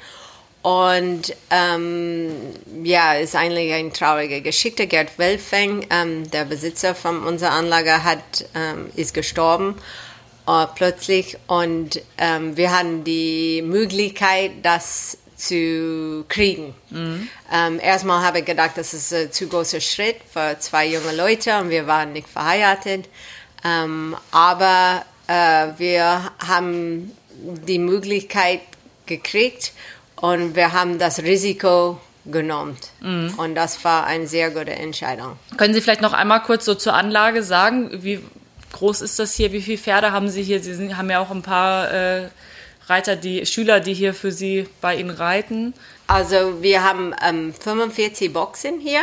Und 0.68 1.34
ähm, 1.50 2.30
ja, 2.84 3.14
ist 3.14 3.38
eigentlich 3.38 3.72
eine 3.72 3.94
traurige 3.94 4.42
Geschichte. 4.42 4.86
Gerd 4.86 5.18
Welfeng, 5.18 5.88
ähm, 5.90 6.30
der 6.30 6.44
Besitzer 6.44 6.94
von 6.94 7.24
unserer 7.24 7.52
Anlage, 7.52 8.04
hat, 8.04 8.44
ähm, 8.54 8.90
ist 8.98 9.14
gestorben 9.14 9.76
äh, 10.46 10.66
plötzlich. 10.76 11.38
Und 11.48 12.02
ähm, 12.18 12.58
wir 12.58 12.78
hatten 12.78 13.06
die 13.06 13.62
Möglichkeit, 13.66 14.52
das 14.62 15.18
zu 15.38 16.26
kriegen. 16.28 16.76
Mhm. 16.90 17.30
Ähm, 17.50 17.80
erstmal 17.82 18.22
habe 18.22 18.40
ich 18.40 18.46
gedacht, 18.46 18.72
das 18.76 18.94
ist 18.94 19.14
ein 19.14 19.32
zu 19.32 19.48
großer 19.48 19.80
Schritt 19.80 20.18
für 20.30 20.58
zwei 20.60 20.86
junge 20.86 21.16
Leute 21.16 21.58
und 21.60 21.70
wir 21.70 21.88
waren 21.88 22.12
nicht 22.12 22.28
verheiratet. 22.28 23.08
Ähm, 23.64 24.18
aber 24.32 25.06
äh, 25.28 25.68
wir 25.78 26.30
haben 26.46 27.14
die 27.40 27.80
Möglichkeit 27.80 28.60
gekriegt, 29.06 29.72
und 30.22 30.56
wir 30.56 30.74
haben 30.74 31.00
das 31.00 31.20
Risiko 31.20 32.00
genommen. 32.26 32.78
Mhm. 33.02 33.34
Und 33.38 33.56
das 33.56 33.84
war 33.84 34.06
eine 34.06 34.28
sehr 34.28 34.52
gute 34.52 34.72
Entscheidung. 34.72 35.38
Können 35.58 35.74
Sie 35.74 35.82
vielleicht 35.82 36.02
noch 36.02 36.14
einmal 36.14 36.42
kurz 36.44 36.66
so 36.66 36.76
zur 36.76 36.94
Anlage 36.94 37.44
sagen, 37.44 38.04
wie 38.04 38.20
groß 38.74 39.02
ist 39.02 39.20
das 39.20 39.34
hier? 39.34 39.52
Wie 39.52 39.62
viele 39.62 39.78
Pferde 39.78 40.12
haben 40.12 40.30
Sie 40.30 40.44
hier? 40.44 40.62
Sie 40.62 40.74
sind, 40.74 40.98
haben 40.98 41.10
ja 41.10 41.20
auch 41.20 41.32
ein 41.32 41.42
paar 41.42 41.92
äh, 41.92 42.30
Reiter, 42.88 43.16
die 43.16 43.46
Schüler, 43.46 43.80
die 43.80 43.94
hier 43.94 44.14
für 44.14 44.32
Sie 44.32 44.68
bei 44.82 44.96
Ihnen 44.96 45.10
reiten. 45.10 45.74
Also 46.08 46.62
wir 46.62 46.84
haben 46.84 47.14
ähm, 47.26 47.54
45 47.54 48.32
Boxen 48.34 48.80
hier. 48.80 49.02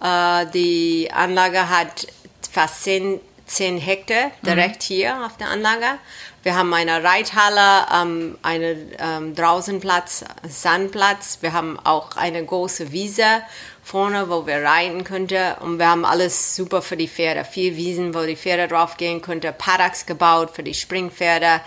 Äh, 0.00 0.46
die 0.52 1.10
Anlage 1.12 1.68
hat 1.68 2.06
fast 2.50 2.84
10, 2.84 3.20
10 3.52 3.78
Hektar 3.78 4.30
direkt 4.44 4.82
hier 4.82 5.24
auf 5.24 5.36
der 5.36 5.48
Anlage. 5.48 5.98
Wir 6.42 6.56
haben 6.56 6.74
eine 6.74 7.04
Reithalle, 7.04 7.86
ähm, 7.94 8.38
einen 8.42 8.90
ähm, 8.98 9.34
Draußenplatz, 9.34 10.24
Sandplatz. 10.48 11.38
Wir 11.40 11.52
haben 11.52 11.78
auch 11.84 12.16
eine 12.16 12.44
große 12.44 12.90
Wiese 12.90 13.42
vorne, 13.84 14.28
wo 14.28 14.46
wir 14.46 14.64
reiten 14.64 15.04
könnten. 15.04 15.54
Und 15.60 15.78
wir 15.78 15.88
haben 15.88 16.04
alles 16.04 16.56
super 16.56 16.82
für 16.82 16.96
die 16.96 17.06
Pferde. 17.06 17.44
Vier 17.44 17.76
Wiesen, 17.76 18.14
wo 18.14 18.22
die 18.22 18.36
Pferde 18.36 18.66
drauf 18.66 18.96
gehen 18.96 19.22
könnten. 19.22 19.54
Paddocks 19.56 20.06
gebaut 20.06 20.50
für 20.50 20.64
die 20.64 20.74
Springpferde. 20.74 21.60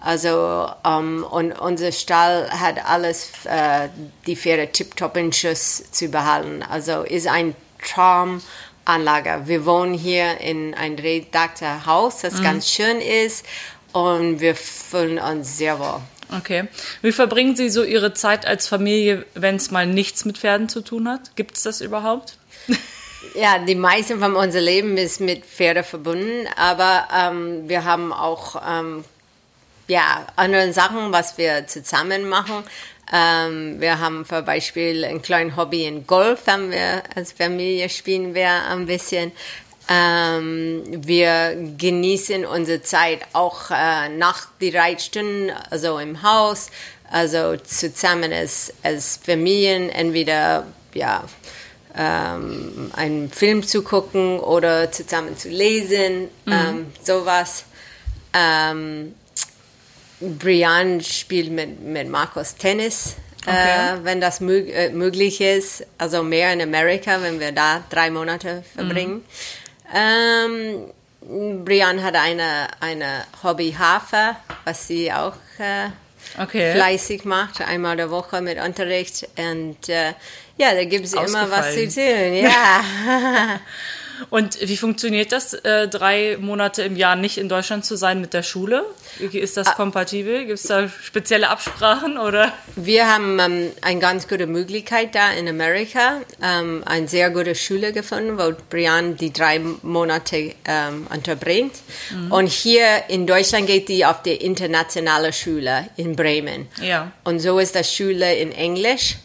Also, 0.00 0.70
ähm, 0.86 1.26
und 1.28 1.52
unser 1.52 1.92
Stall 1.92 2.48
hat 2.50 2.86
alles, 2.86 3.44
äh, 3.44 3.88
die 4.26 4.36
Pferde 4.36 4.72
tiptop 4.72 5.16
in 5.16 5.32
Schuss 5.32 5.90
zu 5.90 6.08
behalten. 6.08 6.62
Also, 6.62 7.02
ist 7.02 7.26
ein 7.26 7.54
Traumanlage. 8.84 9.42
Wir 9.46 9.64
wohnen 9.64 9.94
hier 9.94 10.40
in 10.40 10.74
ein 10.74 10.94
redakter 10.94 11.86
Haus, 11.86 12.20
das 12.20 12.42
ganz 12.42 12.68
schön 12.68 13.00
ist. 13.00 13.44
Und 13.92 14.40
wir 14.40 14.54
fühlen 14.54 15.18
uns 15.18 15.58
sehr 15.58 15.78
wohl. 15.78 16.00
Okay. 16.34 16.64
Wie 17.02 17.12
verbringen 17.12 17.56
Sie 17.56 17.68
so 17.68 17.82
Ihre 17.82 18.14
Zeit 18.14 18.46
als 18.46 18.66
Familie, 18.66 19.26
wenn 19.34 19.56
es 19.56 19.70
mal 19.70 19.86
nichts 19.86 20.24
mit 20.24 20.38
Pferden 20.38 20.68
zu 20.68 20.80
tun 20.80 21.08
hat? 21.08 21.36
Gibt 21.36 21.56
es 21.56 21.62
das 21.62 21.80
überhaupt? 21.80 22.36
Ja, 23.34 23.58
die 23.60 23.76
meisten 23.76 24.18
von 24.18 24.34
unserem 24.34 24.64
Leben 24.64 24.96
ist 24.96 25.20
mit 25.20 25.46
Pferde 25.46 25.84
verbunden, 25.84 26.46
aber 26.56 27.06
ähm, 27.16 27.68
wir 27.68 27.84
haben 27.84 28.12
auch 28.12 28.60
ähm, 28.68 29.04
ja, 29.86 30.26
andere 30.36 30.72
Sachen, 30.72 31.12
was 31.12 31.38
wir 31.38 31.66
zusammen 31.66 32.28
machen. 32.28 32.64
Ähm, 33.12 33.80
wir 33.80 33.98
haben 33.98 34.24
zum 34.26 34.44
Beispiel 34.44 35.04
ein 35.04 35.20
kleines 35.20 35.56
Hobby 35.56 35.84
in 35.84 36.06
Golf, 36.06 36.46
haben 36.46 36.70
wir 36.70 37.02
als 37.14 37.32
Familie 37.32 37.88
spielen 37.90 38.34
wir 38.34 38.50
ein 38.70 38.86
bisschen. 38.86 39.32
Ähm, 39.88 40.82
wir 40.86 41.56
genießen 41.76 42.46
unsere 42.46 42.82
Zeit 42.82 43.20
auch 43.34 43.70
äh, 43.70 44.08
nach 44.08 44.46
die 44.60 44.70
Reitstunden, 44.70 45.50
also 45.70 45.98
im 45.98 46.22
Haus, 46.22 46.70
also 47.10 47.56
zusammen 47.56 48.32
als, 48.32 48.72
als 48.82 49.18
Familien, 49.22 49.90
entweder 49.90 50.66
ja, 50.94 51.24
ähm, 51.96 52.90
einen 52.94 53.30
Film 53.30 53.62
zu 53.62 53.82
gucken 53.82 54.40
oder 54.40 54.90
zusammen 54.90 55.36
zu 55.36 55.50
lesen, 55.50 56.28
ähm, 56.46 56.86
sowas. 57.02 57.64
Ähm, 58.32 59.14
Brian 60.38 61.00
spielt 61.00 61.50
mit, 61.50 61.80
mit 61.80 62.08
Markus 62.08 62.54
Tennis, 62.56 63.16
Okay. 63.44 63.96
äh, 63.96 64.04
wenn 64.04 64.20
das 64.20 64.40
mög 64.40 64.68
äh, 64.68 64.90
möglich 64.90 65.40
ist. 65.40 65.84
Also 65.98 66.22
mehr 66.22 66.52
in 66.52 66.62
Amerika, 66.62 67.20
wenn 67.22 67.40
wir 67.40 67.50
da 67.50 67.82
drei 67.90 68.08
Monate 68.10 68.62
verbringen. 68.74 69.24
Ähm, 69.92 71.64
Brian 71.64 72.02
hat 72.04 72.14
eine, 72.14 72.68
eine 72.80 73.24
Hobby 73.42 73.74
Hafer, 73.76 74.36
was 74.64 74.86
sie 74.86 75.12
auch 75.12 75.34
äh, 75.58 75.88
Okay. 76.40 76.72
fleißig 76.72 77.24
macht, 77.24 77.60
einmal 77.60 77.96
der 77.96 78.10
Woche 78.10 78.40
mit 78.40 78.58
Unterricht. 78.58 79.28
Und 79.36 79.88
äh, 79.88 80.14
ja, 80.56 80.72
da 80.74 80.84
gibt 80.84 81.04
es 81.04 81.12
immer 81.12 81.50
was 81.50 81.74
zu 81.74 81.88
tun. 81.88 82.34
Ja. 82.34 83.60
Und 84.30 84.58
wie 84.60 84.76
funktioniert 84.76 85.32
das, 85.32 85.54
äh, 85.54 85.88
drei 85.88 86.36
Monate 86.40 86.82
im 86.82 86.96
Jahr 86.96 87.16
nicht 87.16 87.38
in 87.38 87.48
Deutschland 87.48 87.84
zu 87.84 87.96
sein 87.96 88.20
mit 88.20 88.34
der 88.34 88.42
Schule? 88.42 88.84
Ist 89.18 89.56
das 89.56 89.74
kompatibel? 89.74 90.46
Gibt 90.46 90.58
es 90.58 90.64
da 90.64 90.88
spezielle 90.88 91.48
Absprachen 91.48 92.18
oder? 92.18 92.52
Wir 92.76 93.12
haben 93.12 93.38
ähm, 93.38 93.70
eine 93.80 94.00
ganz 94.00 94.28
gute 94.28 94.46
Möglichkeit 94.46 95.14
da 95.14 95.32
in 95.32 95.48
Amerika, 95.48 96.20
ähm, 96.42 96.82
eine 96.86 97.08
sehr 97.08 97.30
gute 97.30 97.54
Schule 97.54 97.92
gefunden, 97.92 98.38
wo 98.38 98.52
Brian 98.70 99.16
die 99.16 99.32
drei 99.32 99.60
Monate 99.82 100.54
ähm, 100.64 101.06
unterbringt. 101.12 101.74
Und 102.30 102.48
hier 102.48 103.04
in 103.08 103.26
Deutschland 103.26 103.66
geht 103.66 103.88
die 103.88 104.04
auf 104.04 104.22
die 104.22 104.34
internationale 104.34 105.32
Schule 105.32 105.88
in 105.96 106.16
Bremen. 106.16 106.68
Ja. 106.80 107.12
Und 107.24 107.40
so 107.40 107.58
ist 107.58 107.74
das 107.74 107.92
Schule 107.92 108.34
in 108.36 108.52
Englisch. 108.52 109.16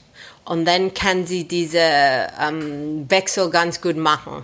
Und 0.45 0.65
dann 0.65 0.93
kann 0.93 1.25
sie 1.25 1.45
diese 1.45 1.79
ähm, 1.79 3.05
Wechsel 3.09 3.49
ganz 3.49 3.81
gut 3.81 3.97
machen. 3.97 4.43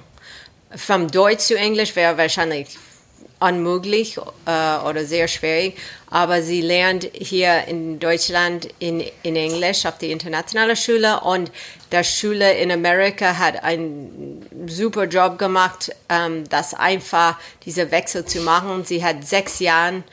Vom 0.76 1.10
Deutsch 1.10 1.46
zu 1.46 1.56
Englisch 1.56 1.96
wäre 1.96 2.18
wahrscheinlich 2.18 2.78
unmöglich 3.40 4.18
äh, 4.46 4.78
oder 4.88 5.06
sehr 5.06 5.28
schwierig, 5.28 5.76
aber 6.10 6.42
sie 6.42 6.62
lernt 6.62 7.10
hier 7.14 7.66
in 7.68 8.00
Deutschland 8.00 8.70
in, 8.80 9.04
in 9.22 9.36
Englisch 9.36 9.86
auf 9.86 9.98
die 9.98 10.12
internationale 10.12 10.76
Schule 10.76 11.20
und 11.20 11.52
die 11.92 12.04
Schule 12.04 12.54
in 12.54 12.72
Amerika 12.72 13.38
hat 13.38 13.64
einen 13.64 14.46
super 14.68 15.06
Job 15.06 15.38
gemacht, 15.38 15.92
ähm, 16.10 16.48
das 16.50 16.74
einfach 16.74 17.38
diese 17.66 17.92
Wechsel 17.92 18.26
zu 18.26 18.42
machen. 18.42 18.86
Sie 18.86 19.04
hat 19.04 19.28
sechs 19.28 19.60
Jahre 19.60 20.04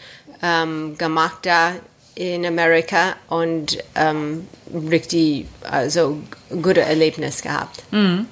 ähm, 0.43 0.99
gemacht 0.99 1.39
da 1.43 1.75
in 2.17 2.45
Amerika 2.45 3.15
und 3.29 3.79
ähm, 3.95 4.49
richtig 4.91 5.47
also 5.63 6.19
gute 6.63 6.81
Erlebnis 6.81 7.41
gehabt. 7.43 7.83
Wür 7.91 8.27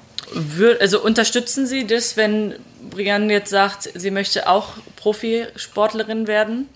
also 0.79 1.01
unterstützen 1.01 1.65
Sie 1.65 1.87
das, 1.87 2.17
wenn 2.17 2.55
Brianne 2.89 3.33
jetzt 3.33 3.49
sagt, 3.49 3.89
sie 3.95 4.11
möchte 4.11 4.47
auch 4.47 4.73
Profisportlerin 4.95 6.27
werden? 6.27 6.69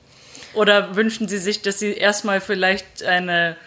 Oder 0.54 0.96
wünschen 0.96 1.28
Sie 1.28 1.38
sich, 1.38 1.62
dass 1.62 1.80
sie 1.80 1.94
erstmal 1.94 2.40
vielleicht 2.40 3.04
eine 3.04 3.58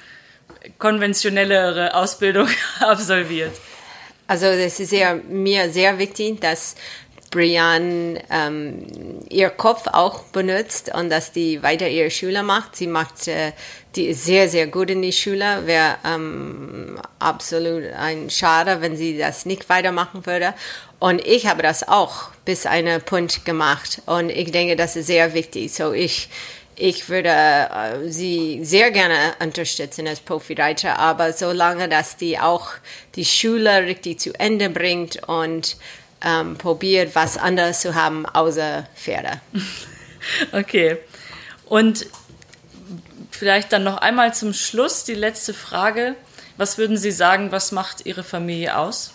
konventionellere 0.78 1.94
Ausbildung 1.94 2.48
absolviert? 2.80 3.52
Also 4.28 4.46
das 4.46 4.80
ist 4.80 4.90
sehr, 4.90 5.14
mir 5.14 5.70
sehr 5.70 5.98
wichtig, 5.98 6.40
dass 6.40 6.74
Brian 7.36 8.18
ähm, 8.30 8.86
ihr 9.28 9.50
Kopf 9.50 9.88
auch 9.88 10.22
benutzt 10.22 10.90
und 10.94 11.10
dass 11.10 11.32
die 11.32 11.62
weiter 11.62 11.86
ihre 11.86 12.10
Schule 12.10 12.42
macht. 12.42 12.76
Sie 12.76 12.86
macht, 12.86 13.28
äh, 13.28 13.52
die 13.94 14.06
ist 14.06 14.24
sehr, 14.24 14.48
sehr 14.48 14.68
gut 14.68 14.88
in 14.88 15.02
die 15.02 15.12
Schule. 15.12 15.66
Wäre 15.66 15.96
ähm, 16.02 16.98
absolut 17.18 17.92
ein 17.92 18.30
Schade, 18.30 18.80
wenn 18.80 18.96
sie 18.96 19.18
das 19.18 19.44
nicht 19.44 19.68
weitermachen 19.68 20.24
würde. 20.24 20.54
Und 20.98 21.20
ich 21.26 21.46
habe 21.46 21.62
das 21.62 21.86
auch 21.86 22.30
bis 22.46 22.64
einen 22.64 23.02
Punkt 23.02 23.44
gemacht. 23.44 24.00
Und 24.06 24.30
ich 24.30 24.50
denke, 24.50 24.74
das 24.74 24.96
ist 24.96 25.08
sehr 25.08 25.34
wichtig. 25.34 25.74
So 25.74 25.92
ich, 25.92 26.30
ich 26.74 27.10
würde 27.10 27.28
äh, 27.28 28.08
sie 28.08 28.60
sehr 28.64 28.90
gerne 28.92 29.34
unterstützen 29.40 30.08
als 30.08 30.20
Profireiter, 30.20 30.98
aber 30.98 31.34
solange, 31.34 31.90
dass 31.90 32.16
die 32.16 32.38
auch 32.38 32.70
die 33.14 33.26
Schule 33.26 33.82
richtig 33.82 34.20
zu 34.20 34.32
Ende 34.38 34.70
bringt 34.70 35.28
und 35.28 35.76
ähm, 36.26 36.58
probiert, 36.58 37.14
was 37.14 37.38
anderes 37.38 37.80
zu 37.80 37.94
haben 37.94 38.26
außer 38.26 38.86
Pferde. 38.94 39.40
Okay. 40.50 40.96
Und 41.66 42.04
vielleicht 43.30 43.72
dann 43.72 43.84
noch 43.84 43.98
einmal 43.98 44.34
zum 44.34 44.52
Schluss 44.52 45.04
die 45.04 45.14
letzte 45.14 45.54
Frage. 45.54 46.16
Was 46.56 46.78
würden 46.78 46.96
Sie 46.96 47.12
sagen, 47.12 47.52
was 47.52 47.70
macht 47.70 48.06
Ihre 48.06 48.24
Familie 48.24 48.76
aus? 48.76 49.12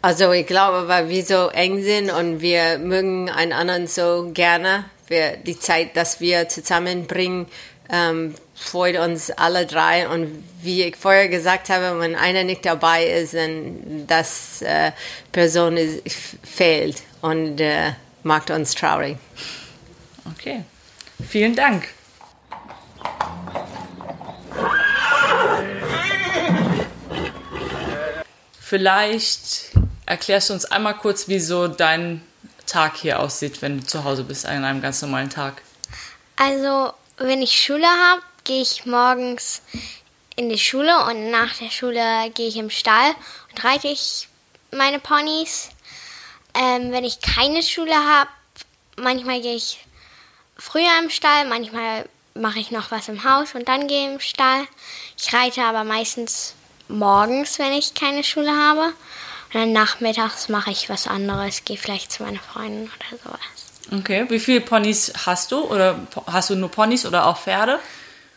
Also 0.00 0.30
ich 0.30 0.46
glaube, 0.46 0.86
weil 0.86 1.08
wir 1.08 1.24
so 1.24 1.48
eng 1.48 1.82
sind 1.82 2.10
und 2.12 2.40
wir 2.40 2.78
mögen 2.78 3.28
einen 3.30 3.52
anderen 3.52 3.88
so 3.88 4.30
gerne, 4.32 4.84
wir, 5.08 5.38
die 5.38 5.58
Zeit, 5.58 5.96
dass 5.96 6.20
wir 6.20 6.48
zusammenbringen, 6.48 7.46
ähm, 7.90 8.36
freut 8.60 8.98
uns 8.98 9.30
alle 9.30 9.66
drei. 9.66 10.08
Und 10.08 10.44
wie 10.62 10.82
ich 10.82 10.96
vorher 10.96 11.28
gesagt 11.28 11.70
habe, 11.70 11.98
wenn 11.98 12.14
einer 12.14 12.44
nicht 12.44 12.64
dabei 12.64 13.06
ist, 13.06 13.34
dann 13.34 14.06
das 14.06 14.62
äh, 14.62 14.92
Person 15.32 15.76
ist, 15.76 16.02
fehlt 16.42 17.02
und 17.22 17.60
äh, 17.60 17.92
macht 18.22 18.50
uns 18.50 18.74
traurig. 18.74 19.16
Okay. 20.32 20.64
Vielen 21.28 21.56
Dank. 21.56 21.88
Vielleicht 28.60 29.72
erklärst 30.06 30.50
du 30.50 30.54
uns 30.54 30.64
einmal 30.64 30.94
kurz, 30.94 31.26
wie 31.28 31.40
so 31.40 31.66
dein 31.66 32.22
Tag 32.66 32.96
hier 32.96 33.18
aussieht, 33.18 33.62
wenn 33.62 33.80
du 33.80 33.86
zu 33.86 34.04
Hause 34.04 34.22
bist 34.22 34.46
an 34.46 34.64
einem 34.64 34.80
ganz 34.80 35.02
normalen 35.02 35.28
Tag. 35.28 35.62
Also, 36.36 36.92
wenn 37.16 37.42
ich 37.42 37.60
Schule 37.60 37.86
habe, 37.86 38.22
gehe 38.50 38.62
ich 38.62 38.84
morgens 38.84 39.62
in 40.34 40.48
die 40.48 40.58
Schule 40.58 41.04
und 41.04 41.30
nach 41.30 41.54
der 41.58 41.70
Schule 41.70 42.02
gehe 42.34 42.48
ich 42.48 42.56
im 42.56 42.68
Stall 42.68 43.14
und 43.48 43.62
reite 43.62 43.86
ich 43.86 44.26
meine 44.72 44.98
Ponys. 44.98 45.68
Ähm, 46.54 46.90
wenn 46.90 47.04
ich 47.04 47.20
keine 47.20 47.62
Schule 47.62 47.94
habe, 47.94 48.28
manchmal 48.96 49.40
gehe 49.40 49.54
ich 49.54 49.78
früher 50.56 50.98
im 51.00 51.10
Stall, 51.10 51.46
manchmal 51.46 52.06
mache 52.34 52.58
ich 52.58 52.72
noch 52.72 52.90
was 52.90 53.06
im 53.06 53.22
Haus 53.22 53.54
und 53.54 53.68
dann 53.68 53.86
gehe 53.86 54.08
ich 54.08 54.14
im 54.14 54.18
Stall. 54.18 54.66
Ich 55.16 55.32
reite 55.32 55.62
aber 55.62 55.84
meistens 55.84 56.56
morgens, 56.88 57.60
wenn 57.60 57.72
ich 57.72 57.94
keine 57.94 58.24
Schule 58.24 58.50
habe. 58.50 58.86
Und 59.52 59.60
dann 59.60 59.72
nachmittags 59.72 60.48
mache 60.48 60.72
ich 60.72 60.88
was 60.88 61.06
anderes, 61.06 61.64
gehe 61.64 61.76
vielleicht 61.76 62.10
zu 62.10 62.24
meinen 62.24 62.40
Freunden 62.40 62.90
oder 62.90 63.18
sowas. 63.22 64.00
Okay. 64.00 64.26
Wie 64.28 64.40
viele 64.40 64.60
Ponys 64.60 65.12
hast 65.24 65.52
du? 65.52 65.60
Oder 65.60 66.00
hast 66.26 66.50
du 66.50 66.56
nur 66.56 66.68
Ponys 66.72 67.06
oder 67.06 67.26
auch 67.26 67.38
Pferde? 67.38 67.78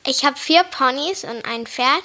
Ich 0.06 0.26
habe 0.26 0.38
vier 0.38 0.64
Ponys 0.64 1.24
und 1.24 1.46
ein 1.46 1.66
Pferd. 1.66 2.04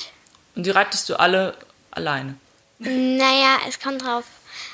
Und 0.54 0.66
die 0.66 0.70
reitest 0.70 1.08
du 1.08 1.18
alle 1.18 1.56
alleine? 1.90 2.36
Naja, 2.78 3.58
es 3.68 3.80
kommt 3.80 4.02
drauf, 4.02 4.24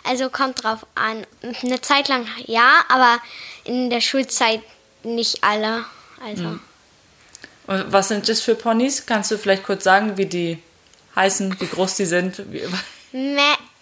also 0.04 0.28
kommt 0.28 0.62
drauf 0.62 0.86
an. 0.94 1.26
Eine 1.62 1.80
Zeit 1.80 2.08
lang 2.08 2.26
ja, 2.46 2.84
aber 2.88 3.18
in 3.64 3.88
der 3.88 4.02
Schulzeit 4.02 4.62
nicht 5.02 5.42
alle. 5.42 5.86
Also. 6.22 6.58
Und 7.66 7.92
was 7.92 8.08
sind 8.08 8.28
das 8.28 8.42
für 8.42 8.54
Ponys? 8.54 9.06
Kannst 9.06 9.30
du 9.30 9.38
vielleicht 9.38 9.64
kurz 9.64 9.84
sagen, 9.84 10.18
wie 10.18 10.26
die 10.26 10.62
heißen, 11.16 11.58
wie 11.60 11.66
groß 11.66 11.96
die 11.96 12.06
sind? 12.06 12.42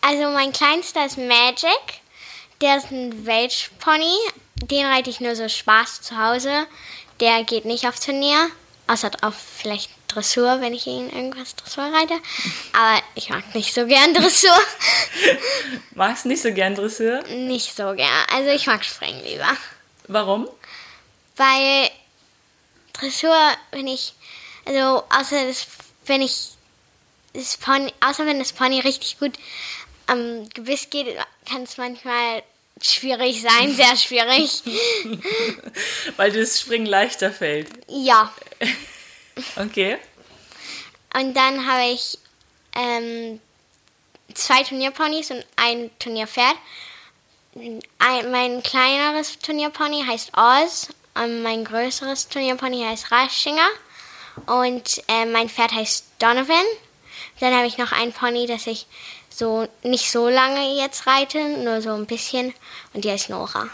Also 0.00 0.28
mein 0.30 0.52
kleinster 0.52 1.04
ist 1.04 1.18
Magic. 1.18 2.00
Der 2.60 2.76
ist 2.76 2.92
ein 2.92 3.26
Welsh-Pony. 3.26 4.14
Den 4.70 4.86
reite 4.86 5.10
ich 5.10 5.20
nur 5.20 5.34
so 5.34 5.48
Spaß 5.48 6.02
zu 6.02 6.16
Hause. 6.16 6.66
Der 7.18 7.42
geht 7.42 7.64
nicht 7.64 7.88
auf 7.88 7.98
Turnier. 7.98 8.50
Außer 8.92 9.10
auf 9.22 9.34
vielleicht 9.56 9.90
Dressur, 10.08 10.60
wenn 10.60 10.74
ich 10.74 10.86
ihn 10.86 11.08
irgendwas 11.08 11.56
Dressur 11.56 11.84
reite. 11.84 12.12
Aber 12.74 13.02
ich 13.14 13.30
mag 13.30 13.54
nicht 13.54 13.72
so 13.72 13.86
gern 13.86 14.12
Dressur. 14.14 14.54
Magst 15.94 16.26
du 16.26 16.28
nicht 16.28 16.42
so 16.42 16.52
gern 16.52 16.74
Dressur? 16.74 17.22
nicht 17.28 17.74
so 17.74 17.94
gern. 17.94 18.26
Also 18.30 18.50
ich 18.50 18.66
mag 18.66 18.84
Springen 18.84 19.24
lieber. 19.24 19.48
Warum? 20.08 20.46
Weil 21.36 21.90
Dressur, 22.92 23.34
wenn 23.70 23.86
ich, 23.86 24.12
also 24.66 25.04
außer 25.08 25.46
das, 25.46 25.66
wenn 26.04 26.20
ich 26.20 26.50
das 27.32 27.56
Pony, 27.56 27.94
außer 28.06 28.26
wenn 28.26 28.40
das 28.40 28.52
Pony 28.52 28.80
richtig 28.80 29.18
gut 29.18 29.32
am 30.06 30.46
Gebiss 30.50 30.90
geht, 30.90 31.16
kann 31.48 31.62
es 31.62 31.78
manchmal 31.78 32.42
schwierig 32.84 33.42
sein, 33.42 33.74
sehr 33.74 33.96
schwierig. 33.96 34.62
Weil 36.16 36.32
das 36.32 36.60
Springen 36.60 36.86
leichter 36.86 37.30
fällt. 37.30 37.68
Ja. 37.88 38.32
Okay. 39.56 39.98
Und 41.14 41.34
dann 41.34 41.66
habe 41.66 41.92
ich 41.92 42.18
ähm, 42.74 43.40
zwei 44.34 44.62
Turnierponys 44.62 45.30
und 45.30 45.44
ein 45.56 45.90
Turnierpferd. 45.98 46.56
Ein, 47.54 48.30
mein 48.30 48.62
kleineres 48.62 49.38
Turnierpony 49.38 50.04
heißt 50.06 50.32
Oz 50.36 50.88
und 51.14 51.42
mein 51.42 51.64
größeres 51.64 52.28
Turnierpony 52.28 52.82
heißt 52.82 53.12
Raschinger 53.12 53.68
und 54.46 55.02
äh, 55.08 55.26
mein 55.26 55.48
Pferd 55.48 55.72
heißt 55.72 56.06
Donovan. 56.18 56.64
Dann 57.40 57.54
habe 57.54 57.66
ich 57.66 57.76
noch 57.76 57.92
ein 57.92 58.12
Pony, 58.12 58.46
das 58.46 58.66
ich 58.66 58.86
so 59.34 59.68
nicht 59.82 60.10
so 60.10 60.28
lange 60.28 60.76
jetzt 60.76 61.06
reite, 61.06 61.38
nur 61.58 61.82
so 61.82 61.92
ein 61.94 62.06
bisschen 62.06 62.54
und 62.92 63.04
die 63.04 63.10
heißt 63.10 63.30
Nora. 63.30 63.68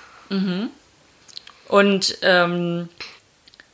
Und 1.68 2.18
ähm, 2.22 2.88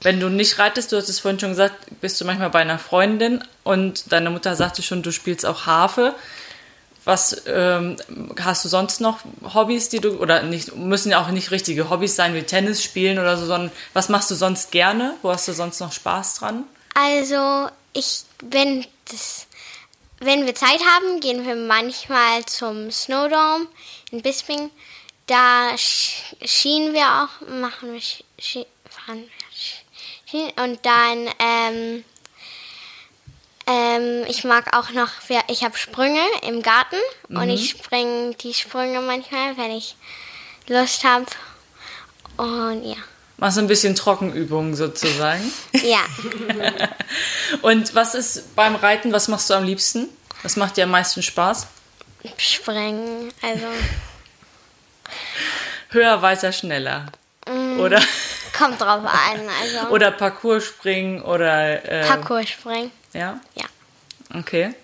wenn 0.05 0.21
du 0.21 0.29
nicht 0.29 0.59
reitest, 0.59 0.93
du 0.93 0.97
hast 0.97 1.09
es 1.09 1.21
vorhin 1.21 1.41
schon 1.41 1.51
gesagt, 1.51 2.01
bist 2.01 2.21
du 2.21 2.25
manchmal 2.25 2.51
bei 2.51 2.61
einer 2.61 2.79
Freundin 2.79 3.43
und 3.63 4.13
deine 4.13 4.31
Mutter 4.31 4.55
sagte 4.55 4.83
schon, 4.83 5.03
du 5.03 5.13
spielst 5.13 5.47
auch 5.47 5.67
Harfe. 5.67 6.15
Was 7.07 7.43
ähm, 7.47 7.97
hast 8.41 8.65
du 8.65 8.69
sonst 8.69 9.01
noch 9.01 9.21
Hobbys, 9.55 9.91
die 9.91 10.01
du 10.01 10.19
oder 10.19 10.43
nicht 10.43 10.75
müssen 10.75 11.11
ja 11.11 11.23
auch 11.23 11.29
nicht 11.29 11.51
richtige 11.51 11.91
Hobbys 11.91 12.17
sein 12.17 12.35
wie 12.35 12.43
Tennis 12.43 12.83
spielen 12.83 13.19
oder 13.19 13.37
so, 13.37 13.45
sondern 13.47 13.73
was 13.93 14.09
machst 14.09 14.31
du 14.31 14.35
sonst 14.35 14.71
gerne? 14.73 15.15
Wo 15.23 15.31
hast 15.31 15.47
du 15.49 15.53
sonst 15.53 15.81
noch 15.81 15.93
Spaß 15.93 16.35
dran? 16.37 16.65
Also, 16.95 17.69
ich, 17.93 18.25
wenn 18.43 18.87
das, 19.11 19.47
wenn 20.21 20.47
wir 20.47 20.55
Zeit 20.55 20.81
haben, 20.81 21.21
gehen 21.21 21.47
wir 21.47 21.55
manchmal 21.57 22.45
zum 22.47 22.91
Snowdome 22.91 23.67
in 24.11 24.23
Bisping. 24.23 24.71
Da 25.27 25.71
sch- 25.75 26.23
schienen 26.45 26.93
wir 26.95 27.07
auch, 27.07 27.47
machen 27.49 27.93
wir 27.95 28.01
Ski, 28.01 28.67
fahren 28.89 29.25
wir 29.25 29.31
Ski 30.29 30.53
und 30.63 30.85
dann, 30.85 31.31
ähm, 31.39 32.05
ähm, 33.67 34.25
ich 34.29 34.45
mag 34.45 34.77
auch 34.77 34.91
noch, 34.91 35.09
ich 35.49 35.65
habe 35.65 35.77
Sprünge 35.79 36.21
im 36.43 36.61
Garten 36.63 36.99
und 37.31 37.49
ich 37.49 37.71
springe 37.71 38.35
die 38.35 38.53
Sprünge 38.53 39.01
manchmal, 39.01 39.57
wenn 39.57 39.71
ich 39.71 39.97
Lust 40.69 41.05
habe. 41.05 41.27
Und 42.37 42.85
ja, 42.85 42.97
Machst 43.37 43.57
du 43.57 43.63
ein 43.63 43.67
bisschen 43.67 43.95
Trockenübungen 43.95 44.75
sozusagen? 44.77 45.43
ja. 45.83 46.05
Und 47.63 47.95
was 47.95 48.15
ist 48.15 48.55
beim 48.55 48.77
Reiten, 48.77 49.13
was 49.13 49.29
machst 49.29 49.51
du 49.51 49.55
am 49.55 49.65
liebsten? 49.65 50.09
Was 50.43 50.57
macht 50.57 50.77
dir 50.77 50.85
am 50.85 50.91
meisten 50.91 51.23
Spaß? 51.23 51.67
springen, 52.39 53.33
also 53.43 53.67
Höher, 55.91 56.23
weiter, 56.23 56.53
schneller. 56.53 57.07
Oder, 57.79 58.01
kommt 58.57 58.81
drauf 58.81 59.05
an, 59.05 59.41
also. 59.63 59.89
oder 59.91 60.11
Parcours 60.11 60.65
springen 60.65 61.21
oder 61.23 61.85
äh, 61.85 62.07
Parcours 62.07 62.49
springen. 62.49 62.91
ja, 63.13 63.39
Ja. 63.55 63.65
okay. 64.35 64.75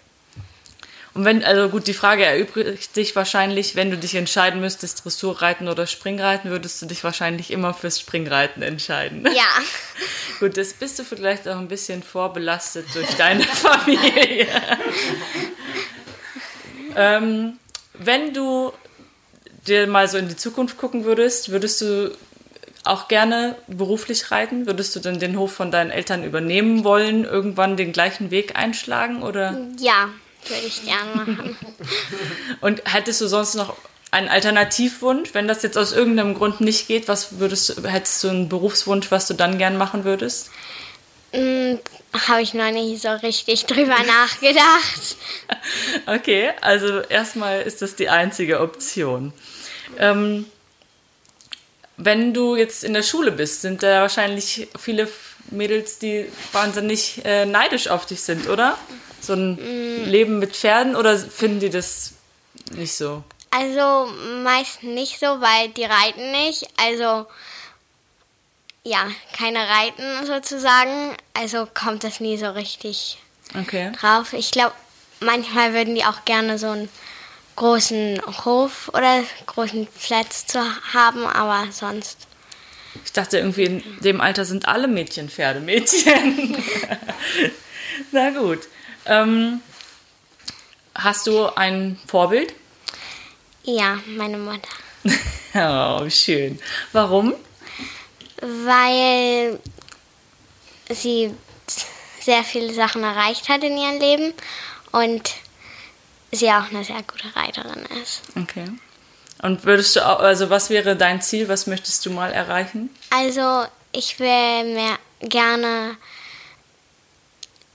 Und 1.12 1.24
wenn, 1.24 1.42
also 1.42 1.68
gut, 1.68 1.88
die 1.88 1.94
Frage 1.94 2.24
erübrigt 2.24 2.94
sich 2.94 3.16
wahrscheinlich, 3.16 3.74
wenn 3.74 3.90
du 3.90 3.98
dich 3.98 4.14
entscheiden 4.14 4.60
müsstest, 4.60 5.04
Dressurreiten 5.04 5.68
oder 5.68 5.86
Springreiten, 5.86 6.50
würdest 6.50 6.80
du 6.80 6.86
dich 6.86 7.02
wahrscheinlich 7.02 7.50
immer 7.50 7.74
fürs 7.74 7.98
Springreiten 7.98 8.62
entscheiden. 8.62 9.24
Ja. 9.24 9.42
Gut, 10.40 10.56
das 10.56 10.72
bist 10.72 10.98
du 10.98 11.04
vielleicht 11.04 11.48
auch 11.48 11.58
ein 11.58 11.68
bisschen 11.68 12.02
vorbelastet 12.02 12.86
durch 12.94 13.08
deine 13.16 13.42
Familie. 13.44 14.46
ähm, 16.96 17.58
wenn 17.94 18.32
du 18.32 18.72
dir 19.66 19.86
mal 19.88 20.08
so 20.08 20.16
in 20.16 20.28
die 20.28 20.36
Zukunft 20.36 20.78
gucken 20.78 21.04
würdest, 21.04 21.50
würdest 21.50 21.80
du 21.80 22.16
auch 22.84 23.08
gerne 23.08 23.56
beruflich 23.66 24.30
reiten? 24.30 24.66
Würdest 24.66 24.94
du 24.94 25.00
dann 25.00 25.18
den 25.18 25.36
Hof 25.36 25.52
von 25.52 25.70
deinen 25.70 25.90
Eltern 25.90 26.24
übernehmen 26.24 26.84
wollen, 26.84 27.24
irgendwann 27.24 27.76
den 27.76 27.92
gleichen 27.92 28.30
Weg 28.30 28.56
einschlagen? 28.56 29.22
Oder? 29.22 29.60
Ja, 29.78 30.08
würde 30.48 30.66
ich 30.66 30.84
gerne 30.84 31.14
machen. 31.14 31.56
Und 32.60 32.82
hättest 32.92 33.20
du 33.20 33.28
sonst 33.28 33.54
noch 33.54 33.76
einen 34.10 34.28
Alternativwunsch, 34.28 35.34
wenn 35.34 35.46
das 35.46 35.62
jetzt 35.62 35.78
aus 35.78 35.92
irgendeinem 35.92 36.34
Grund 36.34 36.60
nicht 36.60 36.88
geht? 36.88 37.08
Was 37.08 37.38
würdest 37.38 37.78
du, 37.78 37.88
hättest 37.88 38.24
du 38.24 38.28
einen 38.28 38.48
Berufswunsch, 38.48 39.10
was 39.10 39.26
du 39.26 39.34
dann 39.34 39.58
gern 39.58 39.76
machen 39.76 40.04
würdest? 40.04 40.50
Hm, 41.32 41.78
Habe 42.26 42.42
ich 42.42 42.54
noch 42.54 42.70
nicht 42.72 43.00
so 43.02 43.10
richtig 43.10 43.66
drüber 43.66 43.96
nachgedacht. 44.02 45.16
Okay, 46.06 46.50
also 46.60 47.00
erstmal 47.00 47.62
ist 47.62 47.82
das 47.82 47.94
die 47.94 48.08
einzige 48.08 48.60
Option. 48.60 49.32
Ähm, 49.98 50.46
wenn 51.96 52.32
du 52.34 52.56
jetzt 52.56 52.82
in 52.82 52.94
der 52.94 53.02
Schule 53.02 53.30
bist, 53.32 53.62
sind 53.62 53.82
da 53.82 54.00
wahrscheinlich 54.00 54.68
viele 54.78 55.08
Mädels, 55.50 55.98
die 55.98 56.26
wahnsinnig 56.52 57.20
äh, 57.24 57.44
neidisch 57.46 57.88
auf 57.88 58.06
dich 58.06 58.22
sind, 58.22 58.48
oder? 58.48 58.78
So 59.20 59.34
ein 59.34 59.58
Leben 60.06 60.38
mit 60.38 60.56
Pferden 60.56 60.96
oder 60.96 61.16
finden 61.18 61.60
die 61.60 61.70
das 61.70 62.12
nicht 62.72 62.94
so? 62.94 63.22
Also 63.50 64.10
meist 64.42 64.82
nicht 64.82 65.18
so, 65.18 65.26
weil 65.26 65.68
die 65.70 65.84
reiten 65.84 66.30
nicht. 66.30 66.68
Also 66.76 67.26
ja, 68.84 69.08
keine 69.36 69.58
reiten 69.58 70.26
sozusagen. 70.26 71.14
Also 71.34 71.66
kommt 71.72 72.04
das 72.04 72.20
nie 72.20 72.36
so 72.36 72.50
richtig 72.50 73.18
Okay. 73.58 73.90
drauf. 74.00 74.32
Ich 74.32 74.52
glaube, 74.52 74.72
manchmal 75.18 75.74
würden 75.74 75.94
die 75.96 76.04
auch 76.04 76.24
gerne 76.24 76.58
so 76.58 76.68
einen 76.68 76.88
großen 77.56 78.20
Hof 78.44 78.88
oder 78.94 79.22
großen 79.46 79.88
Platz 80.00 80.46
zu 80.46 80.60
haben, 80.94 81.26
aber 81.26 81.70
sonst. 81.72 82.26
Ich 83.04 83.12
dachte 83.12 83.38
irgendwie, 83.38 83.64
in 83.64 83.82
dem 84.00 84.20
Alter 84.20 84.44
sind 84.44 84.68
alle 84.68 84.88
Mädchen 84.88 85.28
Pferdemädchen. 85.28 86.56
Na 88.12 88.30
gut. 88.30 88.60
Ähm, 89.06 89.60
hast 90.94 91.26
du 91.26 91.46
ein 91.56 91.98
Vorbild? 92.06 92.54
Ja, 93.64 93.98
meine 94.06 94.38
Mutter. 94.38 94.68
Oh, 95.52 96.08
schön. 96.08 96.60
Warum? 96.92 97.34
weil 98.40 99.58
sie 100.88 101.34
sehr 102.20 102.44
viele 102.44 102.72
Sachen 102.72 103.02
erreicht 103.02 103.48
hat 103.48 103.62
in 103.62 103.76
ihrem 103.76 104.00
Leben 104.00 104.34
und 104.92 105.30
sie 106.32 106.50
auch 106.50 106.70
eine 106.70 106.84
sehr 106.84 107.02
gute 107.02 107.34
Reiterin 107.34 107.84
ist. 108.02 108.22
Okay. 108.36 108.66
Und 109.42 109.64
würdest 109.64 109.96
du 109.96 110.06
auch, 110.06 110.20
also 110.20 110.50
was 110.50 110.70
wäre 110.70 110.96
dein 110.96 111.22
Ziel? 111.22 111.48
Was 111.48 111.66
möchtest 111.66 112.04
du 112.04 112.10
mal 112.10 112.32
erreichen? 112.32 112.90
Also 113.10 113.64
ich 113.92 114.18
will 114.20 114.74
mehr 114.74 114.98
gerne 115.20 115.96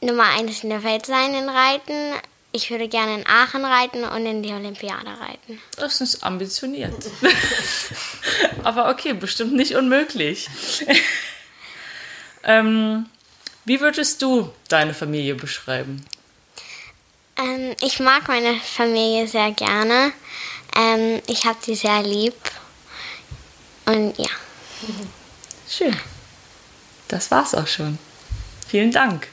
Nummer 0.02 0.30
eins 0.30 0.64
in 0.64 0.70
der 0.70 0.84
Welt 0.84 1.06
sein 1.06 1.34
in 1.34 1.50
Reiten. 1.50 2.14
Ich 2.52 2.70
würde 2.70 2.88
gerne 2.88 3.16
in 3.16 3.28
Aachen 3.28 3.66
reiten 3.66 4.06
und 4.06 4.26
in 4.26 4.42
die 4.42 4.54
Olympiade 4.54 5.10
reiten. 5.20 5.62
Das 5.76 6.00
ist 6.00 6.24
ambitioniert. 6.24 6.94
Aber 8.64 8.90
okay, 8.90 9.12
bestimmt 9.14 9.54
nicht 9.54 9.76
unmöglich. 9.76 10.48
ähm, 12.44 13.08
wie 13.66 13.82
würdest 13.82 14.22
du 14.22 14.54
deine 14.70 14.94
Familie 14.94 15.36
beschreiben? 15.36 16.06
Ähm, 17.36 17.76
ich 17.82 18.00
mag 18.00 18.28
meine 18.30 18.56
Familie 18.56 19.28
sehr 19.28 19.52
gerne. 19.52 20.14
Ähm, 20.78 21.22
ich 21.28 21.46
habe 21.46 21.58
sie 21.62 21.76
sehr 21.76 22.04
lieb. 22.04 22.36
Und 23.86 24.18
ja. 24.18 24.30
Schön. 25.68 25.96
Das 27.08 27.32
war's 27.32 27.54
auch 27.54 27.68
schon. 27.68 27.98
Vielen 28.68 28.92
Dank. 28.92 29.28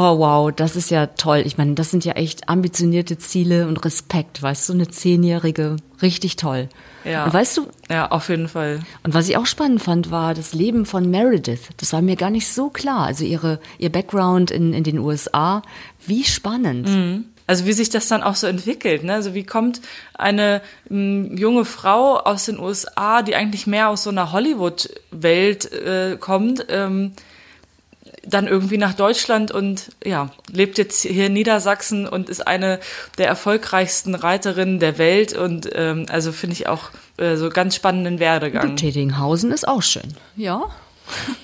Oh 0.00 0.16
wow, 0.20 0.52
das 0.54 0.76
ist 0.76 0.90
ja 0.92 1.06
toll. 1.08 1.42
Ich 1.44 1.58
meine, 1.58 1.74
das 1.74 1.90
sind 1.90 2.04
ja 2.04 2.12
echt 2.12 2.48
ambitionierte 2.48 3.18
Ziele 3.18 3.66
und 3.66 3.84
Respekt, 3.84 4.40
weißt 4.40 4.68
du, 4.68 4.74
eine 4.74 4.86
Zehnjährige, 4.86 5.74
richtig 6.00 6.36
toll. 6.36 6.68
Ja. 7.04 7.24
Und 7.24 7.34
weißt 7.34 7.56
du, 7.56 7.66
Ja, 7.90 8.08
auf 8.12 8.28
jeden 8.28 8.46
Fall. 8.46 8.78
und 9.02 9.12
was 9.14 9.28
ich 9.28 9.36
auch 9.36 9.46
spannend 9.46 9.82
fand, 9.82 10.12
war 10.12 10.34
das 10.34 10.52
Leben 10.54 10.86
von 10.86 11.10
Meredith. 11.10 11.70
Das 11.78 11.92
war 11.92 12.00
mir 12.00 12.14
gar 12.14 12.30
nicht 12.30 12.46
so 12.46 12.70
klar. 12.70 13.06
Also 13.06 13.24
ihre, 13.24 13.58
ihr 13.78 13.90
Background 13.90 14.52
in, 14.52 14.72
in 14.72 14.84
den 14.84 15.00
USA. 15.00 15.62
Wie 16.06 16.22
spannend. 16.22 16.88
Also 17.48 17.66
wie 17.66 17.72
sich 17.72 17.90
das 17.90 18.06
dann 18.06 18.22
auch 18.22 18.36
so 18.36 18.46
entwickelt, 18.46 19.02
ne? 19.02 19.14
Also 19.14 19.34
wie 19.34 19.42
kommt 19.42 19.80
eine 20.14 20.60
m, 20.88 21.36
junge 21.36 21.64
Frau 21.64 22.18
aus 22.18 22.44
den 22.44 22.60
USA, 22.60 23.22
die 23.22 23.34
eigentlich 23.34 23.66
mehr 23.66 23.88
aus 23.88 24.04
so 24.04 24.10
einer 24.10 24.30
Hollywood-Welt 24.30 25.72
äh, 25.72 26.16
kommt, 26.20 26.66
ähm, 26.68 27.14
dann 28.24 28.46
irgendwie 28.46 28.78
nach 28.78 28.94
Deutschland 28.94 29.50
und 29.50 29.90
ja, 30.04 30.30
lebt 30.50 30.78
jetzt 30.78 31.02
hier 31.02 31.26
in 31.26 31.32
Niedersachsen 31.32 32.06
und 32.06 32.28
ist 32.28 32.46
eine 32.46 32.80
der 33.18 33.28
erfolgreichsten 33.28 34.14
Reiterinnen 34.14 34.78
der 34.78 34.98
Welt 34.98 35.36
und 35.36 35.68
ähm, 35.74 36.06
also 36.08 36.32
finde 36.32 36.54
ich 36.54 36.66
auch 36.66 36.90
äh, 37.16 37.36
so 37.36 37.48
ganz 37.50 37.74
spannenden 37.74 38.18
Werdegang. 38.18 38.76
Tätinghausen 38.76 39.52
ist 39.52 39.66
auch 39.66 39.82
schön. 39.82 40.14
Ja. 40.36 40.62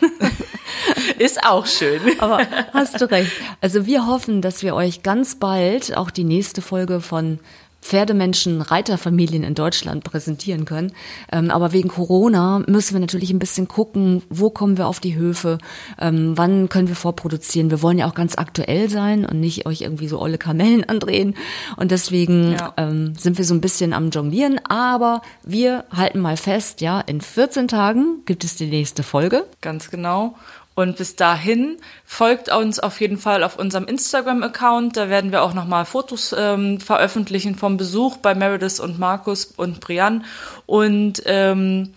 Ist 1.18 1.44
auch 1.44 1.66
schön. 1.66 2.00
Aber 2.18 2.40
hast 2.72 3.00
du 3.00 3.10
recht. 3.10 3.30
Also 3.60 3.86
wir 3.86 4.06
hoffen, 4.06 4.42
dass 4.42 4.62
wir 4.62 4.74
euch 4.74 5.02
ganz 5.02 5.36
bald 5.36 5.96
auch 5.96 6.10
die 6.10 6.24
nächste 6.24 6.62
Folge 6.62 7.00
von 7.00 7.38
Pferdemenschen, 7.84 8.62
Reiterfamilien 8.62 9.42
in 9.44 9.54
Deutschland 9.54 10.04
präsentieren 10.04 10.64
können. 10.64 10.92
Ähm, 11.30 11.50
aber 11.50 11.72
wegen 11.72 11.90
Corona 11.90 12.62
müssen 12.66 12.94
wir 12.94 13.00
natürlich 13.00 13.30
ein 13.30 13.38
bisschen 13.38 13.68
gucken, 13.68 14.22
wo 14.30 14.48
kommen 14.48 14.78
wir 14.78 14.86
auf 14.86 15.00
die 15.00 15.14
Höfe, 15.16 15.58
ähm, 16.00 16.32
wann 16.36 16.70
können 16.70 16.88
wir 16.88 16.96
vorproduzieren. 16.96 17.70
Wir 17.70 17.82
wollen 17.82 17.98
ja 17.98 18.08
auch 18.08 18.14
ganz 18.14 18.38
aktuell 18.38 18.88
sein 18.88 19.26
und 19.26 19.38
nicht 19.38 19.66
euch 19.66 19.82
irgendwie 19.82 20.08
so 20.08 20.18
olle 20.18 20.38
Kamellen 20.38 20.82
andrehen. 20.88 21.34
Und 21.76 21.90
deswegen 21.90 22.52
Ja. 22.52 22.72
ähm, 22.78 23.14
sind 23.18 23.36
wir 23.36 23.44
so 23.44 23.52
ein 23.54 23.60
bisschen 23.60 23.92
am 23.92 24.08
Jonglieren. 24.08 24.58
Aber 24.66 25.20
wir 25.44 25.84
halten 25.94 26.20
mal 26.20 26.38
fest, 26.38 26.80
ja, 26.80 27.00
in 27.00 27.20
14 27.20 27.68
Tagen 27.68 28.22
gibt 28.24 28.44
es 28.44 28.56
die 28.56 28.66
nächste 28.66 29.02
Folge. 29.02 29.44
Ganz 29.60 29.90
genau. 29.90 30.36
Und 30.74 30.96
bis 30.96 31.14
dahin 31.14 31.76
folgt 32.04 32.52
uns 32.52 32.80
auf 32.80 33.00
jeden 33.00 33.18
Fall 33.18 33.44
auf 33.44 33.58
unserem 33.58 33.84
Instagram-Account. 33.84 34.96
Da 34.96 35.08
werden 35.08 35.30
wir 35.30 35.42
auch 35.42 35.54
nochmal 35.54 35.84
Fotos 35.84 36.34
ähm, 36.36 36.80
veröffentlichen 36.80 37.54
vom 37.54 37.76
Besuch 37.76 38.16
bei 38.16 38.34
Meredith 38.34 38.80
und 38.80 38.98
Markus 38.98 39.44
und 39.44 39.80
Brian. 39.80 40.24
Und 40.66 41.22
ähm, 41.26 41.94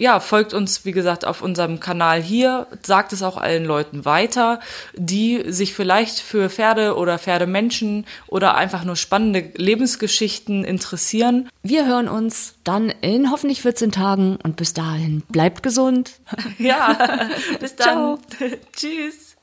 ja, 0.00 0.18
folgt 0.18 0.54
uns, 0.54 0.86
wie 0.86 0.92
gesagt, 0.92 1.26
auf 1.26 1.42
unserem 1.42 1.78
Kanal 1.78 2.22
hier. 2.22 2.66
Sagt 2.82 3.12
es 3.12 3.22
auch 3.22 3.36
allen 3.36 3.66
Leuten 3.66 4.06
weiter, 4.06 4.60
die 4.94 5.44
sich 5.52 5.74
vielleicht 5.74 6.20
für 6.20 6.48
Pferde 6.48 6.96
oder 6.96 7.18
Pferdemenschen 7.18 8.06
oder 8.26 8.54
einfach 8.54 8.84
nur 8.84 8.96
spannende 8.96 9.50
Lebensgeschichten 9.56 10.64
interessieren. 10.64 11.50
Wir 11.62 11.86
hören 11.86 12.08
uns 12.08 12.54
dann 12.64 12.88
in 12.88 13.30
hoffentlich 13.30 13.60
14 13.60 13.92
Tagen 13.92 14.38
und 14.42 14.56
bis 14.56 14.72
dahin 14.72 15.22
bleibt 15.28 15.62
gesund. 15.62 16.12
Ja, 16.58 17.28
bis 17.60 17.76
dann. 17.76 18.18
Tschüss. 18.72 19.36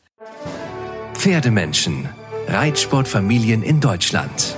Pferdemenschen. 1.13 2.09
Reitsportfamilien 2.47 3.61
in 3.61 3.79
Deutschland. 3.79 4.55